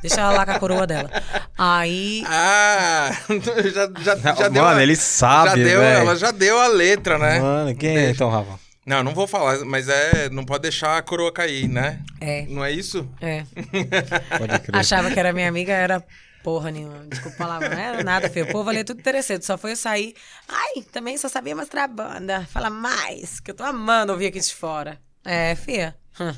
Deixa 0.00 0.20
ela 0.20 0.30
lá 0.30 0.46
com 0.46 0.52
a 0.52 0.60
coroa 0.60 0.86
dela. 0.86 1.10
Aí. 1.58 2.22
Ah, 2.26 3.10
já, 3.74 3.90
já, 4.00 4.34
já 4.34 4.48
deu. 4.48 4.62
Mano, 4.62 4.80
ele 4.80 4.94
sabe, 4.94 5.48
já 5.48 5.54
deu. 5.56 5.82
Ela 5.82 6.14
já 6.14 6.30
deu 6.30 6.60
a 6.60 6.68
letra, 6.68 7.18
né? 7.18 7.40
Mano, 7.40 7.74
quem 7.74 7.96
é 7.96 8.10
então, 8.10 8.30
Rafa? 8.30 8.60
Não, 8.86 9.02
não 9.02 9.12
vou 9.12 9.26
falar, 9.26 9.64
mas 9.64 9.88
é. 9.88 10.28
Não 10.30 10.44
pode 10.44 10.62
deixar 10.62 10.98
a 10.98 11.02
coroa 11.02 11.32
cair, 11.32 11.68
né? 11.68 11.98
É. 12.20 12.46
Não 12.46 12.64
é 12.64 12.70
isso? 12.70 13.08
É. 13.20 13.44
Pode 14.38 14.60
crer. 14.60 14.76
Achava 14.76 15.10
que 15.10 15.18
era 15.18 15.32
minha 15.32 15.48
amiga, 15.48 15.72
era 15.72 16.04
porra 16.44 16.70
nenhuma. 16.70 17.06
Desculpa 17.06 17.34
a 17.34 17.38
palavra, 17.38 17.68
não 17.70 17.78
era 17.78 18.04
nada, 18.04 18.28
filho. 18.28 18.44
O 18.44 18.52
povo 18.52 18.68
ali 18.68 18.80
é 18.80 18.84
tudo 18.84 19.00
interessante. 19.00 19.46
Só 19.46 19.56
foi 19.56 19.72
eu 19.72 19.76
sair. 19.76 20.14
Ai, 20.46 20.82
também 20.92 21.16
só 21.16 21.28
sabia 21.28 21.56
mostrar 21.56 21.84
a 21.84 21.88
banda. 21.88 22.46
Fala 22.52 22.68
mais, 22.68 23.40
que 23.40 23.50
eu 23.50 23.54
tô 23.54 23.64
amando 23.64 24.12
ouvir 24.12 24.26
aqui 24.26 24.38
de 24.38 24.54
fora. 24.54 25.00
É, 25.24 25.54
fia. 25.56 25.96
Hum. 26.20 26.34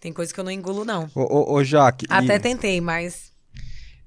Tem 0.00 0.12
coisa 0.12 0.34
que 0.34 0.40
eu 0.40 0.42
não 0.42 0.50
engulo, 0.50 0.84
não. 0.84 1.08
Ô, 1.14 1.20
ô, 1.20 1.54
ô 1.54 1.64
Jaque, 1.64 2.06
Até 2.10 2.34
e, 2.34 2.40
tentei, 2.40 2.80
mas. 2.80 3.32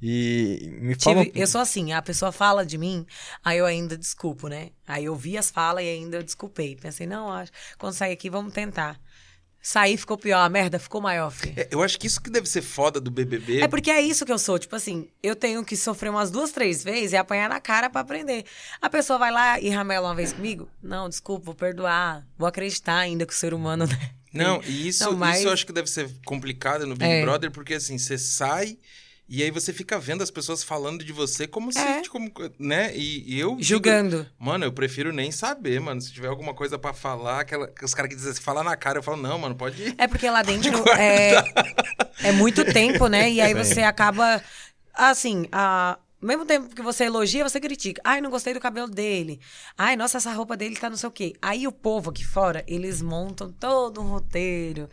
e 0.01 0.77
me 0.81 0.93
fala... 0.95 1.23
Tive, 1.23 1.39
eu 1.39 1.47
sou 1.47 1.61
assim, 1.61 1.93
a 1.93 2.01
pessoa 2.01 2.33
fala 2.33 2.65
de 2.65 2.77
mim, 2.77 3.05
aí 3.41 3.59
eu 3.59 3.65
ainda 3.65 3.97
desculpo, 3.97 4.49
né? 4.49 4.71
Aí 4.85 5.05
eu 5.05 5.15
vi 5.15 5.37
as 5.37 5.49
falas 5.49 5.85
e 5.85 5.87
ainda 5.87 6.17
eu 6.17 6.23
desculpei. 6.23 6.75
Pensei, 6.75 7.07
não, 7.07 7.31
acho. 7.31 7.53
Quando 7.77 7.93
sair 7.93 8.11
aqui, 8.11 8.29
vamos 8.29 8.53
tentar. 8.53 8.99
Sair 9.67 9.97
ficou 9.97 10.15
pior, 10.15 10.41
a 10.41 10.47
merda 10.47 10.77
ficou 10.77 11.01
maior, 11.01 11.31
filho. 11.31 11.55
É, 11.57 11.67
Eu 11.71 11.81
acho 11.81 11.97
que 11.99 12.05
isso 12.05 12.21
que 12.21 12.29
deve 12.29 12.47
ser 12.47 12.61
foda 12.61 13.01
do 13.01 13.09
BBB. 13.09 13.61
É 13.61 13.67
porque 13.67 13.89
é 13.89 13.99
isso 13.99 14.23
que 14.23 14.31
eu 14.31 14.37
sou. 14.37 14.59
Tipo 14.59 14.75
assim, 14.75 15.07
eu 15.23 15.35
tenho 15.35 15.65
que 15.65 15.75
sofrer 15.75 16.09
umas 16.09 16.29
duas, 16.29 16.51
três 16.51 16.83
vezes 16.83 17.13
e 17.13 17.17
apanhar 17.17 17.49
na 17.49 17.59
cara 17.59 17.89
pra 17.89 18.01
aprender. 18.01 18.45
A 18.79 18.91
pessoa 18.91 19.17
vai 19.17 19.31
lá 19.31 19.59
e 19.59 19.69
ramela 19.71 20.09
uma 20.09 20.13
vez 20.15 20.33
comigo? 20.33 20.69
Não, 20.83 21.09
desculpa, 21.09 21.45
vou 21.45 21.55
perdoar. 21.55 22.23
Vou 22.37 22.47
acreditar 22.47 22.97
ainda 22.99 23.25
que 23.25 23.33
o 23.33 23.35
ser 23.35 23.55
humano. 23.55 23.87
né? 23.87 24.11
Não, 24.31 24.61
e 24.63 24.87
isso, 24.87 25.03
Não, 25.05 25.17
mas- 25.17 25.39
isso 25.39 25.47
eu 25.47 25.51
acho 25.53 25.65
que 25.65 25.73
deve 25.73 25.89
ser 25.89 26.11
complicado 26.23 26.85
no 26.85 26.93
Big 26.95 27.09
É. 27.09 27.21
Brother, 27.23 27.49
porque 27.49 27.73
assim, 27.73 27.97
você 27.97 28.19
sai 28.19 28.77
e 29.27 29.41
aí 29.41 29.49
você 29.51 29.73
fica 29.73 29.97
vendo 29.99 30.21
as 30.21 30.29
pessoas 30.31 30.63
falando 30.63 31.03
de 31.03 31.11
você 31.11 31.47
como 31.47 31.71
se, 31.71 31.79
É. 31.79 32.01
como, 32.07 32.31
né? 32.59 32.95
E, 32.95 33.35
e 33.35 33.39
eu. 33.39 33.51
digo, 33.51 33.63
Julgando. 33.63 34.27
mano, 34.37 34.65
eu 34.65 34.71
prefiro 34.71 35.11
nem 35.11 35.31
saber, 35.31 35.79
mano. 35.79 35.99
Se 36.01 36.11
tiver 36.13 36.27
alguma 36.27 36.53
coisa 36.53 36.77
pra 36.77 36.93
falar, 36.93 37.41
aquela, 37.41 37.71
os 37.83 37.93
caras 37.93 38.09
que 38.09 38.15
dizem 38.15 38.31
assim, 38.31 38.41
fala 38.41 38.63
na 38.63 38.75
cara, 38.75 38.99
eu 38.99 39.03
falo, 39.03 39.17
não, 39.17 39.37
mano, 39.39 39.55
pode 39.55 39.81
ir. 39.81 39.95
É 39.97 40.07
porque 40.07 40.29
lá 40.29 40.41
dentro 40.43 40.71
é, 40.91 41.33
é 42.23 42.31
muito 42.31 42.63
tempo, 42.71 43.07
né? 43.07 43.31
E 43.31 43.41
aí 43.41 43.53
Sim. 43.53 43.73
você 43.73 43.81
acaba. 43.81 44.41
Assim, 44.93 45.47
a. 45.51 45.97
Ao 46.21 46.27
mesmo 46.27 46.45
tempo 46.45 46.73
que 46.73 46.81
você 46.81 47.03
elogia, 47.03 47.47
você 47.47 47.59
critica. 47.59 48.01
Ai, 48.03 48.19
não 48.19 48.31
gostei 48.31 48.51
do 48.51 48.59
cabelo 48.59 48.87
dele. 48.87 49.39
Ai, 49.77 49.95
nossa, 49.95 50.17
essa 50.17 50.31
roupa 50.33 50.57
dele 50.57 50.75
tá 50.75 50.89
não 50.89 50.97
sei 50.97 51.07
o 51.07 51.11
quê. 51.11 51.33
Aí 51.39 51.67
o 51.67 51.71
povo 51.71 52.09
aqui 52.09 52.25
fora, 52.25 52.63
eles 52.67 52.99
montam 52.99 53.51
todo 53.51 54.01
um 54.01 54.05
roteiro. 54.07 54.89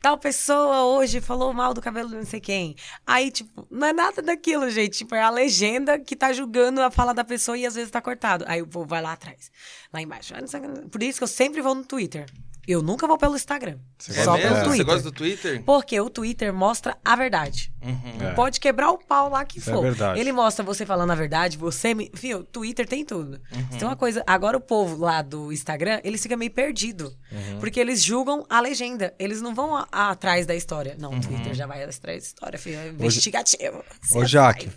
Tal 0.00 0.16
pessoa 0.16 0.84
hoje 0.84 1.20
falou 1.20 1.52
mal 1.52 1.74
do 1.74 1.80
cabelo 1.80 2.08
de 2.08 2.16
não 2.16 2.24
sei 2.24 2.40
quem. 2.40 2.74
Aí, 3.06 3.30
tipo, 3.30 3.66
não 3.70 3.86
é 3.86 3.92
nada 3.92 4.22
daquilo, 4.22 4.70
gente. 4.70 4.98
Tipo, 4.98 5.14
é 5.14 5.22
a 5.22 5.30
legenda 5.30 5.98
que 5.98 6.16
tá 6.16 6.32
julgando 6.32 6.80
a 6.80 6.90
fala 6.90 7.12
da 7.12 7.22
pessoa 7.22 7.58
e 7.58 7.66
às 7.66 7.74
vezes 7.74 7.90
tá 7.90 8.00
cortado. 8.00 8.44
Aí 8.48 8.62
o 8.62 8.68
vai 8.86 9.02
lá 9.02 9.12
atrás, 9.12 9.52
lá 9.92 10.00
embaixo. 10.00 10.32
Ah. 10.34 10.88
Por 10.90 11.02
isso 11.02 11.18
que 11.18 11.24
eu 11.24 11.28
sempre 11.28 11.60
vou 11.60 11.74
no 11.74 11.84
Twitter. 11.84 12.26
Eu 12.68 12.82
nunca 12.82 13.06
vou 13.06 13.18
pelo 13.18 13.34
Instagram. 13.34 13.78
Você 13.98 14.12
só 14.22 14.36
pelo 14.36 14.54
é. 14.56 14.62
Twitter. 14.62 14.76
Você 14.76 14.84
gosta 14.84 15.02
do 15.02 15.12
Twitter? 15.12 15.62
Porque 15.64 15.98
o 16.00 16.08
Twitter 16.10 16.52
mostra 16.52 16.96
a 17.04 17.16
verdade. 17.16 17.72
Uhum. 17.82 18.28
É. 18.28 18.32
Pode 18.34 18.60
quebrar 18.60 18.90
o 18.90 18.98
pau 18.98 19.30
lá 19.30 19.44
que 19.44 19.58
Isso 19.58 19.70
é 19.70 19.72
for. 19.72 19.82
verdade. 19.82 20.20
Ele 20.20 20.30
mostra 20.30 20.64
você 20.64 20.84
falando 20.86 21.10
a 21.10 21.14
verdade, 21.14 21.56
você 21.58 21.94
me. 21.94 22.10
Viu, 22.14 22.44
Twitter 22.44 22.86
tem 22.86 23.04
tudo. 23.04 23.40
Uhum. 23.54 23.78
Tem 23.78 23.88
uma 23.88 23.96
coisa. 23.96 24.22
Agora 24.26 24.56
o 24.56 24.60
povo 24.60 24.96
lá 25.04 25.22
do 25.22 25.52
Instagram, 25.52 26.00
eles 26.04 26.22
ficam 26.22 26.36
meio 26.38 26.50
perdido. 26.50 27.14
Uhum. 27.32 27.58
Porque 27.60 27.80
eles 27.80 28.02
julgam 28.02 28.44
a 28.48 28.60
legenda. 28.60 29.14
Eles 29.18 29.40
não 29.40 29.54
vão 29.54 29.74
a- 29.76 29.88
atrás 29.90 30.46
da 30.46 30.54
história. 30.54 30.94
Não, 30.98 31.10
Uhum. 31.10 31.18
o 31.18 31.20
Twitter 31.20 31.54
já 31.54 31.66
vai 31.66 31.82
atrás 31.82 32.22
da 32.22 32.26
história, 32.26 32.58
filho. 32.58 32.78
É 32.78 32.88
investigativo. 32.88 33.82
Ô, 34.14 34.24
Jaque, 34.24 34.70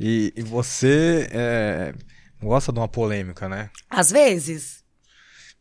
e, 0.00 0.32
e 0.36 0.42
você 0.42 1.28
é, 1.30 1.94
gosta 2.42 2.72
de 2.72 2.78
uma 2.78 2.88
polêmica, 2.88 3.48
né? 3.48 3.70
Às 3.88 4.10
vezes. 4.10 4.84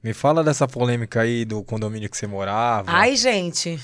Me 0.06 0.14
fala 0.14 0.44
dessa 0.44 0.68
polêmica 0.68 1.22
aí 1.22 1.44
do 1.44 1.64
condomínio 1.64 2.08
que 2.08 2.16
você 2.16 2.28
morava. 2.28 2.92
Ai, 2.92 3.16
gente. 3.16 3.80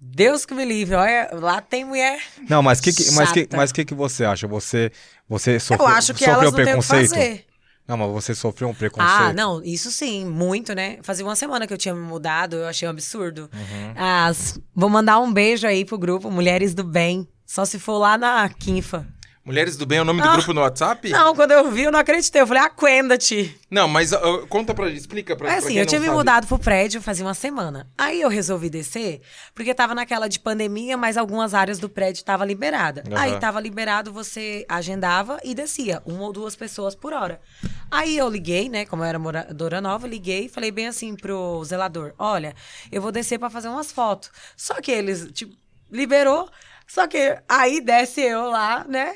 Deus 0.00 0.46
que 0.46 0.54
me 0.54 0.64
livre. 0.64 0.94
Olha, 0.94 1.28
lá 1.34 1.60
tem 1.60 1.84
mulher. 1.84 2.18
Não, 2.48 2.62
mas 2.62 2.80
que, 2.80 2.90
que, 2.90 3.10
mas 3.10 3.32
que, 3.32 3.46
mas 3.54 3.70
que 3.70 3.84
que 3.84 3.94
você 3.94 4.24
acha? 4.24 4.46
Você, 4.48 4.90
você 5.28 5.60
sofreu, 5.60 5.86
Eu 5.86 5.94
acho 5.94 6.14
que 6.14 6.20
sofreu 6.20 6.34
elas 6.40 6.44
não 6.46 6.52
preconceito? 6.54 7.08
fazer. 7.10 7.44
Não, 7.86 7.98
mas 7.98 8.10
você 8.12 8.34
sofreu 8.34 8.70
um 8.70 8.74
preconceito? 8.74 9.10
Ah, 9.12 9.34
não, 9.34 9.62
isso 9.62 9.90
sim, 9.90 10.24
muito, 10.24 10.74
né? 10.74 11.00
Fazia 11.02 11.22
uma 11.22 11.36
semana 11.36 11.66
que 11.66 11.72
eu 11.74 11.78
tinha 11.78 11.94
me 11.94 12.00
mudado, 12.00 12.56
eu 12.56 12.66
achei 12.66 12.88
um 12.88 12.90
absurdo. 12.90 13.50
Uhum. 13.52 13.92
As- 13.94 14.58
vou 14.74 14.88
mandar 14.88 15.20
um 15.20 15.30
beijo 15.30 15.66
aí 15.66 15.84
pro 15.84 15.98
grupo 15.98 16.30
Mulheres 16.30 16.72
do 16.72 16.82
Bem. 16.82 17.28
Só 17.44 17.66
se 17.66 17.78
for 17.78 17.98
lá 17.98 18.16
na 18.16 18.48
Quinfa. 18.48 19.06
Mulheres 19.46 19.76
do 19.76 19.86
Bem 19.86 19.98
é 19.98 20.02
o 20.02 20.04
nome 20.04 20.20
do 20.20 20.28
Ah. 20.28 20.32
grupo 20.32 20.52
no 20.52 20.60
WhatsApp? 20.60 21.08
Não, 21.08 21.32
quando 21.32 21.52
eu 21.52 21.70
vi, 21.70 21.82
eu 21.84 21.92
não 21.92 22.00
acreditei. 22.00 22.42
Eu 22.42 22.46
falei, 22.48 22.64
aquenda-te. 22.64 23.56
Não, 23.70 23.86
mas 23.86 24.12
ó, 24.12 24.44
conta 24.48 24.74
pra 24.74 24.88
gente, 24.88 24.98
explica 24.98 25.36
pra, 25.36 25.46
É 25.46 25.50
pra 25.52 25.58
assim, 25.58 25.78
eu 25.78 25.86
tinha 25.86 26.00
me 26.00 26.06
sabe. 26.06 26.18
mudado 26.18 26.48
pro 26.48 26.58
prédio 26.58 27.00
fazia 27.00 27.24
uma 27.24 27.32
semana. 27.32 27.88
Aí 27.96 28.20
eu 28.20 28.28
resolvi 28.28 28.68
descer, 28.68 29.20
porque 29.54 29.72
tava 29.72 29.94
naquela 29.94 30.26
de 30.28 30.40
pandemia, 30.40 30.96
mas 30.96 31.16
algumas 31.16 31.54
áreas 31.54 31.78
do 31.78 31.88
prédio 31.88 32.24
tava 32.24 32.44
liberada. 32.44 33.04
Aham. 33.06 33.20
Aí 33.20 33.38
tava 33.38 33.60
liberado, 33.60 34.12
você 34.12 34.66
agendava 34.68 35.38
e 35.44 35.54
descia, 35.54 36.02
uma 36.04 36.24
ou 36.24 36.32
duas 36.32 36.56
pessoas 36.56 36.96
por 36.96 37.12
hora. 37.12 37.40
Aí 37.88 38.18
eu 38.18 38.28
liguei, 38.28 38.68
né, 38.68 38.84
como 38.84 39.04
eu 39.04 39.06
era 39.06 39.18
moradora 39.18 39.80
nova, 39.80 40.08
liguei 40.08 40.46
e 40.46 40.48
falei 40.48 40.72
bem 40.72 40.88
assim 40.88 41.14
pro 41.14 41.62
zelador: 41.64 42.12
"Olha, 42.18 42.52
eu 42.90 43.00
vou 43.00 43.12
descer 43.12 43.38
pra 43.38 43.48
fazer 43.48 43.68
umas 43.68 43.92
fotos". 43.92 44.28
Só 44.56 44.74
que 44.80 44.90
eles, 44.90 45.28
tipo, 45.32 45.54
liberou, 45.88 46.50
só 46.84 47.06
que 47.06 47.38
aí 47.48 47.80
desce 47.80 48.20
eu 48.22 48.50
lá, 48.50 48.84
né, 48.88 49.14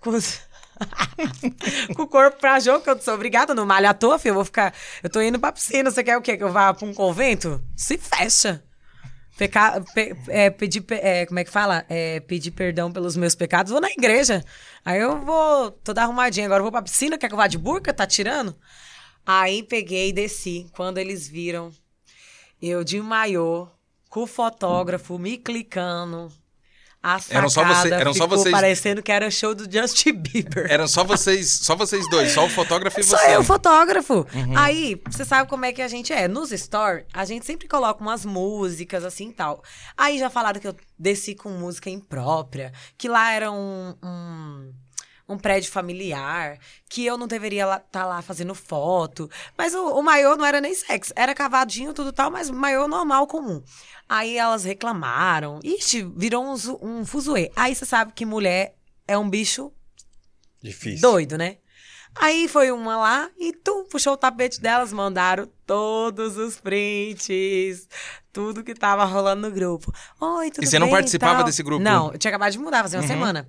com 0.00 0.12
com 1.96 2.02
o 2.02 2.06
corpo 2.08 2.38
pra 2.38 2.60
jogo, 2.60 2.82
que 2.84 2.90
eu 2.90 3.00
sou 3.00 3.14
obrigada, 3.14 3.54
não 3.54 3.66
malho 3.66 3.88
à 3.88 3.94
toa, 3.94 4.18
filho. 4.18 4.30
Eu 4.30 4.34
vou 4.36 4.44
ficar. 4.44 4.74
Eu 5.02 5.10
tô 5.10 5.20
indo 5.20 5.38
pra 5.38 5.52
piscina. 5.52 5.90
Você 5.90 6.04
quer 6.04 6.16
o 6.16 6.22
quê? 6.22 6.36
Que 6.36 6.44
eu 6.44 6.52
vá 6.52 6.72
pra 6.72 6.86
um 6.86 6.94
convento? 6.94 7.60
Se 7.76 7.98
fecha. 7.98 8.62
Pecar, 9.36 9.82
pe- 9.94 10.16
é, 10.28 10.50
pedir, 10.50 10.80
pe- 10.82 10.96
é, 10.96 11.26
como 11.26 11.38
é 11.38 11.44
que 11.44 11.50
fala? 11.50 11.84
É, 11.88 12.20
pedir 12.20 12.50
perdão 12.52 12.92
pelos 12.92 13.16
meus 13.16 13.34
pecados, 13.36 13.72
vou 13.72 13.80
na 13.80 13.90
igreja. 13.90 14.44
Aí 14.84 15.00
eu 15.00 15.20
vou 15.24 15.70
toda 15.70 16.02
arrumadinha. 16.02 16.46
Agora 16.46 16.60
eu 16.60 16.64
vou 16.64 16.72
pra 16.72 16.82
piscina, 16.82 17.18
quer 17.18 17.28
que 17.28 17.34
eu 17.34 17.38
vá 17.38 17.46
de 17.46 17.58
burca? 17.58 17.94
Tá 17.94 18.06
tirando? 18.06 18.56
Aí 19.26 19.62
peguei 19.62 20.10
e 20.10 20.12
desci. 20.12 20.66
Quando 20.74 20.98
eles 20.98 21.28
viram, 21.28 21.72
eu 22.62 22.84
de 22.84 23.00
maiô, 23.00 23.68
com 24.10 24.22
o 24.22 24.26
fotógrafo, 24.26 25.18
me 25.18 25.38
clicando. 25.38 26.32
A 27.14 27.18
sacada 27.18 27.38
Eram 27.38 27.48
só 27.48 27.64
você- 27.64 27.94
eram 27.94 28.14
só 28.14 28.26
vocês- 28.26 28.52
parecendo 28.52 29.02
que 29.02 29.10
era 29.12 29.30
show 29.30 29.54
do 29.54 29.64
Justin 29.70 30.12
Bieber. 30.12 30.66
Eram 30.70 30.86
só 30.88 31.04
vocês, 31.04 31.60
só 31.62 31.74
vocês 31.74 32.08
dois, 32.10 32.32
só 32.32 32.44
o 32.44 32.50
fotógrafo 32.50 33.00
e 33.00 33.04
Só 33.04 33.16
você. 33.16 33.36
eu, 33.36 33.42
fotógrafo. 33.44 34.26
Uhum. 34.34 34.56
Aí, 34.58 35.00
você 35.08 35.24
sabe 35.24 35.48
como 35.48 35.64
é 35.64 35.72
que 35.72 35.80
a 35.82 35.88
gente 35.88 36.12
é. 36.12 36.28
Nos 36.28 36.52
store, 36.52 37.04
a 37.12 37.24
gente 37.24 37.46
sempre 37.46 37.66
coloca 37.68 38.02
umas 38.02 38.24
músicas 38.24 39.04
assim 39.04 39.28
e 39.30 39.32
tal. 39.32 39.62
Aí 39.96 40.18
já 40.18 40.28
falaram 40.28 40.60
que 40.60 40.68
eu 40.68 40.76
desci 40.98 41.34
com 41.34 41.48
música 41.50 41.88
imprópria, 41.90 42.72
que 42.96 43.08
lá 43.08 43.32
era 43.32 43.50
um. 43.50 43.94
um 44.02 44.72
um 45.28 45.36
prédio 45.36 45.70
familiar, 45.70 46.58
que 46.88 47.04
eu 47.04 47.18
não 47.18 47.26
deveria 47.26 47.64
estar 47.64 47.80
tá 47.90 48.06
lá 48.06 48.22
fazendo 48.22 48.54
foto. 48.54 49.30
Mas 49.56 49.74
o, 49.74 49.98
o 49.98 50.02
maiô 50.02 50.36
não 50.36 50.44
era 50.44 50.60
nem 50.60 50.74
sexo, 50.74 51.12
era 51.14 51.34
cavadinho, 51.34 51.92
tudo 51.92 52.12
tal, 52.12 52.30
mas 52.30 52.48
maiô 52.48 52.88
normal, 52.88 53.26
comum. 53.26 53.62
Aí 54.08 54.38
elas 54.38 54.64
reclamaram. 54.64 55.60
Ixi, 55.62 56.02
virou 56.16 56.44
um, 56.44 56.54
um 56.80 57.04
fuzuê. 57.04 57.50
Aí 57.54 57.74
você 57.74 57.84
sabe 57.84 58.12
que 58.12 58.24
mulher 58.24 58.74
é 59.06 59.18
um 59.18 59.28
bicho 59.28 59.70
Difícil. 60.62 61.00
doido, 61.00 61.36
né? 61.36 61.58
Aí 62.14 62.48
foi 62.48 62.72
uma 62.72 62.96
lá 62.96 63.30
e 63.38 63.52
tu 63.52 63.84
puxou 63.90 64.14
o 64.14 64.16
tapete 64.16 64.60
delas, 64.60 64.92
mandaram 64.92 65.48
todos 65.66 66.36
os 66.36 66.58
prints, 66.58 67.86
tudo 68.32 68.64
que 68.64 68.74
tava 68.74 69.04
rolando 69.04 69.48
no 69.48 69.54
grupo. 69.54 69.92
Oi, 70.20 70.50
tudo 70.50 70.64
E 70.64 70.66
você 70.66 70.78
não 70.78 70.86
bem 70.86 70.96
participava 70.96 71.36
tal? 71.36 71.44
desse 71.44 71.62
grupo? 71.62 71.84
Uhum. 71.84 71.90
Não, 71.90 72.12
eu 72.12 72.18
tinha 72.18 72.30
acabado 72.30 72.50
de 72.50 72.58
mudar, 72.58 72.82
fazia 72.82 72.98
uma 72.98 73.06
semana. 73.06 73.48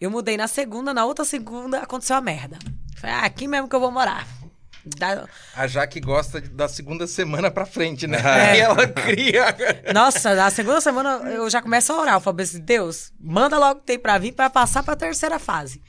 Eu 0.00 0.10
mudei 0.10 0.36
na 0.36 0.48
segunda, 0.48 0.94
na 0.94 1.04
outra 1.04 1.24
segunda 1.24 1.80
aconteceu 1.80 2.16
a 2.16 2.20
merda. 2.20 2.58
Falei, 2.96 3.16
ah, 3.16 3.24
aqui 3.24 3.46
mesmo 3.46 3.68
que 3.68 3.76
eu 3.76 3.80
vou 3.80 3.90
morar. 3.90 4.26
Da- 4.96 5.28
A 5.54 5.66
Jaque 5.66 6.00
gosta 6.00 6.40
da 6.40 6.66
segunda 6.66 7.06
semana 7.06 7.50
pra 7.50 7.66
frente, 7.66 8.06
né? 8.06 8.16
É. 8.24 8.56
E 8.56 8.60
ela 8.60 8.88
cria. 8.88 9.44
Nossa, 9.92 10.34
na 10.34 10.50
segunda 10.50 10.80
semana 10.80 11.30
eu 11.30 11.50
já 11.50 11.60
começo 11.60 11.92
a 11.92 12.00
orar. 12.00 12.14
Eu 12.14 12.20
falo 12.20 12.40
assim, 12.40 12.60
Deus, 12.60 13.12
manda 13.20 13.58
logo 13.58 13.78
o 13.78 13.80
que 13.80 13.86
tem 13.88 13.98
pra 13.98 14.16
vir 14.16 14.32
pra 14.32 14.48
passar 14.48 14.82
pra 14.82 14.96
terceira 14.96 15.38
fase. 15.38 15.82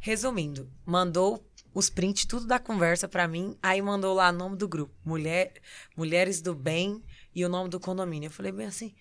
Resumindo, 0.00 0.70
mandou 0.86 1.44
os 1.74 1.90
prints, 1.90 2.24
tudo 2.24 2.46
da 2.46 2.58
conversa 2.60 3.08
pra 3.08 3.26
mim. 3.26 3.56
Aí 3.62 3.82
mandou 3.82 4.14
lá 4.14 4.30
o 4.30 4.32
nome 4.32 4.56
do 4.56 4.68
grupo. 4.68 4.94
Mulher, 5.04 5.52
Mulheres 5.96 6.40
do 6.40 6.54
Bem 6.54 7.02
e 7.34 7.44
o 7.44 7.48
nome 7.48 7.68
do 7.68 7.80
condomínio. 7.80 8.28
Eu 8.28 8.32
falei 8.32 8.52
bem 8.52 8.66
assim, 8.66 8.94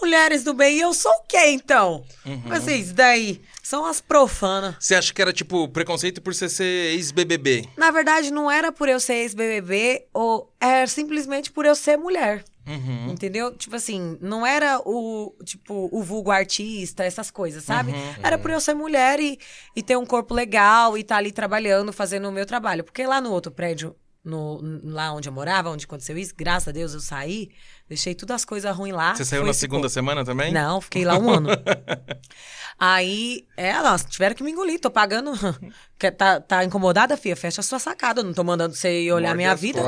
Mulheres 0.00 0.44
do 0.44 0.54
Bem, 0.54 0.76
e 0.76 0.80
eu 0.80 0.92
sou 0.92 1.12
o 1.12 1.22
quê, 1.26 1.46
então? 1.48 2.04
Mas 2.44 2.62
assim, 2.62 2.78
isso 2.78 2.94
daí 2.94 3.40
são 3.62 3.86
as 3.86 4.00
profanas. 4.00 4.76
Você 4.78 4.94
acha 4.94 5.12
que 5.12 5.22
era 5.22 5.32
tipo 5.32 5.68
preconceito 5.68 6.20
por 6.20 6.34
você 6.34 6.48
ser 6.48 6.92
ex-BBB? 6.94 7.68
Na 7.76 7.90
verdade, 7.90 8.30
não 8.30 8.50
era 8.50 8.70
por 8.70 8.88
eu 8.88 9.00
ser 9.00 9.14
ex-BBB, 9.14 10.06
ou 10.12 10.52
era 10.60 10.86
simplesmente 10.86 11.50
por 11.50 11.64
eu 11.64 11.74
ser 11.74 11.96
mulher. 11.96 12.44
Uhum. 12.66 13.10
Entendeu? 13.10 13.54
Tipo 13.56 13.76
assim, 13.76 14.16
não 14.20 14.46
era 14.46 14.80
o, 14.84 15.34
tipo, 15.44 15.88
o 15.92 16.02
vulgo 16.02 16.30
artista, 16.30 17.04
essas 17.04 17.30
coisas, 17.30 17.64
sabe? 17.64 17.92
Uhum. 17.92 18.14
Era 18.22 18.38
por 18.38 18.50
eu 18.50 18.60
ser 18.60 18.74
mulher 18.74 19.20
e, 19.20 19.38
e 19.76 19.82
ter 19.82 19.96
um 19.96 20.06
corpo 20.06 20.34
legal 20.34 20.96
e 20.96 21.02
estar 21.02 21.18
ali 21.18 21.30
trabalhando, 21.30 21.92
fazendo 21.92 22.28
o 22.28 22.32
meu 22.32 22.46
trabalho. 22.46 22.82
Porque 22.82 23.06
lá 23.06 23.20
no 23.20 23.30
outro 23.30 23.52
prédio, 23.52 23.94
no, 24.24 24.60
lá 24.82 25.12
onde 25.12 25.28
eu 25.28 25.32
morava, 25.32 25.70
onde 25.70 25.84
aconteceu 25.84 26.16
isso, 26.16 26.34
graças 26.36 26.68
a 26.68 26.72
Deus 26.72 26.94
eu 26.94 27.00
saí, 27.00 27.50
deixei 27.88 28.14
todas 28.14 28.36
as 28.36 28.44
coisas 28.44 28.74
ruins 28.74 28.94
lá. 28.94 29.14
Você 29.14 29.24
saiu 29.24 29.44
na 29.44 29.52
segunda 29.52 29.88
semana 29.88 30.24
também? 30.24 30.52
Não, 30.52 30.80
fiquei 30.80 31.04
lá 31.04 31.18
um 31.18 31.30
ano. 31.30 31.48
Aí, 32.78 33.46
é, 33.56 33.68
elas 33.68 34.04
tiveram 34.04 34.34
que 34.34 34.42
me 34.42 34.50
engolir, 34.50 34.80
tô 34.80 34.90
pagando. 34.90 35.32
Tá, 36.18 36.38
tá 36.38 36.62
incomodada, 36.62 37.16
filha? 37.16 37.34
Fecha 37.34 37.62
a 37.62 37.64
sua 37.64 37.78
sacada. 37.78 38.20
Eu 38.20 38.24
não 38.24 38.34
tô 38.34 38.44
mandando 38.44 38.74
você 38.74 39.04
ir 39.04 39.12
olhar 39.12 39.28
Morde 39.28 39.36
minha 39.38 39.54
vida. 39.54 39.80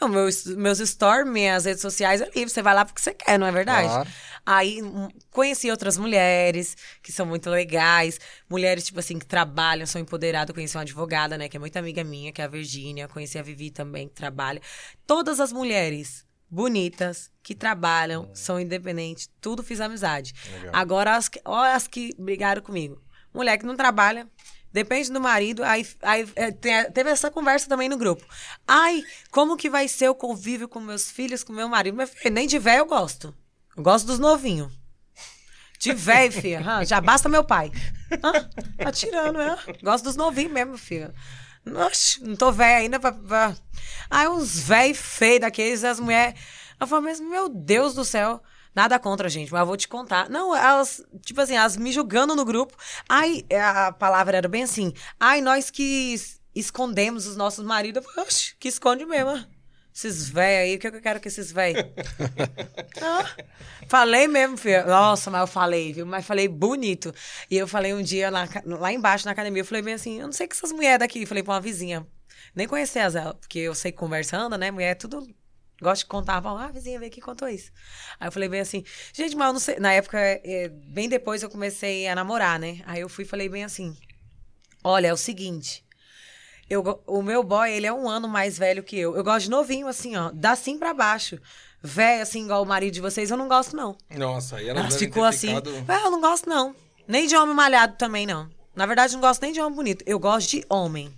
Não, 0.00 0.08
meus, 0.08 0.46
meus 0.46 0.78
stories, 0.78 1.30
minhas 1.30 1.66
redes 1.66 1.82
sociais 1.82 2.22
é 2.22 2.24
livre. 2.34 2.48
Você 2.48 2.62
vai 2.62 2.74
lá 2.74 2.86
porque 2.86 3.02
você 3.02 3.12
quer, 3.12 3.38
não 3.38 3.46
é 3.46 3.52
verdade? 3.52 3.88
Claro. 3.88 4.08
Aí 4.46 4.82
hum, 4.82 5.08
conheci 5.30 5.70
outras 5.70 5.98
mulheres 5.98 6.74
que 7.02 7.12
são 7.12 7.26
muito 7.26 7.50
legais. 7.50 8.18
Mulheres, 8.48 8.86
tipo 8.86 8.98
assim, 8.98 9.18
que 9.18 9.26
trabalham, 9.26 9.84
são 9.84 10.00
empoderadas. 10.00 10.54
Conheci 10.54 10.74
uma 10.74 10.84
advogada, 10.84 11.36
né? 11.36 11.50
Que 11.50 11.58
é 11.58 11.60
muito 11.60 11.76
amiga 11.76 12.02
minha, 12.02 12.32
que 12.32 12.40
é 12.40 12.46
a 12.46 12.48
Virgínia. 12.48 13.06
Conheci 13.06 13.38
a 13.38 13.42
Vivi 13.42 13.70
também, 13.70 14.08
que 14.08 14.14
trabalha. 14.14 14.62
Todas 15.06 15.38
as 15.38 15.52
mulheres 15.52 16.24
bonitas, 16.50 17.30
que 17.42 17.54
trabalham, 17.54 18.30
são 18.34 18.58
independentes. 18.60 19.28
Tudo 19.40 19.62
fiz 19.62 19.80
amizade. 19.80 20.32
Legal. 20.52 20.70
Agora, 20.74 21.16
as 21.16 21.28
que, 21.28 21.40
ó, 21.44 21.62
as 21.64 21.86
que 21.86 22.14
brigaram 22.18 22.62
comigo. 22.62 23.00
Mulher 23.32 23.58
que 23.58 23.66
não 23.66 23.76
trabalha, 23.76 24.26
depende 24.72 25.10
do 25.12 25.20
marido. 25.20 25.62
Aí, 25.62 25.86
aí 26.02 26.28
é, 26.36 26.50
tem- 26.50 26.90
teve 26.90 27.10
essa 27.10 27.30
conversa 27.30 27.68
também 27.68 27.88
no 27.88 27.96
grupo. 27.98 28.24
Ai, 28.66 29.02
como 29.30 29.56
que 29.56 29.68
vai 29.70 29.86
ser 29.88 30.08
o 30.08 30.14
convívio 30.14 30.68
com 30.68 30.80
meus 30.80 31.10
filhos, 31.10 31.44
com 31.44 31.52
meu 31.52 31.68
marido? 31.68 31.96
Meu 31.96 32.06
filho, 32.06 32.34
nem 32.34 32.46
de 32.46 32.58
velho 32.58 32.80
eu 32.80 32.86
gosto. 32.86 33.34
Eu 33.76 33.82
gosto 33.82 34.06
dos 34.06 34.18
novinhos. 34.18 34.72
De 35.78 35.92
velho, 35.94 36.32
filha. 36.32 36.60
Ah, 36.66 36.84
já 36.84 37.00
basta 37.00 37.28
meu 37.28 37.44
pai. 37.44 37.70
Ah, 38.22 38.84
tá 38.84 38.90
tirando, 38.90 39.40
é? 39.40 39.56
Gosto 39.82 40.04
dos 40.04 40.16
novinhos 40.16 40.52
mesmo, 40.52 40.76
filha. 40.76 41.14
Oxe, 41.76 42.22
não 42.22 42.36
tô 42.36 42.50
velha 42.52 42.78
ainda 42.78 42.98
pra. 43.00 43.12
pra... 43.12 43.54
Aí 44.10 44.28
uns 44.28 44.58
velhos 44.60 44.98
feios 44.98 45.40
daqueles, 45.40 45.84
as 45.84 46.00
mulheres. 46.00 46.38
Eu 46.80 46.86
falo, 46.86 47.02
mas 47.02 47.20
meu 47.20 47.48
Deus 47.48 47.94
do 47.94 48.04
céu. 48.04 48.42
Nada 48.74 48.98
contra, 48.98 49.28
gente, 49.28 49.50
mas 49.50 49.60
eu 49.60 49.66
vou 49.66 49.76
te 49.76 49.88
contar. 49.88 50.28
Não, 50.30 50.54
elas, 50.54 51.02
tipo 51.24 51.40
assim, 51.40 51.56
elas 51.56 51.76
me 51.76 51.90
julgando 51.90 52.36
no 52.36 52.44
grupo. 52.44 52.76
Ai, 53.08 53.44
a 53.52 53.90
palavra 53.92 54.36
era 54.36 54.48
bem 54.48 54.62
assim. 54.62 54.92
Ai, 55.18 55.40
nós 55.40 55.68
que 55.70 56.12
es- 56.14 56.40
escondemos 56.54 57.26
os 57.26 57.36
nossos 57.36 57.64
maridos. 57.64 58.04
Oxe, 58.16 58.54
que 58.58 58.68
esconde 58.68 59.04
mesmo. 59.04 59.44
Esses 59.98 60.28
velhos 60.28 60.62
aí, 60.62 60.76
o 60.76 60.78
que 60.78 60.90
que 60.92 60.96
eu 60.96 61.02
quero 61.02 61.20
com 61.20 61.26
esses 61.26 61.50
velhos? 61.50 61.84
Ah, 63.02 63.28
falei 63.88 64.28
mesmo, 64.28 64.56
filho. 64.56 64.86
Nossa, 64.86 65.28
mas 65.28 65.40
eu 65.40 65.46
falei, 65.48 65.92
viu? 65.92 66.06
Mas 66.06 66.24
falei 66.24 66.46
bonito. 66.46 67.12
E 67.50 67.56
eu 67.56 67.66
falei 67.66 67.92
um 67.92 68.00
dia 68.00 68.30
lá, 68.30 68.48
lá 68.64 68.92
embaixo 68.92 69.24
na 69.24 69.32
academia, 69.32 69.60
eu 69.60 69.66
falei 69.66 69.82
bem 69.82 69.94
assim, 69.94 70.20
eu 70.20 70.26
não 70.26 70.32
sei 70.32 70.46
que 70.46 70.54
essas 70.54 70.70
mulheres 70.70 71.00
daqui. 71.00 71.26
Falei 71.26 71.42
pra 71.42 71.54
uma 71.54 71.60
vizinha. 71.60 72.06
Nem 72.54 72.68
conhecia 72.68 73.02
ela, 73.02 73.34
porque 73.34 73.58
eu 73.58 73.74
sei 73.74 73.90
conversando, 73.90 74.56
né? 74.56 74.70
Mulher 74.70 74.92
é 74.92 74.94
tudo. 74.94 75.26
Gosto 75.82 76.02
de 76.02 76.06
contar, 76.06 76.40
fala, 76.40 76.66
ah, 76.66 76.70
vizinha 76.70 77.00
veio 77.00 77.10
aqui 77.10 77.20
contou 77.20 77.48
isso. 77.48 77.72
Aí 78.20 78.28
eu 78.28 78.32
falei 78.32 78.48
bem 78.48 78.60
assim, 78.60 78.84
gente, 79.12 79.34
mas 79.34 79.48
eu 79.48 79.52
não 79.52 79.60
sei. 79.60 79.80
Na 79.80 79.92
época, 79.92 80.16
é, 80.20 80.68
bem 80.68 81.08
depois 81.08 81.42
eu 81.42 81.50
comecei 81.50 82.06
a 82.06 82.14
namorar, 82.14 82.60
né? 82.60 82.82
Aí 82.86 83.00
eu 83.00 83.08
fui 83.08 83.24
e 83.24 83.28
falei 83.28 83.48
bem 83.48 83.64
assim: 83.64 83.96
olha, 84.84 85.08
é 85.08 85.12
o 85.12 85.16
seguinte. 85.16 85.84
Eu, 86.70 87.00
o 87.06 87.22
meu 87.22 87.42
boy, 87.42 87.70
ele 87.70 87.86
é 87.86 87.92
um 87.92 88.08
ano 88.08 88.28
mais 88.28 88.58
velho 88.58 88.82
que 88.82 88.98
eu. 88.98 89.16
Eu 89.16 89.24
gosto 89.24 89.44
de 89.44 89.50
novinho, 89.50 89.86
assim, 89.88 90.16
ó. 90.16 90.30
Da 90.32 90.54
sim 90.54 90.78
pra 90.78 90.92
baixo. 90.92 91.38
Velho, 91.82 92.22
assim, 92.22 92.44
igual 92.44 92.62
o 92.62 92.66
marido 92.66 92.92
de 92.94 93.00
vocês, 93.00 93.30
eu 93.30 93.36
não 93.36 93.48
gosto, 93.48 93.74
não. 93.76 93.96
Nossa, 94.16 94.56
aí 94.56 94.68
ela 94.68 94.80
ficou 94.98 95.22
assim. 95.24 95.48
ficado- 95.48 95.84
"Ah, 95.88 96.00
eu 96.04 96.10
não 96.10 96.20
gosto, 96.20 96.48
não. 96.48 96.74
Nem 97.06 97.26
de 97.26 97.36
homem 97.36 97.54
malhado 97.54 97.96
também, 97.96 98.26
não. 98.26 98.50
Na 98.74 98.84
verdade, 98.84 99.14
não 99.14 99.20
gosto 99.20 99.40
nem 99.42 99.52
de 99.52 99.60
homem 99.60 99.74
bonito. 99.76 100.04
Eu 100.06 100.18
gosto 100.18 100.50
de 100.50 100.64
homem. 100.68 101.12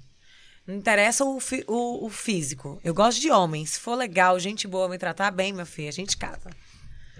Não 0.66 0.74
interessa 0.76 1.24
o, 1.24 1.40
fi- 1.40 1.64
o, 1.66 2.06
o 2.06 2.10
físico. 2.10 2.78
Eu 2.84 2.94
gosto 2.94 3.20
de 3.20 3.30
homem. 3.30 3.66
Se 3.66 3.80
for 3.80 3.96
legal, 3.96 4.38
gente 4.38 4.68
boa, 4.68 4.88
me 4.88 4.98
tratar 4.98 5.30
bem, 5.30 5.52
meu 5.52 5.66
filho, 5.66 5.88
a 5.88 5.92
gente 5.92 6.16
casa. 6.16 6.50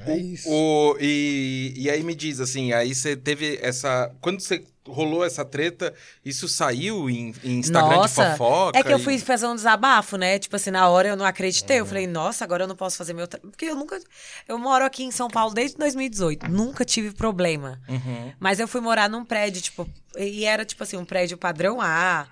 É 0.07 0.17
isso. 0.17 0.49
O, 0.49 0.97
e, 1.01 1.73
e 1.77 1.91
aí 1.91 2.03
me 2.03 2.15
diz 2.15 2.41
assim, 2.41 2.73
aí 2.73 2.95
você 2.95 3.17
teve 3.17 3.59
essa. 3.63 4.11
Quando 4.21 4.41
você 4.41 4.65
rolou 4.87 5.25
essa 5.25 5.45
treta, 5.45 5.95
isso 6.25 6.49
saiu 6.49 7.09
em, 7.09 7.35
em 7.45 7.59
Instagram 7.59 7.97
nossa, 7.97 8.25
de 8.25 8.31
fofoca? 8.33 8.79
é 8.79 8.83
que 8.83 8.93
eu 8.93 8.99
fui 8.99 9.19
fazer 9.19 9.47
um 9.47 9.55
desabafo, 9.55 10.17
né? 10.17 10.39
Tipo 10.39 10.57
assim, 10.57 10.71
na 10.71 10.89
hora 10.89 11.09
eu 11.09 11.17
não 11.17 11.25
acreditei. 11.25 11.81
Eu 11.81 11.87
falei, 11.87 12.07
nossa, 12.07 12.45
agora 12.45 12.65
eu 12.65 12.69
não 12.69 12.75
posso 12.75 12.97
fazer 12.97 13.13
meu... 13.13 13.29
tra- 13.29 13.41
Porque 13.41 13.67
eu 13.67 13.77
nunca... 13.77 14.01
Eu 14.49 14.59
moro 14.59 14.85
aqui 14.85 15.05
em 15.05 15.11
São 15.11 15.29
Paulo 15.29 15.55
desde 15.55 15.77
2018. 15.77 16.51
Nunca 16.51 16.85
tive 16.85 17.13
problema. 17.13 17.81
Uhum. 17.89 18.33
Mas 18.41 18.59
eu 18.59 18.67
fui 18.67 18.81
morar 18.81 19.09
num 19.09 19.25
prédio, 19.25 19.63
tipo... 19.63 19.89
E 20.19 20.45
era, 20.45 20.65
tipo 20.65 20.83
assim, 20.83 20.97
um 20.97 21.05
prédio 21.05 21.39
padrão 21.39 21.81
A. 21.81 22.27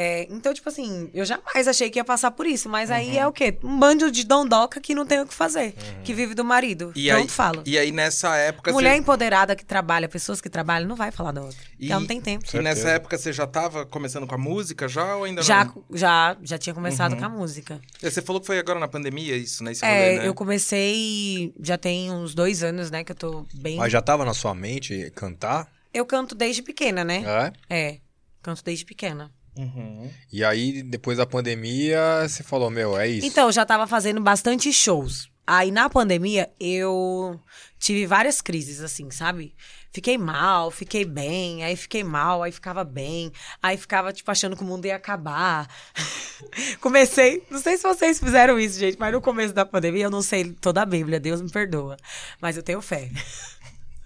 É, 0.00 0.28
então, 0.30 0.54
tipo 0.54 0.68
assim, 0.68 1.10
eu 1.12 1.24
jamais 1.24 1.66
achei 1.66 1.90
que 1.90 1.98
ia 1.98 2.04
passar 2.04 2.30
por 2.30 2.46
isso. 2.46 2.68
Mas 2.68 2.88
aí 2.88 3.16
Uhum. 3.16 3.18
é 3.20 3.26
o 3.26 3.32
quê? 3.32 3.58
Um 3.64 3.80
bando 3.80 4.12
de 4.12 4.22
dondoca 4.24 4.80
que 4.80 4.94
não 4.94 5.04
tem 5.04 5.20
o 5.20 5.26
que 5.26 5.34
fazer. 5.34 5.74
Que 6.04 6.14
vive 6.14 6.34
do 6.36 6.44
marido. 6.44 6.92
E 6.94 7.08
Pronto, 7.08 7.22
aí, 7.22 7.28
falo. 7.28 7.62
e 7.66 7.76
aí 7.76 7.90
nessa 7.90 8.36
época. 8.36 8.70
Mulher 8.72 8.92
você, 8.92 8.98
empoderada 8.98 9.56
que 9.56 9.64
trabalha, 9.64 10.08
pessoas 10.08 10.40
que 10.40 10.48
trabalham, 10.48 10.86
não 10.88 10.94
vai 10.94 11.10
falar 11.10 11.32
da 11.32 11.42
outra. 11.42 11.58
E- 11.80 11.90
ela 11.90 11.98
não 11.98 12.06
tem 12.06 12.20
tempo. 12.20 12.44
e 12.54 12.60
nessa 12.60 12.90
época 12.90 13.18
você 13.18 13.32
já 13.32 13.44
tava 13.44 13.84
começando 13.86 14.24
com 14.24 14.36
a 14.36 14.38
música 14.38 14.86
já 14.86 15.16
ou 15.16 15.24
ainda 15.24 15.42
Já, 15.42 15.64
não? 15.64 15.84
já, 15.92 16.36
já 16.42 16.56
tinha 16.58 16.72
começado 16.74 17.14
Uhum. 17.14 17.18
com 17.18 17.24
a 17.24 17.28
música. 17.28 17.80
Você 18.00 18.22
falou 18.22 18.40
que 18.40 18.46
foi 18.46 18.60
agora 18.60 18.78
na 18.78 18.86
pandemia 18.86 19.36
isso, 19.36 19.64
né? 19.64 19.72
Esse 19.72 19.84
É, 19.84 19.88
rolê, 19.88 20.18
né? 20.20 20.28
eu 20.28 20.34
comecei 20.34 21.52
já 21.60 21.76
tem 21.76 22.10
uns 22.12 22.34
dois 22.34 22.62
anos, 22.62 22.88
né, 22.90 23.02
que 23.02 23.10
eu 23.12 23.16
tô 23.16 23.44
bem. 23.54 23.76
Mas 23.76 23.90
já 23.92 24.00
tava 24.00 24.24
na 24.24 24.32
sua 24.34 24.54
mente 24.54 25.10
cantar? 25.14 25.66
Eu 25.92 26.06
canto 26.06 26.34
desde 26.36 26.62
pequena, 26.62 27.02
né? 27.04 27.52
É? 27.68 27.76
É, 27.76 27.98
canto 28.42 28.62
desde 28.64 28.84
pequena. 28.84 29.32
Uhum. 29.58 30.08
E 30.32 30.44
aí, 30.44 30.82
depois 30.82 31.18
da 31.18 31.26
pandemia, 31.26 32.28
você 32.28 32.42
falou, 32.42 32.70
meu, 32.70 32.96
é 32.96 33.08
isso. 33.08 33.26
Então, 33.26 33.46
eu 33.46 33.52
já 33.52 33.66
tava 33.66 33.86
fazendo 33.86 34.20
bastante 34.20 34.72
shows. 34.72 35.28
Aí 35.50 35.70
na 35.70 35.88
pandemia 35.88 36.50
eu 36.60 37.40
tive 37.78 38.04
várias 38.04 38.42
crises, 38.42 38.82
assim, 38.82 39.10
sabe? 39.10 39.54
Fiquei 39.90 40.18
mal, 40.18 40.70
fiquei 40.70 41.06
bem, 41.06 41.64
aí 41.64 41.74
fiquei 41.74 42.04
mal, 42.04 42.42
aí 42.42 42.52
ficava 42.52 42.84
bem, 42.84 43.32
aí 43.62 43.78
ficava, 43.78 44.12
tipo, 44.12 44.30
achando 44.30 44.54
que 44.54 44.62
o 44.62 44.66
mundo 44.66 44.84
ia 44.84 44.96
acabar. 44.96 45.66
Comecei, 46.82 47.42
não 47.50 47.58
sei 47.58 47.78
se 47.78 47.82
vocês 47.82 48.20
fizeram 48.20 48.60
isso, 48.60 48.78
gente, 48.78 48.98
mas 48.98 49.10
no 49.10 49.22
começo 49.22 49.54
da 49.54 49.64
pandemia 49.64 50.04
eu 50.04 50.10
não 50.10 50.20
sei 50.20 50.52
toda 50.52 50.82
a 50.82 50.86
Bíblia, 50.86 51.18
Deus 51.18 51.40
me 51.40 51.50
perdoa. 51.50 51.96
Mas 52.42 52.58
eu 52.58 52.62
tenho 52.62 52.82
fé. 52.82 53.10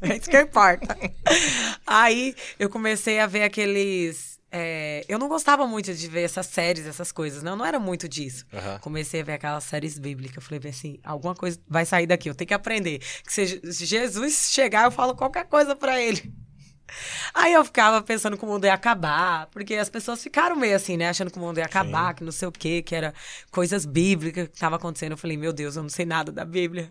É 0.02 0.16
isso 0.16 0.28
que 0.28 0.40
importa. 0.40 0.98
Aí 1.86 2.34
eu 2.58 2.68
comecei 2.68 3.20
a 3.20 3.26
ver 3.28 3.44
aqueles. 3.44 4.36
É, 4.54 5.02
eu 5.08 5.18
não 5.18 5.28
gostava 5.28 5.66
muito 5.66 5.94
de 5.94 6.08
ver 6.08 6.24
essas 6.24 6.44
séries, 6.44 6.86
essas 6.86 7.10
coisas, 7.10 7.42
não, 7.42 7.56
não 7.56 7.64
era 7.64 7.80
muito 7.80 8.06
disso. 8.06 8.44
Aham. 8.52 8.78
Comecei 8.80 9.22
a 9.22 9.24
ver 9.24 9.32
aquelas 9.32 9.64
séries 9.64 9.98
bíblicas. 9.98 10.36
Eu 10.36 10.42
falei 10.42 10.60
bem 10.60 10.70
assim: 10.70 10.98
alguma 11.02 11.34
coisa 11.34 11.58
vai 11.66 11.86
sair 11.86 12.06
daqui, 12.06 12.28
eu 12.28 12.34
tenho 12.34 12.48
que 12.48 12.54
aprender. 12.54 12.98
Que 13.24 13.32
se, 13.32 13.86
Jesus 13.86 14.50
chegar, 14.52 14.84
eu 14.84 14.90
falo 14.90 15.14
qualquer 15.14 15.46
coisa 15.46 15.74
pra 15.74 15.98
ele. 15.98 16.30
Aí 17.32 17.54
eu 17.54 17.64
ficava 17.64 18.02
pensando 18.02 18.36
que 18.36 18.44
o 18.44 18.46
mundo 18.46 18.66
ia 18.66 18.74
acabar, 18.74 19.46
porque 19.46 19.74
as 19.76 19.88
pessoas 19.88 20.22
ficaram 20.22 20.54
meio 20.54 20.76
assim, 20.76 20.98
né? 20.98 21.08
Achando 21.08 21.30
que 21.30 21.38
o 21.38 21.40
mundo 21.40 21.56
ia 21.56 21.64
acabar, 21.64 22.12
que 22.12 22.22
não 22.22 22.32
sei 22.32 22.46
o 22.46 22.52
quê, 22.52 22.82
que 22.82 22.94
era 22.94 23.14
coisas 23.50 23.86
bíblicas 23.86 24.48
que 24.48 24.58
tava 24.58 24.76
acontecendo. 24.76 25.12
Eu 25.12 25.16
falei, 25.16 25.38
meu 25.38 25.54
Deus, 25.54 25.76
eu 25.76 25.82
não 25.82 25.88
sei 25.88 26.04
nada 26.04 26.30
da 26.30 26.44
Bíblia. 26.44 26.90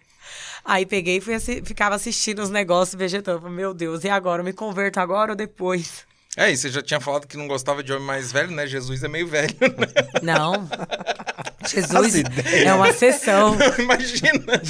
Aí 0.65 0.87
peguei 0.87 1.17
e 1.17 1.21
fui 1.21 1.37
ficava 1.63 1.93
assistindo 1.93 2.41
os 2.41 2.49
negócios 2.49 2.95
vegetando. 2.95 3.41
Falei, 3.41 3.55
meu 3.55 3.75
Deus, 3.75 4.03
e 4.03 4.09
agora? 4.09 4.41
Eu 4.41 4.45
me 4.45 4.53
converto 4.53 4.99
agora 4.99 5.33
ou 5.33 5.35
depois? 5.35 6.09
É, 6.37 6.49
e 6.49 6.55
você 6.55 6.69
já 6.69 6.81
tinha 6.81 6.99
falado 7.01 7.27
que 7.27 7.35
não 7.35 7.45
gostava 7.47 7.83
de 7.83 7.91
homem 7.91 8.05
mais 8.05 8.31
velho, 8.31 8.51
né? 8.51 8.65
Jesus 8.65 9.03
é 9.03 9.07
meio 9.09 9.27
velho, 9.27 9.53
né? 9.59 9.87
Não. 10.21 10.67
Jesus 11.67 12.23
é 12.65 12.73
uma 12.73 12.91
sessão. 12.93 13.55
Imagina. 13.77 14.61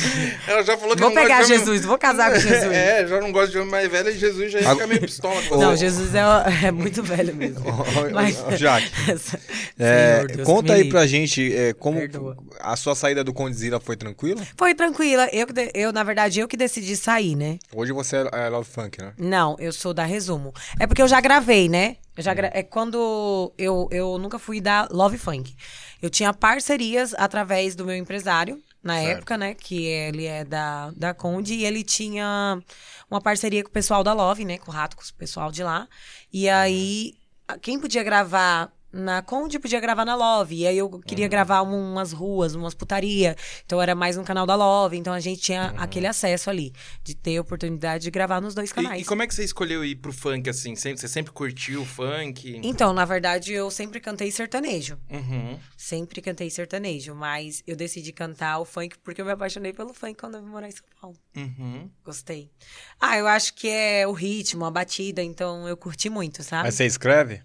Ela 0.47 0.64
já 0.64 0.76
falou 0.78 0.95
que 0.95 1.01
Vou 1.01 1.09
não 1.09 1.16
gosta 1.16 1.22
pegar 1.22 1.36
homem- 1.45 1.47
Jesus, 1.59 1.86
vou 1.86 1.97
casar 1.97 2.32
com 2.34 2.39
Jesus. 2.39 2.62
É, 2.72 3.05
já 3.07 3.20
não 3.22 3.32
gosta 3.32 3.49
de 3.51 3.57
homem 3.59 3.70
mais 3.72 3.89
velho 3.89 4.09
e 4.09 4.18
Jesus 4.18 4.51
já 4.51 4.59
ia 4.59 4.70
ficar 4.72 4.88
meio 4.88 5.01
pistola. 5.01 5.41
com 5.43 5.57
Não. 5.57 5.76
Jesus 5.76 6.14
é, 6.16 6.22
é 6.68 6.72
muito 6.72 7.03
velho 7.03 7.34
mesmo. 7.36 7.64
Mas- 8.12 8.38
Jaque, 8.59 8.89
É, 9.80 10.26
Senhor, 10.30 10.45
conta 10.45 10.74
aí 10.74 10.89
pra 10.89 11.07
gente 11.07 11.55
é, 11.55 11.74
como 11.74 11.99
Perdoa. 11.99 12.38
a 12.59 12.76
sua 12.76 12.93
saída 12.95 13.24
do 13.24 13.34
Condzilla 13.34 13.80
foi 13.80 13.95
tranquila? 13.95 14.41
Foi 14.57 14.76
tranquila. 14.76 15.28
Eu, 15.32 15.47
eu, 15.74 15.91
na 15.93 16.03
verdade, 16.03 16.39
eu 16.39 16.47
que 16.47 16.57
decidi 16.57 16.95
sair, 16.95 17.36
né? 17.36 17.57
Hoje 17.74 17.91
você 17.91 18.18
é, 18.18 18.30
é 18.45 18.49
Love 18.49 18.70
Funk, 18.70 18.99
né? 19.01 19.14
Não, 19.18 19.55
eu 19.59 19.72
sou 19.72 19.93
da 19.93 20.03
Resumo. 20.05 20.53
É 20.80 20.86
porque 20.86 21.01
eu 21.01 21.07
já 21.07 21.20
gravei, 21.22 21.61
né? 21.70 21.97
Eu 22.16 22.24
já 22.24 22.34
gra... 22.34 22.51
É 22.53 22.62
quando 22.64 23.53
eu, 23.57 23.88
eu 23.91 24.18
nunca 24.18 24.38
fui 24.38 24.59
da 24.62 24.88
Love 24.91 25.18
Funk. 25.18 25.55
Eu 26.01 26.09
tinha 26.09 26.34
parcerias 26.34 27.14
através 27.16 27.76
do 27.76 27.86
meu 27.86 27.95
empresário, 27.95 28.62
na 28.84 28.95
Certo. 28.95 29.18
época, 29.18 29.38
né? 29.38 29.53
Que 29.53 29.86
ele 29.86 30.26
é 30.26 30.43
da, 30.43 30.91
da 30.91 31.14
Conde. 31.14 31.53
E 31.53 31.66
ele 31.66 31.84
tinha 31.84 32.62
uma 33.09 33.22
parceria 33.22 33.64
com 33.64 33.70
o 33.70 33.74
pessoal 33.74 34.03
da 34.03 34.14
Love, 34.14 34.43
né? 34.45 34.57
Com 34.57 34.72
o 34.72 34.74
Rato, 34.74 34.95
com 34.97 35.03
o 35.03 35.14
pessoal 35.18 35.51
de 35.51 35.64
lá. 35.64 35.88
E 36.34 36.49
aí, 36.49 37.14
a- 37.47 37.57
quem 37.57 37.80
podia 37.80 38.03
gravar 38.03 38.72
na 38.91 39.21
Conde 39.21 39.57
podia 39.59 39.79
gravar 39.79 40.05
na 40.05 40.15
Love. 40.15 40.55
E 40.55 40.67
aí 40.67 40.77
eu 40.77 40.89
queria 40.99 41.27
gravar 41.27 41.61
um- 41.61 41.91
umas 41.93 42.11
ruas, 42.11 42.55
umas 42.55 42.73
putaria. 42.73 43.35
Então 43.65 43.81
era 43.81 43.95
mais 43.95 44.17
um 44.17 44.23
canal 44.23 44.45
da 44.45 44.55
Love. 44.55 44.97
Então 44.97 45.13
a 45.13 45.19
gente 45.19 45.41
tinha 45.41 45.73
aquele 45.77 46.07
acesso 46.07 46.49
ali. 46.49 46.73
De 47.03 47.15
ter 47.15 47.37
a 47.37 47.41
oportunidade 47.41 48.03
de 48.03 48.11
gravar 48.11 48.41
nos 48.41 48.53
dois 48.53 48.71
canais. 48.73 48.99
E, 48.99 49.01
e 49.03 49.05
como 49.05 49.21
é 49.23 49.27
que 49.27 49.33
você 49.35 49.43
escolheu 49.43 49.83
ir 49.85 49.95
pro 49.95 50.11
funk 50.13 50.49
assim? 50.49 50.75
Sempre- 50.75 50.99
Você 51.01 51.07
sempre 51.07 51.31
curtiu 51.31 51.81
o 51.81 51.85
funk? 51.85 52.59
Então, 52.63 52.93
na 52.93 53.05
verdade, 53.05 53.53
eu 53.53 53.69
sempre 53.71 53.99
cantei 53.99 54.29
sertanejo. 54.31 54.97
Uhum. 55.09 55.57
Sempre 55.77 56.21
cantei 56.21 56.49
sertanejo, 56.49 57.15
mas 57.15 57.63
eu 57.65 57.75
decidi 57.75 58.11
cantar 58.11 58.59
o 58.59 58.65
funk 58.65 58.97
porque 58.99 59.21
eu 59.21 59.25
me 59.25 59.31
apaixonei 59.31 59.73
pelo 59.73 59.93
funk 59.93 60.15
quando 60.19 60.35
eu 60.35 60.41
vim 60.43 60.49
morar 60.49 60.67
em 60.67 60.71
São 60.71 60.85
Paulo. 60.99 61.17
Uhum. 61.35 61.89
Gostei. 62.03 62.51
Ah, 62.99 63.17
eu 63.17 63.27
acho 63.27 63.53
que 63.53 63.67
é 63.69 64.05
o 64.07 64.11
ritmo, 64.11 64.65
a 64.65 64.71
batida, 64.71 65.21
então 65.23 65.67
eu 65.67 65.77
curti 65.77 66.09
muito, 66.09 66.43
sabe? 66.43 66.63
Mas 66.63 66.75
você 66.75 66.85
escreve? 66.85 67.41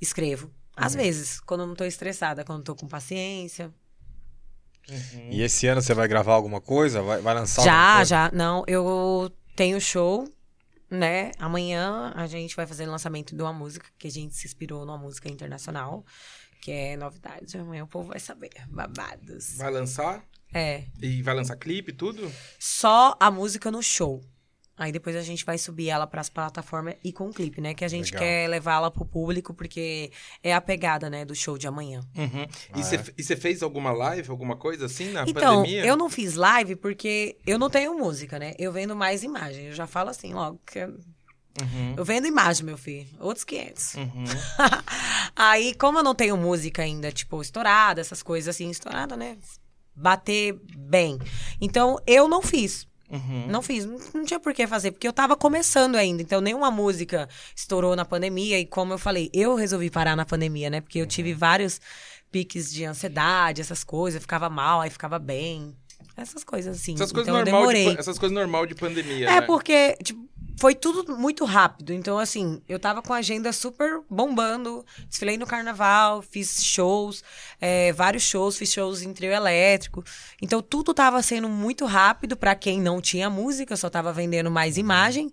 Escrevo. 0.00 0.50
Às 0.76 0.94
vezes, 0.94 1.40
quando 1.40 1.62
eu 1.62 1.66
não 1.66 1.74
tô 1.74 1.84
estressada, 1.84 2.44
quando 2.44 2.58
eu 2.58 2.64
tô 2.64 2.74
com 2.76 2.86
paciência. 2.86 3.72
Uhum. 4.88 5.30
E 5.30 5.42
esse 5.42 5.66
ano 5.66 5.80
você 5.80 5.94
vai 5.94 6.06
gravar 6.06 6.34
alguma 6.34 6.60
coisa? 6.60 7.02
Vai, 7.02 7.20
vai 7.20 7.34
lançar 7.34 7.62
alguma 7.62 8.04
já, 8.04 8.04
já. 8.04 8.30
Não, 8.32 8.62
eu 8.66 9.32
tenho 9.56 9.80
show, 9.80 10.28
né? 10.90 11.32
Amanhã 11.38 12.12
a 12.14 12.26
gente 12.26 12.54
vai 12.54 12.66
fazer 12.66 12.86
o 12.86 12.90
lançamento 12.90 13.34
de 13.34 13.42
uma 13.42 13.52
música 13.52 13.88
que 13.98 14.06
a 14.06 14.10
gente 14.10 14.34
se 14.36 14.46
inspirou 14.46 14.84
numa 14.84 14.98
música 14.98 15.28
internacional, 15.28 16.04
que 16.60 16.70
é 16.70 16.96
novidade. 16.96 17.56
Amanhã 17.56 17.84
o 17.84 17.88
povo 17.88 18.10
vai 18.10 18.20
saber. 18.20 18.52
Babados. 18.68 19.56
Vai 19.56 19.70
lançar? 19.70 20.24
É. 20.54 20.84
E 21.00 21.22
vai 21.22 21.34
lançar 21.34 21.56
clipe 21.56 21.90
e 21.90 21.94
tudo? 21.94 22.30
Só 22.58 23.16
a 23.18 23.30
música 23.30 23.70
no 23.70 23.82
show. 23.82 24.22
Aí 24.78 24.92
depois 24.92 25.16
a 25.16 25.22
gente 25.22 25.42
vai 25.44 25.56
subir 25.56 25.88
ela 25.88 26.06
pras 26.06 26.28
plataformas 26.28 26.96
e 27.02 27.10
com 27.12 27.28
o 27.28 27.32
clipe, 27.32 27.60
né? 27.62 27.72
Que 27.72 27.84
a 27.84 27.88
gente 27.88 28.12
Legal. 28.12 28.20
quer 28.20 28.46
levá-la 28.48 28.90
pro 28.90 29.06
público, 29.06 29.54
porque 29.54 30.12
é 30.42 30.52
a 30.52 30.60
pegada, 30.60 31.08
né, 31.08 31.24
do 31.24 31.34
show 31.34 31.56
de 31.56 31.66
amanhã. 31.66 32.00
Uhum. 32.14 32.46
Ah, 32.72 32.78
e 32.78 32.84
você 32.84 32.96
é? 32.96 33.04
e 33.16 33.22
você 33.22 33.36
fez 33.36 33.62
alguma 33.62 33.90
live, 33.90 34.30
alguma 34.30 34.54
coisa 34.54 34.84
assim 34.84 35.10
na 35.12 35.22
Então, 35.26 35.56
pandemia? 35.62 35.86
eu 35.86 35.96
não 35.96 36.10
fiz 36.10 36.34
live 36.34 36.76
porque 36.76 37.38
eu 37.46 37.58
não 37.58 37.70
tenho 37.70 37.96
música, 37.98 38.38
né? 38.38 38.52
Eu 38.58 38.70
vendo 38.70 38.94
mais 38.94 39.22
imagem. 39.22 39.66
Eu 39.68 39.72
já 39.72 39.86
falo 39.86 40.10
assim 40.10 40.34
logo. 40.34 40.60
Que 40.66 40.80
eu- 40.80 40.98
Uhum. 41.58 41.94
eu 41.96 42.04
vendo 42.04 42.26
imagem, 42.26 42.66
meu 42.66 42.76
filho. 42.76 43.08
Outros 43.18 43.42
500. 43.44 43.94
Uhum. 43.94 44.24
Aí, 45.34 45.74
como 45.74 45.98
eu 45.98 46.02
não 46.02 46.14
tenho 46.14 46.36
música 46.36 46.82
ainda, 46.82 47.10
tipo, 47.10 47.40
estourada, 47.40 48.00
essas 48.00 48.22
coisas 48.22 48.54
assim, 48.54 48.70
estourada, 48.70 49.16
né? 49.16 49.38
Bater 49.94 50.52
bem. 50.76 51.18
Então, 51.60 51.98
eu 52.06 52.28
não 52.28 52.42
fiz. 52.42 52.86
Uhum. 53.10 53.46
Não 53.48 53.62
fiz, 53.62 53.84
não, 53.84 54.24
tinha 54.24 54.40
por 54.40 54.52
que 54.52 54.66
fazer, 54.66 54.90
porque 54.90 55.06
eu 55.06 55.12
tava 55.12 55.36
começando 55.36 55.94
ainda, 55.96 56.22
então 56.22 56.40
nenhuma 56.40 56.70
música 56.70 57.28
estourou 57.54 57.94
na 57.94 58.04
pandemia, 58.04 58.58
e 58.58 58.66
como 58.66 58.92
eu 58.92 58.98
falei, 58.98 59.30
eu 59.32 59.54
resolvi 59.54 59.90
parar 59.90 60.16
na 60.16 60.24
pandemia, 60.26 60.68
né? 60.70 60.80
Porque 60.80 60.98
eu 60.98 61.06
tive 61.06 61.32
vários 61.32 61.80
piques 62.32 62.72
de 62.72 62.84
ansiedade, 62.84 63.60
essas 63.60 63.84
coisas, 63.84 64.16
eu 64.16 64.20
ficava 64.20 64.50
mal, 64.50 64.80
aí 64.80 64.90
ficava 64.90 65.18
bem. 65.18 65.74
Essas 66.16 66.42
coisas 66.42 66.76
assim. 66.76 66.94
Essas 66.94 67.12
coisas 67.12 67.28
então 67.28 67.38
eu 67.40 67.44
normal 67.44 67.66
de, 67.68 67.74
demorei. 67.74 67.94
pa- 67.94 68.00
essas 68.00 68.18
coisas 68.18 68.34
normal 68.34 68.66
de 68.66 68.74
pandemia, 68.74 69.28
É 69.28 69.40
né? 69.40 69.46
porque, 69.46 69.96
tipo, 70.02 70.26
foi 70.56 70.74
tudo 70.74 71.16
muito 71.16 71.44
rápido. 71.44 71.92
Então, 71.92 72.18
assim, 72.18 72.62
eu 72.68 72.78
tava 72.78 73.02
com 73.02 73.12
a 73.12 73.18
agenda 73.18 73.52
super 73.52 74.00
bombando. 74.08 74.84
Desfilei 75.08 75.36
no 75.36 75.46
carnaval, 75.46 76.22
fiz 76.22 76.64
shows, 76.64 77.22
é, 77.60 77.92
vários 77.92 78.22
shows, 78.22 78.56
fiz 78.56 78.72
shows 78.72 79.02
em 79.02 79.12
trio 79.12 79.32
elétrico. 79.32 80.02
Então, 80.40 80.62
tudo 80.62 80.94
tava 80.94 81.22
sendo 81.22 81.48
muito 81.48 81.84
rápido 81.84 82.36
pra 82.36 82.54
quem 82.54 82.80
não 82.80 83.00
tinha 83.00 83.28
música, 83.28 83.76
só 83.76 83.90
tava 83.90 84.12
vendendo 84.12 84.50
mais 84.50 84.78
imagem. 84.78 85.30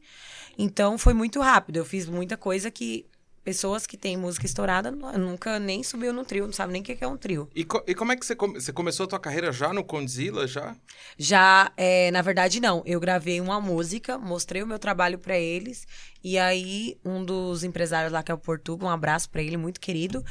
Então, 0.57 0.97
foi 0.97 1.13
muito 1.13 1.39
rápido. 1.39 1.77
Eu 1.77 1.85
fiz 1.85 2.05
muita 2.05 2.35
coisa 2.35 2.69
que 2.69 3.05
pessoas 3.43 3.85
que 3.85 3.97
têm 3.97 4.15
música 4.15 4.45
estourada 4.45 4.89
nu- 4.89 5.11
nunca 5.17 5.59
nem 5.59 5.83
subiu 5.83 6.13
no 6.13 6.23
trio, 6.23 6.45
não 6.45 6.53
sabe 6.53 6.71
nem 6.73 6.81
o 6.81 6.85
que 6.85 6.97
é 7.03 7.07
um 7.07 7.17
trio. 7.17 7.49
E, 7.53 7.63
co- 7.63 7.83
e 7.85 7.93
como 7.93 8.11
é 8.11 8.15
que 8.15 8.25
você, 8.25 8.35
come- 8.35 8.59
você 8.59 8.71
começou 8.71 9.03
a 9.05 9.07
tua 9.07 9.19
carreira 9.19 9.51
já 9.51 9.73
no 9.73 9.83
Condzilla, 9.83 10.47
já? 10.47 10.75
Já, 11.17 11.71
é, 11.75 12.09
na 12.11 12.21
verdade, 12.21 12.59
não. 12.59 12.81
Eu 12.85 12.99
gravei 12.99 13.39
uma 13.41 13.59
música, 13.59 14.17
mostrei 14.17 14.63
o 14.63 14.67
meu 14.67 14.79
trabalho 14.79 15.19
pra 15.19 15.37
eles. 15.37 15.85
E 16.23 16.37
aí, 16.39 16.97
um 17.03 17.23
dos 17.23 17.63
empresários 17.63 18.11
lá, 18.13 18.23
que 18.23 18.31
é 18.31 18.35
o 18.35 18.37
Portuga, 18.37 18.85
um 18.85 18.89
abraço 18.89 19.29
pra 19.29 19.41
ele, 19.41 19.57
muito 19.57 19.79
querido. 19.79 20.23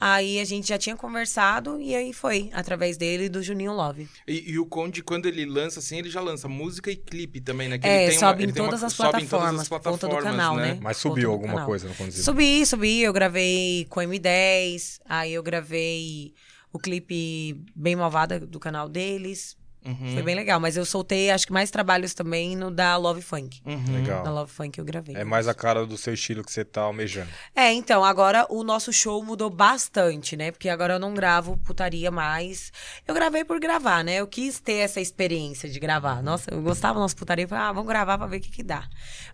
Aí 0.00 0.38
a 0.40 0.44
gente 0.44 0.68
já 0.68 0.76
tinha 0.76 0.96
conversado 0.96 1.80
e 1.80 1.94
aí 1.94 2.12
foi, 2.12 2.50
através 2.52 2.96
dele 2.96 3.24
e 3.24 3.28
do 3.28 3.42
Juninho 3.42 3.72
Love. 3.72 4.08
E, 4.26 4.50
e 4.52 4.58
o 4.58 4.66
Conde, 4.66 5.02
quando 5.02 5.26
ele 5.26 5.46
lança 5.46 5.78
assim, 5.78 5.98
ele 5.98 6.10
já 6.10 6.20
lança 6.20 6.48
música 6.48 6.90
e 6.90 6.96
clipe 6.96 7.40
também, 7.40 7.68
né? 7.68 7.78
Que 7.78 7.86
É, 7.86 8.02
ele 8.02 8.10
tem 8.10 8.18
sobe 8.18 8.42
ele 8.42 8.50
em 8.50 8.54
tem 8.54 8.64
todas 8.64 8.82
as 8.82 8.92
sobe 8.92 9.08
em 9.08 9.12
todas 9.12 9.28
plataformas, 9.28 9.60
as 9.62 9.68
por 9.68 9.80
conta 9.80 10.06
do 10.06 10.10
plataformas, 10.10 10.30
canal, 10.36 10.56
né? 10.56 10.78
Mas 10.82 10.98
Por 10.98 11.08
conta 11.08 11.14
subiu 11.14 11.30
alguma 11.30 11.52
canal. 11.54 11.66
coisa 11.66 11.88
no 11.88 11.94
Condzilla? 11.94 12.24
Subi, 12.24 12.66
subi. 12.66 13.00
Eu 13.02 13.12
gravei 13.12 13.86
com 13.88 14.00
M10. 14.00 15.00
Aí 15.06 15.32
eu 15.32 15.42
gravei 15.42 16.34
o 16.72 16.78
clipe 16.78 17.64
Bem 17.74 17.94
Malvada 17.96 18.40
do 18.40 18.58
canal 18.58 18.88
deles. 18.88 19.56
Uhum. 19.84 20.14
Foi 20.14 20.22
bem 20.22 20.34
legal. 20.34 20.58
Mas 20.58 20.76
eu 20.76 20.84
soltei, 20.84 21.30
acho 21.30 21.46
que 21.46 21.52
mais 21.52 21.70
trabalhos 21.70 22.14
também 22.14 22.56
no 22.56 22.70
da 22.70 22.96
Love 22.96 23.22
Funk. 23.22 23.60
Uhum. 23.66 23.94
Legal. 23.94 24.24
Na 24.24 24.30
Love 24.30 24.50
Funk 24.50 24.78
eu 24.78 24.84
gravei. 24.84 25.16
É 25.16 25.24
mais 25.24 25.46
a 25.46 25.54
cara 25.54 25.86
do 25.86 25.96
seu 25.96 26.14
estilo 26.14 26.42
que 26.42 26.52
você 26.52 26.64
tá 26.64 26.82
almejando. 26.82 27.28
É, 27.54 27.72
então, 27.72 28.04
agora 28.04 28.46
o 28.48 28.64
nosso 28.64 28.92
show 28.92 29.22
mudou 29.22 29.50
bastante, 29.50 30.36
né? 30.36 30.50
Porque 30.50 30.68
agora 30.68 30.94
eu 30.94 30.98
não 30.98 31.14
gravo 31.14 31.56
putaria 31.58 32.10
mais. 32.10 32.72
Eu 33.06 33.14
gravei 33.14 33.44
por 33.44 33.60
gravar, 33.60 34.02
né? 34.02 34.16
Eu 34.16 34.26
quis 34.26 34.58
ter 34.60 34.74
essa 34.74 35.00
experiência 35.00 35.68
de 35.68 35.78
gravar. 35.78 36.22
Nossa, 36.22 36.52
eu 36.52 36.62
gostava 36.62 36.94
da 36.94 37.00
nossa 37.00 37.16
putaria. 37.16 37.46
Falei, 37.46 37.64
ah, 37.64 37.72
vamos 37.72 37.88
gravar 37.88 38.16
pra 38.18 38.26
ver 38.26 38.38
o 38.38 38.40
que 38.40 38.50
que 38.50 38.62
dá. 38.62 38.88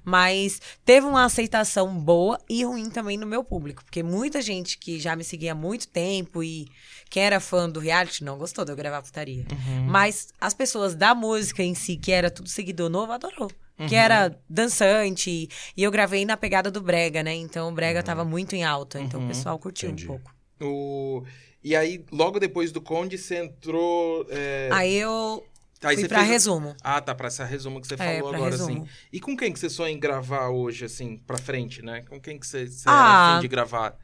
Mas 0.04 0.60
teve 0.84 1.06
uma 1.06 1.24
aceitação 1.24 1.98
boa 1.98 2.38
e 2.48 2.64
ruim 2.64 2.90
também 2.90 3.16
no 3.16 3.26
meu 3.26 3.44
público. 3.44 3.84
Porque 3.84 4.02
muita 4.02 4.42
gente 4.42 4.78
que 4.78 4.98
já 4.98 5.14
me 5.14 5.24
seguia 5.24 5.52
há 5.52 5.54
muito 5.54 5.86
tempo 5.88 6.42
e 6.42 6.66
quem 7.08 7.24
era 7.24 7.40
fã 7.40 7.68
do 7.68 7.80
reality 7.80 8.24
não 8.24 8.38
gostou 8.38 8.64
de 8.64 8.72
eu 8.72 8.76
gravar 8.76 9.02
putaria. 9.02 9.44
Mas 9.86 10.28
as 10.40 10.54
pessoas 10.54 10.94
da 10.94 11.14
música 11.14 11.62
em 11.62 11.74
si, 11.74 11.96
que 11.96 12.10
era 12.12 12.30
tudo 12.30 12.48
seguidor 12.48 12.88
novo, 12.88 13.12
adorou. 13.12 13.50
Que 13.88 13.94
era 13.94 14.38
dançante. 14.48 15.48
E 15.76 15.82
eu 15.82 15.90
gravei 15.90 16.24
na 16.26 16.36
pegada 16.36 16.70
do 16.70 16.82
Brega, 16.82 17.22
né? 17.22 17.34
Então 17.34 17.68
o 17.68 17.72
Brega 17.72 18.02
tava 18.02 18.24
muito 18.26 18.54
em 18.54 18.62
alta. 18.62 19.00
Então 19.00 19.24
o 19.24 19.26
pessoal 19.26 19.58
curtiu 19.58 19.88
Entendi. 19.88 20.04
um 20.04 20.08
pouco. 20.08 20.34
O... 20.60 21.24
E 21.64 21.74
aí, 21.74 22.04
logo 22.12 22.38
depois 22.38 22.72
do 22.72 22.80
Conde, 22.80 23.16
você 23.16 23.36
entrou... 23.36 24.26
é, 24.30 24.68
Aí 24.72 24.94
eu 24.96 25.42
aí 25.82 25.96
fui 25.96 26.08
pra 26.08 26.18
fez- 26.18 26.30
resumo. 26.30 26.74
Ah, 26.82 27.00
tá, 27.00 27.14
pra 27.14 27.28
essa 27.28 27.42
resumo 27.44 27.80
que 27.80 27.86
você 27.86 27.94
É, 27.94 27.96
falou 28.18 28.34
agora, 28.34 28.50
resumo. 28.50 28.82
assim. 28.82 28.88
E 29.10 29.18
com 29.18 29.34
quem 29.36 29.50
que 29.50 29.58
você 29.58 29.70
sonha 29.70 29.92
em 29.92 29.98
gravar 29.98 30.48
hoje, 30.50 30.84
assim, 30.84 31.16
pra 31.16 31.38
frente, 31.38 31.80
né? 31.82 32.02
Com 32.08 32.20
quem 32.20 32.38
que 32.38 32.46
você, 32.46 32.66
você 32.66 32.84
Ah. 32.86 32.92
era 32.92 33.32
afim 33.32 33.40
de 33.42 33.48
gravar? 33.48 33.96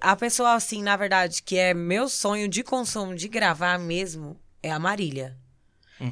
A 0.00 0.14
pessoa, 0.14 0.54
assim, 0.54 0.82
na 0.84 0.96
verdade, 0.96 1.42
que 1.42 1.56
é 1.58 1.74
meu 1.74 2.08
sonho 2.08 2.48
de 2.48 2.62
consumo 2.62 3.12
de 3.16 3.26
gravar 3.26 3.76
mesmo, 3.76 4.36
é 4.62 4.70
a 4.70 4.78
Marília. 4.78 5.36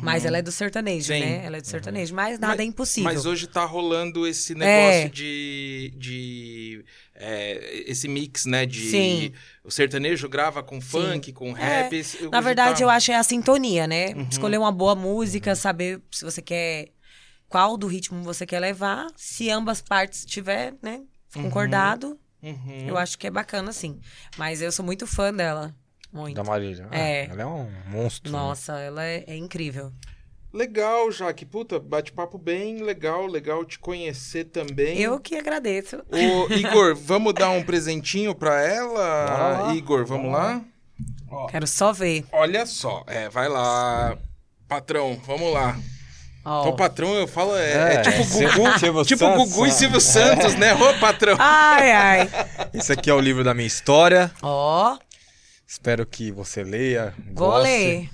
Mas 0.02 0.24
ela 0.24 0.38
é 0.38 0.42
do 0.42 0.52
sertanejo, 0.52 1.12
Uhum. 1.12 1.18
Sim. 1.20 1.24
né? 1.24 1.44
Ela 1.46 1.56
é 1.56 1.60
do 1.60 1.66
sertanejo. 1.66 2.14
Mas 2.14 2.38
nada 2.38 2.52
Mas- 2.52 2.60
é 2.60 2.64
impossível. 2.64 3.10
Mas 3.10 3.24
hoje 3.26 3.46
tá 3.46 3.64
rolando 3.64 4.26
esse 4.26 4.54
negócio 4.54 5.06
É. 5.06 5.08
de. 5.08 5.94
de 5.96 6.84
é, 7.14 7.82
esse 7.86 8.06
mix, 8.06 8.44
né? 8.46 8.66
De. 8.66 8.90
Sim. 8.90 9.32
O 9.64 9.70
sertanejo 9.70 10.28
grava 10.28 10.62
com 10.62 10.80
funk, 10.80 11.32
com 11.32 11.52
rap. 11.52 11.92
É, 11.94 11.98
esse- 11.98 12.22
Na 12.28 12.38
hoje 12.38 12.44
verdade, 12.44 12.78
tá- 12.78 12.84
eu 12.84 12.90
acho 12.90 13.06
que 13.06 13.12
é 13.12 13.16
a 13.16 13.22
sintonia, 13.22 13.86
né? 13.86 14.10
Uhum. 14.14 14.28
Escolher 14.30 14.58
uma 14.58 14.70
boa 14.72 14.94
música, 14.94 15.54
saber 15.54 16.00
se 16.10 16.24
você 16.24 16.40
quer 16.42 16.88
qual 17.48 17.76
do 17.76 17.86
ritmo 17.86 18.22
você 18.22 18.44
quer 18.46 18.60
levar. 18.60 19.06
Se 19.16 19.50
ambas 19.50 19.80
partes 19.80 20.24
tiver, 20.24 20.74
né, 20.82 21.00
concordado, 21.32 22.18
Uhum. 22.42 22.86
eu 22.88 22.96
acho 22.98 23.18
que 23.18 23.26
é 23.26 23.30
bacana, 23.30 23.72
sim. 23.72 23.98
Mas 24.36 24.60
eu 24.62 24.70
sou 24.70 24.84
muito 24.84 25.06
fã 25.06 25.32
dela. 25.32 25.74
Muito. 26.12 26.34
Da 26.36 26.42
Marília. 26.44 26.88
É. 26.90 27.26
Ela 27.26 27.42
é 27.42 27.46
um 27.46 27.68
monstro. 27.86 28.30
né? 28.32 28.38
Nossa, 28.38 28.78
ela 28.78 29.04
é, 29.04 29.24
é 29.26 29.36
incrível. 29.36 29.92
Legal, 30.52 31.12
Jaque. 31.12 31.44
Puta, 31.44 31.78
bate-papo 31.78 32.38
bem 32.38 32.82
legal, 32.82 33.26
legal 33.26 33.64
te 33.64 33.78
conhecer 33.78 34.44
também. 34.44 34.98
Eu 34.98 35.20
que 35.20 35.36
agradeço. 35.36 35.98
Ô, 36.10 36.52
Igor, 36.54 36.94
vamos 36.96 37.34
dar 37.34 37.50
um 37.50 37.62
presentinho 37.62 38.34
pra 38.34 38.60
ela? 38.62 39.74
Igor, 39.74 40.06
vamos 40.06 40.32
lá? 40.32 40.62
Quero 41.50 41.66
só 41.66 41.92
ver. 41.92 42.24
Olha 42.32 42.64
só, 42.64 43.04
é, 43.06 43.28
vai 43.28 43.48
lá. 43.48 44.16
Patrão, 44.66 45.20
vamos 45.26 45.52
lá. 45.52 45.76
Ó. 46.44 46.70
O 46.70 46.76
patrão, 46.76 47.14
eu 47.14 47.26
falo, 47.28 47.54
é, 47.54 47.72
é 47.72 47.94
É, 47.96 48.00
tipo 48.00 48.24
Sil- 48.24 48.48
Gugu, 48.54 48.78
Silvio 48.78 49.04
tipo 49.04 49.18
Santos, 49.24 49.50
Gugu 49.50 49.64
e 49.66 49.68
né? 49.68 49.74
Silvio 49.74 50.00
Santos, 50.00 50.54
né? 50.54 50.74
Ô, 50.74 50.94
patrão. 50.98 51.36
Ai, 51.38 51.92
ai. 51.92 52.30
Esse 52.72 52.90
aqui 52.92 53.10
é 53.10 53.14
o 53.14 53.20
livro 53.20 53.44
da 53.44 53.52
minha 53.52 53.66
história. 53.66 54.30
Ó, 54.42 54.96
Espero 55.68 56.06
que 56.06 56.32
você 56.32 56.62
leia. 56.64 57.12
vou 57.34 57.50
goste. 57.50 57.62
ler. 57.68 58.08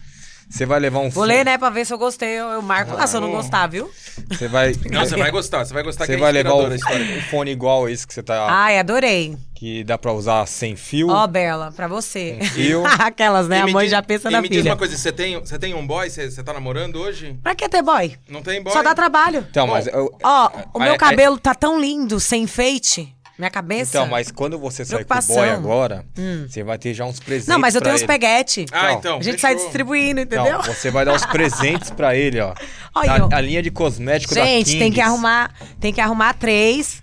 Você 0.50 0.66
vai 0.66 0.78
levar 0.78 0.98
um 0.98 1.08
Vou 1.08 1.24
ler, 1.24 1.42
né, 1.44 1.56
pra 1.56 1.70
ver 1.70 1.86
se 1.86 1.92
eu 1.92 1.98
gostei. 1.98 2.28
Eu, 2.38 2.46
eu 2.50 2.60
marco 2.62 2.94
lá 2.94 3.06
se 3.06 3.16
eu 3.16 3.20
não 3.20 3.30
gostar, 3.30 3.66
viu? 3.66 3.90
Você 4.28 4.46
vai. 4.46 4.74
Não, 4.90 5.00
você 5.04 5.16
vai 5.16 5.30
gostar, 5.30 5.64
você 5.64 5.72
vai 5.72 5.82
gostar 5.82 6.04
Você 6.04 6.12
que 6.12 6.16
é 6.18 6.20
vai 6.20 6.30
levar 6.32 6.52
o, 6.52 6.66
um 6.68 6.78
fone 7.30 7.50
igual 7.50 7.88
esse 7.88 8.06
que 8.06 8.12
você 8.12 8.22
tá. 8.22 8.46
Ai, 8.50 8.78
adorei. 8.78 9.36
Que 9.54 9.82
dá 9.82 9.96
pra 9.96 10.12
usar 10.12 10.46
sem 10.46 10.76
fio. 10.76 11.08
Ó, 11.08 11.26
Bela, 11.26 11.72
pra 11.72 11.88
você. 11.88 12.38
Um 12.40 12.44
fio. 12.44 12.84
Aquelas, 13.00 13.48
né? 13.48 13.58
E 13.58 13.60
A 13.62 13.66
me 13.66 13.72
mãe 13.72 13.84
diz- 13.86 13.90
já 13.92 14.02
pensa 14.02 14.28
e 14.28 14.32
na 14.32 14.42
me 14.42 14.48
diz 14.48 14.58
filha. 14.58 14.70
uma 14.72 14.76
coisa, 14.76 14.96
você 14.96 15.10
tem, 15.10 15.40
você 15.40 15.58
tem 15.58 15.74
um 15.74 15.84
boy? 15.86 16.10
Você, 16.10 16.30
você 16.30 16.42
tá 16.42 16.52
namorando 16.52 16.96
hoje? 16.96 17.38
Pra 17.42 17.54
que 17.54 17.66
ter 17.68 17.82
boy? 17.82 18.14
Não 18.28 18.42
tem 18.42 18.62
boy? 18.62 18.72
Só 18.72 18.82
dá 18.82 18.94
trabalho. 18.94 19.46
Então, 19.50 19.66
mas. 19.66 19.86
eu- 19.86 20.14
Ó, 20.22 20.46
o 20.74 20.78
Aí- 20.78 20.82
meu 20.82 20.92
aí- 20.92 20.98
cabelo 20.98 21.38
tá 21.38 21.54
tão 21.54 21.80
lindo, 21.80 22.20
sem 22.20 22.42
enfeite. 22.42 23.13
Minha 23.38 23.50
cabeça. 23.50 23.90
Então, 23.96 24.06
mas 24.06 24.30
quando 24.30 24.56
você 24.58 24.84
sair 24.84 25.04
com 25.04 25.14
o 25.18 25.22
boy 25.22 25.48
agora, 25.50 26.04
você 26.48 26.62
vai 26.62 26.78
ter 26.78 26.94
já 26.94 27.04
uns 27.04 27.18
presentes. 27.18 27.48
Não, 27.48 27.58
mas 27.58 27.74
eu 27.74 27.80
tenho 27.80 27.94
os 27.94 28.00
ele. 28.02 28.06
peguete. 28.06 28.64
Ah, 28.70 28.92
então. 28.92 29.18
A 29.18 29.22
gente 29.22 29.40
fechou. 29.40 29.40
sai 29.50 29.54
distribuindo, 29.56 30.20
entendeu? 30.20 30.52
Não, 30.52 30.62
você 30.62 30.90
vai 30.90 31.04
dar 31.04 31.14
os 31.14 31.26
presentes 31.26 31.90
pra 31.90 32.14
ele, 32.16 32.38
ó. 32.40 32.54
Olha, 32.94 33.24
a, 33.32 33.36
a 33.36 33.40
linha 33.40 33.60
de 33.60 33.72
cosmético 33.72 34.34
da 34.34 34.44
Gente, 34.44 34.78
tem 34.78 34.92
que 34.92 35.00
arrumar, 35.00 35.52
tem 35.80 35.92
que 35.92 36.00
arrumar 36.00 36.32
três, 36.34 37.02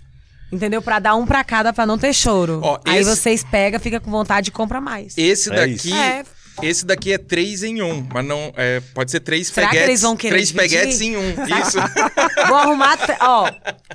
entendeu? 0.49 0.81
Pra 0.81 0.99
dar 0.99 1.15
um 1.15 1.25
pra 1.25 1.43
cada 1.43 1.73
pra 1.73 1.85
não 1.85 1.97
ter 1.97 2.13
choro. 2.13 2.61
Ó, 2.63 2.79
Aí 2.85 2.99
esse- 2.99 3.09
vocês 3.13 3.43
pegam, 3.43 3.77
fica 3.79 3.99
com 3.99 4.09
vontade 4.09 4.49
e 4.49 4.51
compra 4.51 4.79
mais. 4.79 5.17
Esse 5.17 5.51
É 5.51 5.55
daqui. 5.55 5.73
isso. 5.73 5.93
É. 5.93 6.23
Esse 6.61 6.85
daqui 6.85 7.13
é 7.13 7.17
3 7.17 7.63
em 7.63 7.81
1, 7.81 8.07
mas 8.13 8.25
não. 8.25 8.53
É, 8.55 8.79
pode 8.93 9.11
ser 9.11 9.19
3 9.19 9.47
Será 9.47 9.67
que 9.67 9.71
peguetes. 9.73 9.89
eles 9.89 10.01
vão 10.01 10.15
querer 10.15 10.33
Três 10.35 10.47
dividir? 10.49 10.69
peguetes 10.79 11.01
em 11.01 11.17
um. 11.17 11.29
Isso. 11.29 11.77
Vou 12.47 12.57
arrumar, 12.57 12.97
ó, 13.21 13.49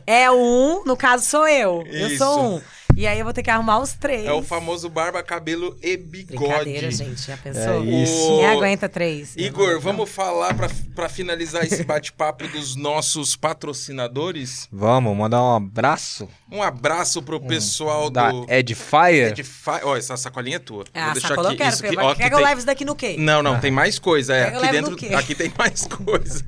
é 0.07 0.31
um, 0.31 0.85
no 0.85 0.97
caso 0.97 1.25
sou 1.25 1.47
eu. 1.47 1.85
Eu 1.87 2.09
Isso. 2.09 2.19
sou 2.19 2.57
um. 2.57 2.61
E 2.97 3.07
aí 3.07 3.19
eu 3.19 3.27
vou 3.27 3.35
ter 3.35 3.43
que 3.43 3.51
arrumar 3.51 3.79
os 3.81 3.93
três. 3.93 4.25
É 4.25 4.33
o 4.33 4.43
famoso 4.43 4.89
barba, 4.89 5.23
cabelo 5.23 5.77
e 5.83 5.99
bigode. 5.99 6.39
Brincadeira, 6.39 6.91
gente, 6.91 7.21
já 7.27 7.37
pensou? 7.37 7.85
É 7.85 8.03
isso. 8.03 8.27
Quem 8.29 8.47
aguenta 8.47 8.89
três? 8.89 9.37
Igor, 9.37 9.75
Não, 9.75 9.81
vamos 9.83 10.09
falar 10.09 10.55
pra, 10.55 10.71
pra 10.95 11.07
finalizar 11.07 11.63
esse 11.63 11.85
bate-papo 11.85 12.49
dos 12.49 12.75
nossos 12.75 13.37
patrocinadores. 13.37 14.67
Vamos, 14.73 15.15
mandar 15.15 15.43
um 15.43 15.57
abraço 15.57 16.27
Um 16.51 16.63
abraço 16.63 17.21
pro 17.23 17.41
pessoal 17.41 18.09
da 18.09 18.31
do. 18.31 18.47
Edifier. 18.49 19.31
Edify. 19.31 19.81
Ó, 19.83 19.97
essa 19.97 20.17
sacolinha 20.17 20.57
é 20.57 20.59
tua. 20.61 20.85
Ah, 20.95 21.07
Vou 21.07 21.13
deixar 21.15 21.29
sacola 21.29 21.49
eu 21.49 21.53
aqui. 21.53 21.59
quero, 21.59 21.75
Isso 21.75 21.87
aqui, 21.87 21.97
ó, 21.97 22.11
aqui 22.11 22.29
que 22.29 22.35
eu 22.35 22.39
tem- 22.39 22.57
isso 22.57 22.67
daqui 22.67 22.85
no 22.85 22.95
quê? 22.95 23.17
Não, 23.19 23.43
não, 23.43 23.59
tem 23.59 23.71
mais 23.73 23.99
coisa. 23.99 24.33
É, 24.35 24.45
aqui 24.57 24.69
dentro. 24.71 25.17
Aqui 25.17 25.35
tem 25.35 25.53
mais 25.59 25.85
coisa. 25.91 26.45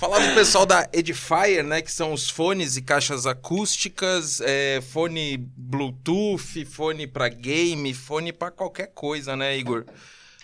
Falar 0.00 0.18
do 0.18 0.34
pessoal 0.34 0.66
da 0.66 0.88
Edifier, 0.92 1.62
né? 1.62 1.80
Que 1.80 1.92
são 1.92 2.12
os 2.12 2.28
fones 2.28 2.76
e 2.76 2.82
caixas 2.82 3.24
acústicas, 3.24 4.40
é, 4.40 4.80
fone 4.92 5.36
Bluetooth, 5.56 6.64
fone 6.64 7.06
pra 7.06 7.28
game, 7.28 7.94
fone 7.94 8.32
pra 8.32 8.50
qualquer 8.50 8.88
coisa, 8.94 9.36
né, 9.36 9.56
Igor? 9.56 9.84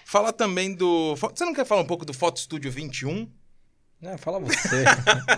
Fala 0.05 0.33
também 0.33 0.75
do. 0.75 1.15
Você 1.17 1.45
não 1.45 1.53
quer 1.55 1.65
falar 1.67 1.81
um 1.83 1.87
pouco 1.87 2.05
do 2.05 2.13
Foto 2.15 2.39
Studio 2.41 2.71
21? 2.71 3.29
Não, 4.03 4.17
fala 4.17 4.41
você. 4.41 4.83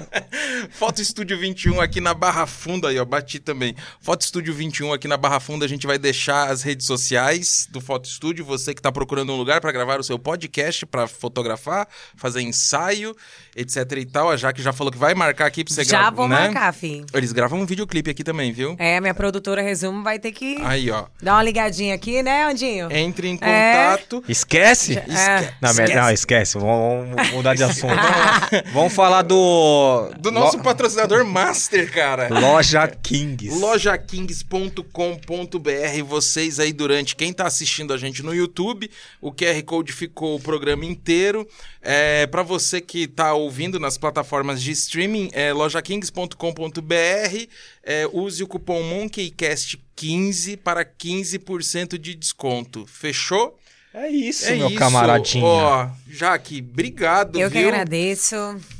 Foto 0.71 1.03
Estúdio 1.03 1.37
21 1.37 1.81
aqui 1.81 2.01
na 2.01 2.15
Barra 2.15 2.47
Funda, 2.47 2.91
aí, 2.91 2.99
ó, 3.01 3.05
bati 3.05 3.41
também. 3.41 3.75
Foto 4.01 4.21
Estúdio 4.23 4.55
21 4.55 4.93
aqui 4.93 5.09
na 5.09 5.17
Barra 5.17 5.41
Funda, 5.41 5.65
a 5.65 5.69
gente 5.69 5.85
vai 5.85 5.99
deixar 5.99 6.49
as 6.49 6.63
redes 6.63 6.87
sociais 6.87 7.67
do 7.73 7.81
Foto 7.81 8.05
Estúdio. 8.05 8.45
Você 8.45 8.73
que 8.73 8.79
está 8.79 8.93
procurando 8.93 9.33
um 9.33 9.37
lugar 9.37 9.61
para 9.61 9.73
gravar 9.73 9.99
o 9.99 10.05
seu 10.05 10.17
podcast, 10.17 10.87
para 10.87 11.09
fotografar, 11.09 11.89
fazer 12.17 12.43
ensaio, 12.43 13.17
etc 13.57 13.79
e 13.97 14.07
tal. 14.07 14.31
A 14.31 14.37
Jaque 14.37 14.63
já 14.63 14.73
falou 14.73 14.93
que 14.93 14.99
vai 14.99 15.13
marcar 15.13 15.47
aqui 15.47 15.65
para 15.65 15.75
você 15.75 15.83
Já 15.83 15.99
gravar. 15.99 16.11
vou 16.17 16.29
né? 16.29 16.43
marcar, 16.45 16.73
filho. 16.73 17.05
Eles 17.13 17.33
gravam 17.33 17.59
um 17.61 17.67
videoclipe 17.67 18.11
aqui 18.13 18.23
também, 18.23 18.53
viu? 18.53 18.77
É, 18.79 19.01
minha 19.01 19.15
produtora 19.15 19.61
Resumo 19.61 20.05
vai 20.05 20.21
ter 20.21 20.31
que 20.31 20.59
Aí, 20.63 20.89
ó. 20.89 21.07
dar 21.21 21.35
uma 21.35 21.43
ligadinha 21.43 21.97
aqui, 21.97 22.23
né, 22.23 22.45
Andinho? 22.45 22.93
Entre 22.93 23.27
em 23.27 23.39
É. 23.41 23.97
contato. 23.97 24.23
Esquece? 24.29 24.97
É. 24.99 25.53
Não, 25.61 25.71
Esquece. 25.71 25.95
não, 25.97 26.11
esquece. 26.13 26.59
Vamos, 26.59 27.09
vamos 27.17 27.31
mudar 27.33 27.55
de 27.57 27.65
assunto. 27.65 27.93
Vamos 28.73 28.93
falar 28.93 29.23
do. 29.23 30.11
Do 30.19 30.31
nosso 30.31 30.59
Lo- 30.59 30.63
patrocinador 30.63 31.25
Master, 31.25 31.91
cara. 31.93 32.29
Loja 32.29 32.87
Kings. 32.89 33.49
lojakings.com.br. 33.59 36.03
Vocês 36.07 36.61
aí 36.61 36.73
durante 36.73 37.17
quem 37.17 37.33
tá 37.33 37.47
assistindo 37.47 37.93
a 37.93 37.97
gente 37.99 38.23
no 38.23 38.35
YouTube, 38.35 38.91
o 39.21 39.33
QR 39.33 39.61
Code 39.65 39.93
ficou 39.93 40.37
o 40.37 40.41
programa 40.41 40.85
inteiro. 40.85 41.47
É, 41.81 42.27
para 42.27 42.43
você 42.43 42.81
que 42.81 43.07
tá 43.09 43.35
ouvindo 43.35 43.81
nas 43.81 43.99
plataformas 43.99 44.63
de 44.63 44.71
streaming, 44.73 45.31
é 45.33 45.53
lojakings.com.br. 45.53 47.47
É, 47.85 48.09
use 48.13 48.43
o 48.43 48.47
cupom 48.47 48.81
MonkeyCast15 48.83 50.57
para 50.59 50.85
15% 50.85 51.99
de 51.99 52.15
desconto. 52.15 52.87
Fechou? 52.87 53.59
É 53.95 54.09
isso, 54.09 54.47
é 54.47 54.55
meu 54.55 54.69
isso. 54.69 54.77
camaradinho. 54.79 55.45
Ó, 55.45 55.89
Jaque, 56.09 56.67
obrigado, 56.67 57.39
Eu 57.39 57.51
que 57.51 57.59
viu? 57.59 57.69
agradeço. 57.69 58.37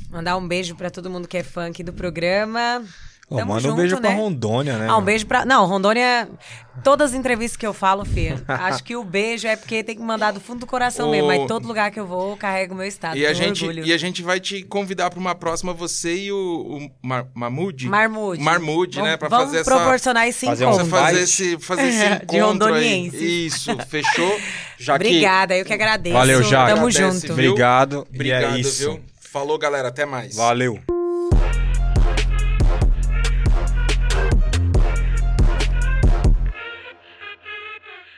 Mandar 0.09 0.37
um 0.37 0.47
beijo 0.47 0.75
pra 0.75 0.89
todo 0.89 1.09
mundo 1.09 1.27
que 1.27 1.37
é 1.37 1.43
fã 1.43 1.67
aqui 1.67 1.83
do 1.83 1.93
programa. 1.93 2.83
Ô, 3.29 3.37
Tamo 3.37 3.53
manda 3.53 3.67
um 3.67 3.71
junto, 3.71 3.77
beijo 3.77 3.97
pra 4.01 4.09
né? 4.09 4.15
Rondônia, 4.15 4.77
né? 4.77 4.87
Ah, 4.89 4.97
um 4.97 5.01
beijo 5.01 5.25
pra. 5.25 5.45
Não, 5.45 5.65
Rondônia. 5.65 6.27
Todas 6.83 7.11
as 7.11 7.17
entrevistas 7.17 7.55
que 7.55 7.65
eu 7.65 7.73
falo, 7.73 8.03
Fê. 8.03 8.33
acho 8.47 8.83
que 8.83 8.95
o 8.95 9.03
beijo 9.03 9.47
é 9.47 9.55
porque 9.55 9.83
tem 9.83 9.95
que 9.95 10.01
mandar 10.01 10.31
do 10.31 10.39
fundo 10.41 10.59
do 10.61 10.65
coração 10.67 11.09
mesmo. 11.09 11.27
Mas 11.27 11.47
todo 11.47 11.67
lugar 11.67 11.89
que 11.89 11.99
eu 11.99 12.05
vou, 12.05 12.31
eu 12.31 12.37
carrego 12.37 12.73
o 12.73 12.77
meu 12.77 12.85
estado. 12.85 13.17
E 13.17 13.25
a, 13.25 13.33
gente, 13.33 13.63
orgulho. 13.65 13.85
e 13.85 13.93
a 13.93 13.97
gente 13.97 14.21
vai 14.21 14.39
te 14.39 14.61
convidar 14.63 15.09
para 15.09 15.19
uma 15.19 15.33
próxima, 15.33 15.73
você 15.73 16.15
e 16.15 16.31
o, 16.31 16.37
o 16.37 16.91
Mar, 17.07 17.25
Mamude? 17.33 17.87
Marmude. 17.87 18.41
Marmude, 18.41 18.95
Vamos- 18.97 19.11
né? 19.11 19.17
Pra 19.17 19.29
vamos 19.29 19.45
fazer 19.45 19.59
essa. 19.59 19.71
proporcionar 19.71 20.27
esse 20.27 20.45
fazer 20.45 20.65
um 20.65 20.69
encontro. 20.69 20.87
fazer 20.87 21.11
Bite. 21.11 21.23
esse, 21.23 21.57
fazer 21.59 21.87
esse 21.87 22.09
De 22.27 22.37
encontro 22.37 22.73
aí. 22.73 23.07
Isso, 23.47 23.77
fechou? 23.87 24.39
Já 24.77 24.95
Obrigada, 24.95 25.55
eu 25.55 25.63
que 25.63 25.73
agradeço. 25.73 26.15
Valeu, 26.17 26.43
Jaque. 26.43 26.71
Tamo 26.73 26.87
Agradece, 26.87 26.99
junto. 27.27 27.33
viu? 27.35 27.51
Obrigado. 27.51 28.07
Obrigado, 28.13 28.41
e 28.41 28.57
é 28.57 28.59
isso. 28.59 28.91
viu? 28.91 28.99
Falou, 29.21 29.57
galera. 29.57 29.87
Até 29.87 30.05
mais. 30.05 30.35
Valeu. 30.35 30.79